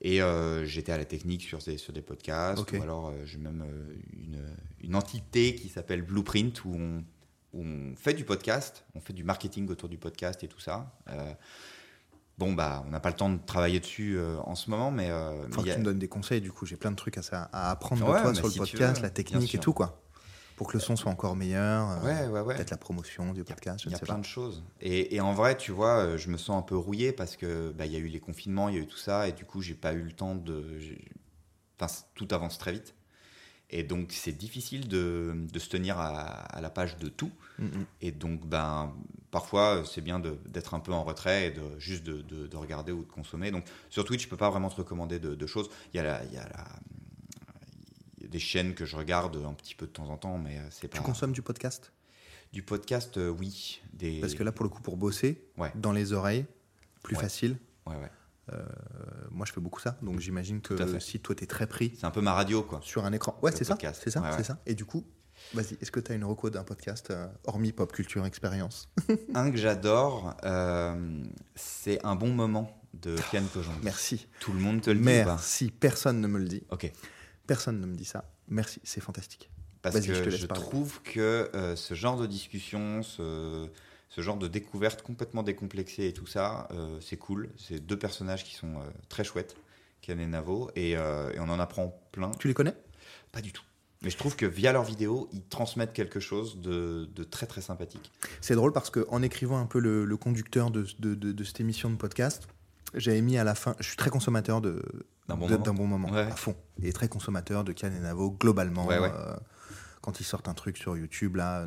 [0.00, 2.74] Et euh, j'étais à la technique sur des, sur des podcasts, Ok.
[2.78, 4.40] ou alors euh, j'ai même euh, une,
[4.82, 7.04] une entité qui s'appelle Blueprint où on,
[7.54, 10.92] où on fait du podcast, on fait du marketing autour du podcast et tout ça.
[11.08, 11.32] Euh,
[12.36, 15.10] bon, bah, on n'a pas le temps de travailler dessus euh, en ce moment, mais.
[15.10, 16.40] euh, Faut que y a- tu me donnes des conseils.
[16.40, 18.58] Du coup, j'ai plein de trucs à, ça- à apprendre de toi sur le si
[18.58, 20.02] podcast, veux, la technique et tout, quoi.
[20.56, 21.88] Pour que le son soit encore meilleur.
[21.88, 22.54] euh, Ouais, ouais, ouais.
[22.56, 24.20] Peut-être la promotion du podcast, Il y a sais plein pas.
[24.20, 24.64] de choses.
[24.80, 27.86] Et, et en vrai, tu vois, je me sens un peu rouillé parce que bah,
[27.86, 29.74] y a eu les confinements, il y a eu tout ça, et du coup, j'ai
[29.74, 30.78] pas eu le temps de.
[31.80, 32.92] Enfin, tout avance très vite.
[33.70, 37.30] Et donc, c'est difficile de, de, se tenir à, à, la page de tout.
[37.58, 37.86] Mm, mm.
[38.00, 38.94] Et donc, ben,
[39.30, 42.92] parfois, c'est bien d'être un peu en retrait et de, juste de, de, de, regarder
[42.92, 43.50] ou de consommer.
[43.50, 45.68] Donc, sur Twitch, je peux pas vraiment te recommander de, choses.
[45.92, 46.66] Il y a, la, il y a la,
[48.16, 50.38] il y a des chaînes que je regarde un petit peu de temps en temps,
[50.38, 50.96] mais c'est pas.
[50.96, 51.92] Tu consommes du podcast?
[52.52, 53.82] Du podcast, euh, oui.
[53.92, 54.20] Des...
[54.20, 55.70] Parce que là, pour le coup, pour bosser, ouais.
[55.74, 56.46] dans les oreilles,
[57.02, 57.22] plus Ouais.
[57.22, 57.58] facile.
[57.84, 58.10] Ouais, ouais.
[58.52, 58.64] Euh,
[59.30, 62.06] moi, je fais beaucoup ça, donc j'imagine que si toi, tu es très pris C'est
[62.06, 62.80] un peu ma radio, quoi.
[62.82, 63.38] sur un écran.
[63.42, 64.58] Ouais, c'est ça, c'est ça, Ouais, ça.
[64.66, 65.04] Et du coup,
[65.54, 68.88] vas-y, est-ce que tu as une reco d'un podcast, euh, hormis Pop Culture Expérience?
[69.34, 71.22] Un que j'adore, euh,
[71.54, 73.80] c'est Un bon moment de Kian Kojandi.
[73.82, 74.28] Merci.
[74.40, 75.24] Tout le monde te le dit ou pas?
[75.24, 76.62] Merci, personne ne me le dit.
[76.70, 76.90] Ok.
[77.46, 78.30] Personne ne me dit ça.
[78.48, 79.50] Merci, c'est fantastique.
[79.82, 80.64] Parce que je je, te laisse parler.
[80.64, 83.68] trouve que ce genre de discussion, ce,
[84.08, 87.50] ce genre de découverte complètement décomplexée et tout ça, euh, c'est cool.
[87.56, 89.54] C'est deux personnages qui sont euh, très chouettes,
[90.02, 92.30] Kian et Navo, et, euh, et on en apprend plein.
[92.38, 92.74] Tu les connais?
[93.32, 93.62] Pas du tout.
[94.02, 97.60] Mais je trouve que via leurs vidéos, ils transmettent quelque chose de, de très très
[97.60, 98.12] sympathique.
[98.40, 101.60] C'est drôle parce qu'en écrivant un peu le, le conducteur de, de- de- de cette
[101.60, 102.46] émission de podcast,
[102.94, 103.74] j'avais mis à la fin.
[103.80, 104.82] Je suis très consommateur de
[105.28, 105.62] D'un bon moment.
[105.64, 106.20] d'un bon moment, Ouais.
[106.20, 106.54] à fond.
[106.82, 108.86] Et très consommateur de Kian et Navo globalement.
[108.86, 109.10] Ouais, ouais.
[110.00, 111.66] quand ils sortent un truc sur YouTube, là,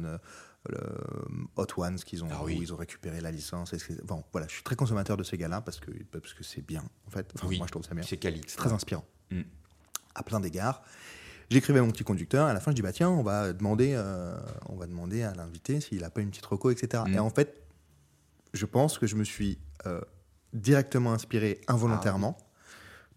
[1.56, 2.58] Hot Ones, qu'ils ont, Ah oui.
[2.58, 3.74] où ils ont récupéré la licence.
[4.04, 6.84] Bon, voilà, je suis très consommateur de ces gars-là parce que parce que c'est bien,
[7.08, 7.30] en fait.
[7.36, 7.58] Enfin, Oui.
[7.58, 8.04] Moi, je trouve ça bien.
[8.04, 8.42] C'est quali.
[8.48, 9.06] C'est très inspirant.
[9.32, 9.42] Mm.
[10.16, 10.84] À plein d'égards.
[11.50, 12.46] J'écrivais à mon petit conducteur.
[12.48, 14.38] À la fin, je dis bah tiens, on va demander, euh,
[14.70, 17.04] on va demander à l'invité s'il a pas une petite reco, etc.
[17.08, 17.14] Mm.
[17.14, 17.62] Et en fait,
[18.54, 20.00] je pense que je me suis euh,
[20.54, 22.44] directement inspiré involontairement Ah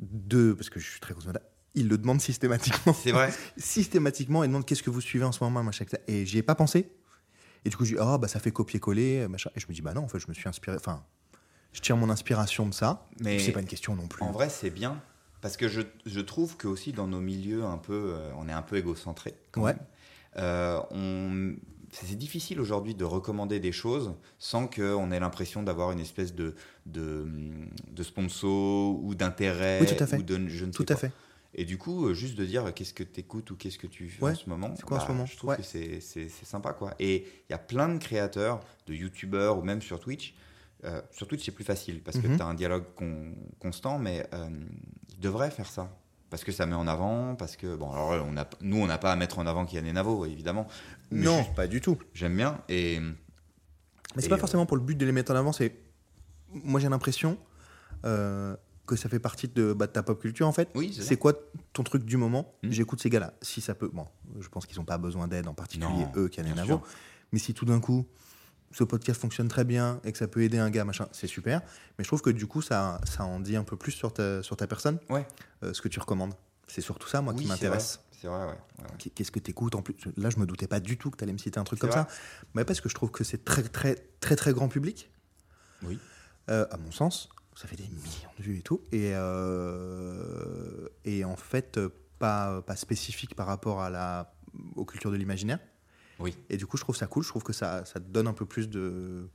[0.00, 1.42] de parce que je suis très consommateur.
[1.76, 2.92] Il le demande systématiquement.
[2.94, 5.84] C'est vrai systématiquement, il demande qu'est-ce que vous suivez en ce moment, machin.
[6.08, 6.90] Et j'y ai pas pensé.
[7.64, 9.50] Et du coup, je dis ah bah ça fait copier-coller, machin.
[9.56, 10.76] Et je me dis bah non, en fait, je me suis inspiré.
[10.76, 11.02] Enfin,
[11.72, 13.06] je tire mon inspiration de ça.
[13.20, 14.22] Mais C'est pas une question non plus.
[14.22, 15.00] En vrai, c'est bien.
[15.40, 18.52] Parce que je, je trouve que aussi dans nos milieux un peu, euh, on est
[18.52, 19.34] un peu égocentré.
[19.56, 19.74] Ouais.
[20.38, 21.54] Euh, on,
[21.92, 26.34] c'est c'est difficile aujourd'hui de recommander des choses sans qu'on ait l'impression d'avoir une espèce
[26.34, 26.54] de,
[26.86, 27.26] de,
[27.90, 30.16] de sponsor ou d'intérêt Oui, tout à fait.
[30.18, 30.96] ou de je ne sais Tout à quoi.
[30.96, 31.12] fait.
[31.56, 33.86] Et du coup, euh, juste de dire euh, qu'est-ce que tu écoutes ou qu'est-ce que
[33.86, 35.56] tu fais Ouais, en ce moment, bah, c'est quoi en ce moment je trouve Ouais.
[35.56, 36.72] que c'est c'est- c'est sympa.
[36.72, 36.94] quoi.
[36.98, 40.34] Et il y a plein de créateurs, de youtubeurs ou même sur Twitch.
[40.84, 42.36] Euh, sur Twitch, c'est plus facile parce que Mhm.
[42.36, 44.48] tu as un dialogue con- constant, mais euh,
[45.10, 45.96] ils devraient faire ça.
[46.30, 48.98] Parce que ça met en avant, parce que, bon, alors on a, nous, on n'a
[48.98, 50.66] pas à mettre en avant Kian et Navo, évidemment.
[51.12, 51.96] Mais non, juste, pas du tout.
[52.12, 52.60] J'aime bien.
[52.68, 53.14] Et Mais
[54.16, 55.52] c'est Et, pas euh, forcément pour le but de les mettre en avant.
[55.52, 55.74] C'est
[56.52, 57.38] moi j'ai l'impression
[58.04, 58.56] euh,
[58.86, 60.68] que ça fait partie de, bah, de ta pop culture en fait.
[60.74, 61.32] oui, c'est quoi
[61.72, 62.70] ton truc du moment Hmm.
[62.70, 63.34] J'écoute ces gars-là.
[63.42, 64.06] Si ça peut, bon,
[64.40, 66.82] je pense qu'ils n'ont pas besoin d'aide en particulier Non, eux, Kian et bien Navo.
[67.32, 68.06] Mais si tout d'un coup
[68.70, 71.60] ce podcast fonctionne très bien et que ça peut aider un gars, machin, c'est super.
[71.96, 74.42] Mais je trouve que du coup ça, ça en dit un peu plus sur ta,
[74.42, 75.26] sur ta personne, Ouais.
[75.62, 76.34] euh, ce que tu recommandes.
[76.66, 78.00] C'est surtout ça moi Oui, qui m'intéresse.
[78.20, 78.46] C'est vrai, ouais.
[78.46, 78.88] ouais, ouais.
[78.98, 79.94] Qu'est- Qu'est-ce que tu écoutes en plus?
[80.16, 81.90] Là, je me doutais pas du tout que tu allais me citer un truc comme
[81.90, 82.08] vrai ça.
[82.54, 85.10] Mais parce que je trouve que c'est très, très, très, très grand public.
[85.82, 85.98] Oui.
[86.50, 88.80] Euh, à mon sens, ça fait des millions de vues et tout.
[88.92, 91.80] Et, euh, et en fait,
[92.18, 94.34] pas, pas spécifique par rapport à la,
[94.76, 95.58] aux cultures de l'imaginaire.
[96.18, 96.36] Oui.
[96.48, 97.22] Et du coup, je trouve ça cool.
[97.22, 99.28] Je trouve que ça, ça donne un peu plus de.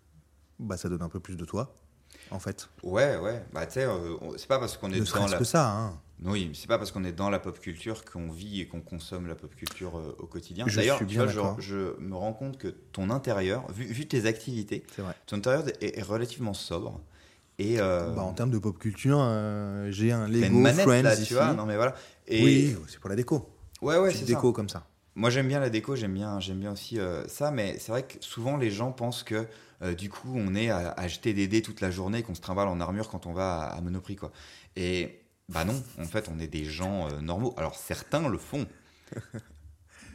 [0.59, 1.75] Bah, ça donne un peu plus de toi,
[2.31, 2.69] en fait.
[2.83, 3.45] Ouais, ouais.
[3.53, 5.37] Bah, tu sais, euh, c'est pas parce qu'on est Ne dans la.
[5.37, 5.69] que ça.
[5.71, 5.99] Hein.
[6.23, 9.27] Oui, c'est pas parce qu'on est dans la pop culture qu'on vit et qu'on consomme
[9.27, 10.65] la pop culture euh, au quotidien.
[10.65, 14.83] D'ailleurs, je, je me rends compte que ton intérieur, vu, vu tes activités,
[15.25, 16.99] ton intérieur est, est relativement sobre.
[17.60, 21.03] Et euh, Bah, en termes de pop culture, euh, j'ai un Lego une manette Friends
[21.03, 21.26] là, ici.
[21.26, 21.53] tu vois.
[21.53, 21.94] Non mais voilà.
[22.27, 23.48] Et Oui, c'est pour la déco.
[23.81, 24.56] ouais, ouais, c'est déco ça.
[24.56, 24.88] comme ça.
[25.15, 28.03] Moi, j'aime bien la déco, j'aime bien, j'aime bien aussi euh, ça, mais c'est vrai
[28.03, 29.45] que souvent les gens pensent que
[29.98, 32.68] du coup on est à, à jeter des dés toute la journée, qu'on se trimballe
[32.68, 34.31] en armure quand on va à, à Monoprix, quoi.
[34.76, 37.53] Et bah non, en fait, on est des gens normaux.
[37.57, 38.65] Alors certains le font.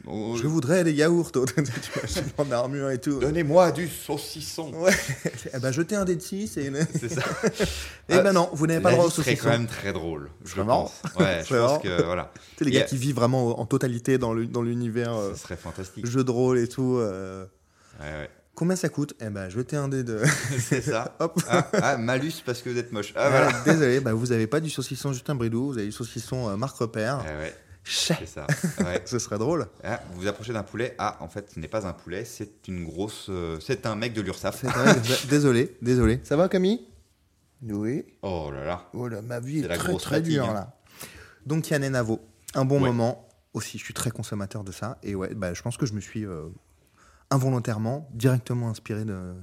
[0.07, 1.31] Oh, Je voudrais des yaourts,
[2.37, 3.19] en armure et tout.
[3.19, 4.71] Donnez-moi du saucisson.
[4.73, 4.91] Ouais.
[5.53, 6.71] Eh ben, jetez un dé de 6 et.
[6.99, 7.21] C'est ça.
[8.09, 9.43] Eh ben non, vous n'avez pas le droit au saucisson.
[9.43, 10.29] quand même très drôle.
[10.43, 10.91] Je pense.
[11.19, 14.33] Ouais, je pense que voilà, Tu sais, les gars qui vivent vraiment en totalité dans
[14.33, 16.05] le- dans l'univers euh, ce serait fantastique.
[16.05, 16.97] jeu de rôle et tout.
[16.97, 17.45] euh,
[17.99, 18.29] Ouais, ouais.
[18.53, 19.13] Combien ça coûte?
[19.21, 20.21] Eh ben, jetez un dé de.
[20.59, 21.15] C'est ça.
[21.19, 21.39] Hop.
[21.49, 23.13] Ah, ah, malus parce que vous êtes moche.
[23.15, 23.51] Ah Ah, voilà.
[23.65, 26.77] Désolé, bah, vous n'avez pas du saucisson Justin Bridou, vous avez du saucisson euh, Marc
[26.77, 27.19] Repère.
[27.25, 27.55] Ouais, ouais.
[27.85, 28.47] C'est ça.
[28.79, 29.01] Ouais.
[29.05, 29.67] Ce serait drôle.
[29.83, 30.95] Ah, vous vous approchez d'un poulet.
[30.97, 33.27] Ah, en fait, ce n'est pas un poulet, c'est une grosse.
[33.29, 34.63] euh, c'est un mec de l'URSSAF.
[34.65, 36.19] C'est désolé, désolé.
[36.23, 36.85] Ça va, Camille?
[37.61, 38.03] Oui.
[38.21, 38.89] Oh là là.
[38.93, 40.53] Oh là, ma vie C'est est la très grosse très fatigue, dure hein.
[40.53, 40.77] là.
[41.45, 42.19] Donc Yann et Navo,
[42.55, 42.87] un bon Ouais.
[42.89, 43.77] moment aussi.
[43.77, 46.25] Je suis très consommateur de ça et ouais, bah, je pense que je me suis
[46.25, 46.47] euh,
[47.29, 49.33] involontairement directement inspiré de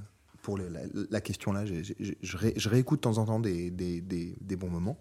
[0.41, 1.65] pour les- la, la question là.
[1.65, 4.69] J'ai- j'ai- je, ré- je réécoute de temps en temps des, des, des- des bons
[4.69, 4.97] moments.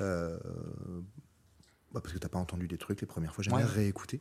[0.00, 0.38] Euh,
[1.92, 3.42] bah, parce que t'as pas entendu des trucs les premières fois.
[3.44, 3.70] J'aimerais Ouais.
[3.70, 4.20] réécouter.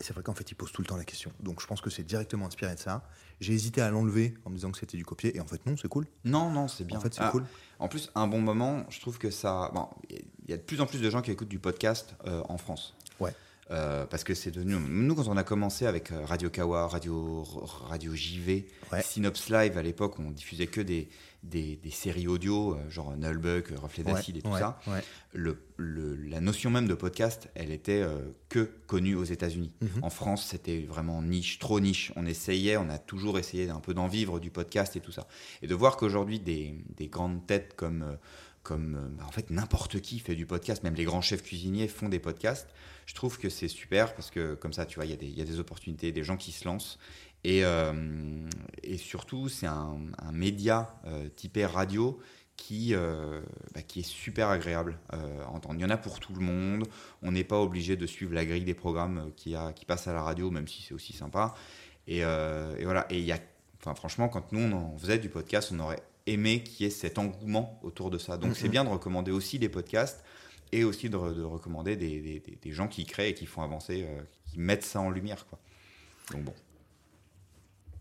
[0.00, 1.30] Et c'est vrai qu'en fait, il pose tout le temps la question.
[1.40, 3.04] Donc je pense que c'est directement inspiré de ça.
[3.40, 5.36] J'ai hésité à l'enlever en me disant que c'était du copier.
[5.36, 6.06] Et en fait, non, c'est cool.
[6.24, 6.96] Non, non, c'est bien.
[6.96, 7.44] En fait, c'est Ah, cool.
[7.78, 9.70] En plus, un bon moment, je trouve que ça.
[9.74, 12.42] Bon, il y a de plus en plus de gens qui écoutent du podcast euh,
[12.48, 12.96] en France.
[13.20, 13.34] Ouais.
[13.70, 14.76] Euh, parce que c'est devenu.
[14.76, 17.42] Nous, quand on a commencé avec euh, Radio Kawa, Radio,
[17.88, 19.02] Radio JV, Ouais.
[19.02, 21.08] Synops Live, à l'époque, on diffusait que des,
[21.42, 24.78] des, des séries audio, euh, genre Nullbuck, euh, Reflet Ouais, d'acide et tout ouais, ça.
[24.86, 25.02] ouais.
[25.32, 29.72] Le, le- la notion même de podcast, elle était euh, que connue aux États-Unis.
[29.80, 29.88] Mhm.
[30.04, 32.12] En France, c'était vraiment niche, trop niche.
[32.16, 35.26] On essayait, on a toujours essayé d'un peu d'en vivre du podcast et tout ça.
[35.62, 38.14] Et de voir qu'aujourd'hui, des, des grandes têtes comme, euh,
[38.62, 42.08] comme bah, en fait n'importe qui fait du podcast, même les grands chefs cuisiniers font
[42.08, 42.68] des podcasts,
[43.06, 45.44] je trouve que c'est super parce que comme ça, tu vois, y, il y a
[45.44, 47.00] des opportunités, des gens qui se lancent.
[47.44, 47.92] Et, euh,
[48.82, 52.20] et surtout, c'est un, un média euh, typé radio
[52.56, 53.40] qui, euh,
[53.74, 55.74] bah, qui est super agréable euh, à entendre.
[55.78, 56.84] Il y en a pour tout le monde.
[57.22, 60.06] On n'est pas obligé de suivre la grille des programmes euh, qui, a, qui passent
[60.06, 61.54] à la radio, même si c'est aussi sympa.
[62.06, 63.06] Et, euh, et voilà.
[63.10, 63.38] Et il y a,
[63.80, 66.90] enfin, franchement, quand nous on en faisait du podcast, on aurait aimé qu'il y ait
[66.92, 68.36] cet engouement autour de ça.
[68.36, 70.22] Donc c'est bien de recommander aussi des podcasts
[70.70, 73.62] et aussi de, de recommander des, des- des- des gens qui créent et qui font
[73.62, 75.46] avancer, euh, qui mettent ça en lumière.
[75.48, 75.58] Quoi.
[76.30, 76.54] Donc bon.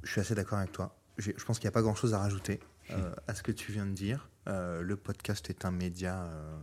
[0.03, 0.95] Je suis assez d'accord avec toi.
[1.17, 2.59] Je pense qu'il n'y a pas grand-chose à rajouter
[2.91, 4.29] euh, à ce que tu viens de dire.
[4.47, 6.57] Euh, le podcast est un média euh,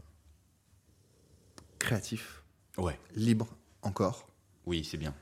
[1.78, 2.42] créatif,
[2.76, 2.98] Ouais.
[3.14, 3.48] libre
[3.82, 4.28] encore.
[4.66, 5.14] Oui, c'est bien.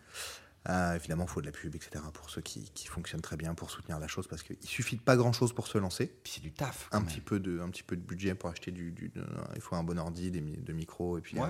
[0.96, 2.02] Évidemment, il faut de la pub, etc.
[2.12, 5.00] pour ceux qui, qui fonctionnent très bien pour soutenir la chose parce qu'il suffit de
[5.00, 6.06] pas grand-chose pour se lancer.
[6.24, 6.88] Puis c'est du taf.
[6.90, 8.90] Un petit, peu de, un petit peu de budget pour acheter du.
[8.90, 9.24] du- de-
[9.54, 11.18] il faut un bon ordi, des mi- de micros.
[11.18, 11.48] Et puis, Ouais.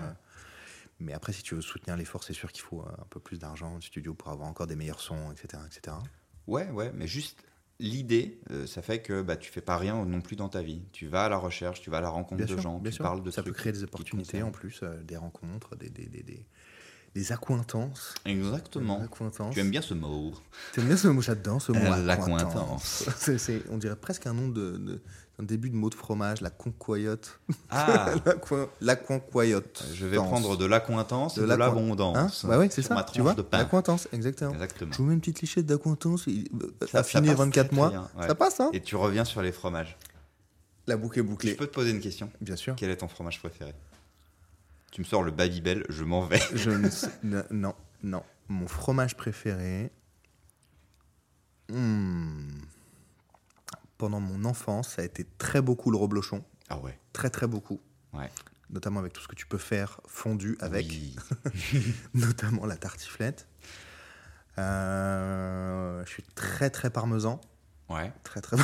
[1.01, 3.79] mais après, si tu veux soutenir l'effort, c'est sûr qu'il faut un peu plus d'argent
[3.79, 5.63] de studio pour avoir encore des meilleurs sons, etc.
[5.65, 5.97] etc.
[6.47, 7.43] Ouais, ouais, mais juste
[7.79, 10.83] l'idée, euh, ça fait que bah, tu fais pas rien non plus dans ta vie.
[10.93, 12.93] Tu vas à la recherche, tu vas à la rencontre Bien de sûr, gens, tu
[12.93, 13.03] sûr.
[13.03, 16.07] parles de Ça trucs peut créer des opportunités en plus, euh, des rencontres, des, des,
[16.07, 16.47] des, des,
[17.17, 18.13] des accointances.
[18.27, 19.01] Exactement.
[19.03, 19.55] Accointances.
[19.55, 20.35] Tu aimes bien ce mot.
[20.75, 21.79] T'aimes bien ce mot, j'adore ce mot.
[21.79, 22.05] Accointance.
[22.05, 23.05] l'accointance.
[23.71, 25.01] On dirait presque un nom de, de-
[25.39, 27.41] un début de mot de fromage, la concoyote.
[27.71, 29.85] Ah, L'accoin- L'accoincoyote.
[29.95, 32.45] je vais prendre de l'accointance et De l'abondance.
[32.45, 32.95] Hein bah oui, c'est ça.
[32.95, 33.59] Ma tu vois, de pain.
[33.59, 34.53] l'accointance, exactement.
[34.53, 34.93] Exactement.
[34.93, 36.33] Je vous mets une petite lichette d'accointance, euh,
[36.83, 37.89] Ça- ça affiné passe 24 très, mois.
[37.89, 38.27] très bien, ouais.
[38.29, 39.97] Ça passe, hein Et tu reviens sur les fromages.
[40.87, 41.55] La boucle est Je bouclée.
[41.55, 42.31] peux te poser une question?
[42.41, 42.75] Bien sûr.
[42.77, 43.73] Quel est ton fromage préféré?
[44.93, 46.41] Tu me sors le Babybel, je m'en vais.
[46.55, 48.23] Je ne sais- non, non.
[48.49, 49.91] Mon fromage préféré.
[51.69, 52.49] Hmm.
[53.99, 56.45] Pendant mon enfance, ça a été très beaucoup le reblochon.
[56.69, 56.99] Ah ouais.
[57.13, 57.81] Très, très beaucoup.
[58.13, 58.31] Ouais.
[58.71, 61.17] Notamment avec tout ce que tu peux faire fondu avec, Oui.
[62.15, 63.49] notamment la tartiflette.
[64.59, 67.41] Euh, je suis très, très parmesan.
[67.89, 68.13] Ouais.
[68.25, 68.57] Très, très.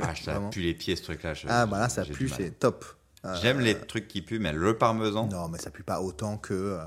[0.00, 1.34] Ah, ça pue les pieds ce truc-là.
[1.34, 2.84] je- Ah, bah là, ça pue, c'est top.
[3.28, 5.26] Euh, J'aime les trucs qui puent, mais le parmesan.
[5.28, 6.84] Non, mais ça pue pas autant que euh,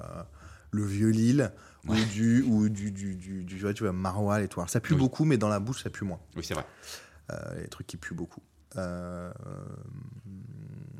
[0.71, 1.51] le vieux Lille
[1.87, 4.59] ou du ou du du du, du- tu vois, tu vois, maroilles et tout.
[4.59, 4.99] Alors, ça pue Oui.
[4.99, 6.19] beaucoup, mais dans la bouche ça pue moins.
[6.35, 6.65] Oui, c'est vrai.
[7.31, 8.41] Euh, les trucs qui puent beaucoup.
[8.77, 9.31] Euh,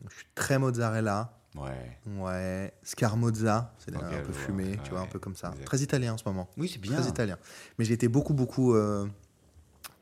[0.10, 1.38] je suis très mozzarella.
[1.56, 1.98] Ouais.
[2.08, 5.50] Ouais, scarmozza, c'est un peu fumé, tu vois, un peu comme ça.
[5.50, 5.66] exact.
[5.66, 6.50] Très italien en ce moment.
[6.58, 6.94] Oui, c'est bien.
[6.94, 7.38] Très italien.
[7.78, 9.06] Mais j'ai été beaucoup, beaucoup, euh,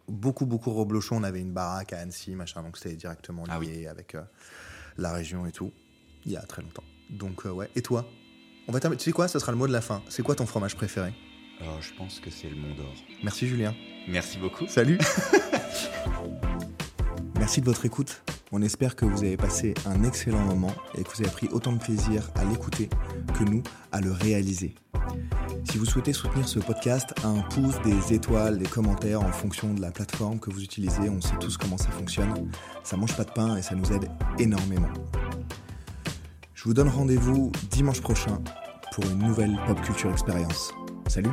[0.08, 1.18] beaucoup, beaucoup reblochon.
[1.18, 3.88] On avait une baraque à Annecy, machin, donc c'était directement lié Ah oui.
[3.88, 4.22] avec euh,
[5.00, 5.72] la région et tout.
[6.26, 6.84] Il y a très longtemps.
[7.10, 7.70] Donc, euh, ouais.
[7.76, 8.06] Et toi?
[8.68, 9.00] On va terminer.
[9.00, 9.28] Tu sais quoi?
[9.28, 10.02] Ce sera le mot de la fin.
[10.10, 11.14] C'est quoi ton fromage préféré?
[11.62, 12.94] Alors, je pense que c'est le Mont d'Or.
[13.24, 13.74] Merci, Julien.
[14.08, 14.68] Merci beaucoup.
[14.68, 14.98] Salut
[17.36, 18.22] Merci de votre écoute.
[18.52, 21.72] On espère que vous avez passé un excellent moment et que vous avez pris autant
[21.72, 22.90] de plaisir à l'écouter
[23.38, 23.62] que nous
[23.92, 24.74] à le réaliser.
[25.70, 29.82] Si vous souhaitez soutenir ce podcast, un pouce, des étoiles, des commentaires en fonction de
[29.82, 32.50] la plateforme que vous utilisez, on sait tous comment ça fonctionne.
[32.84, 34.10] Ça mange pas de pain et ça nous aide
[34.40, 34.90] énormément.
[36.56, 38.42] Je vous donne rendez-vous dimanche prochain
[38.94, 40.74] pour une nouvelle pop culture expérience.
[41.08, 41.32] Salut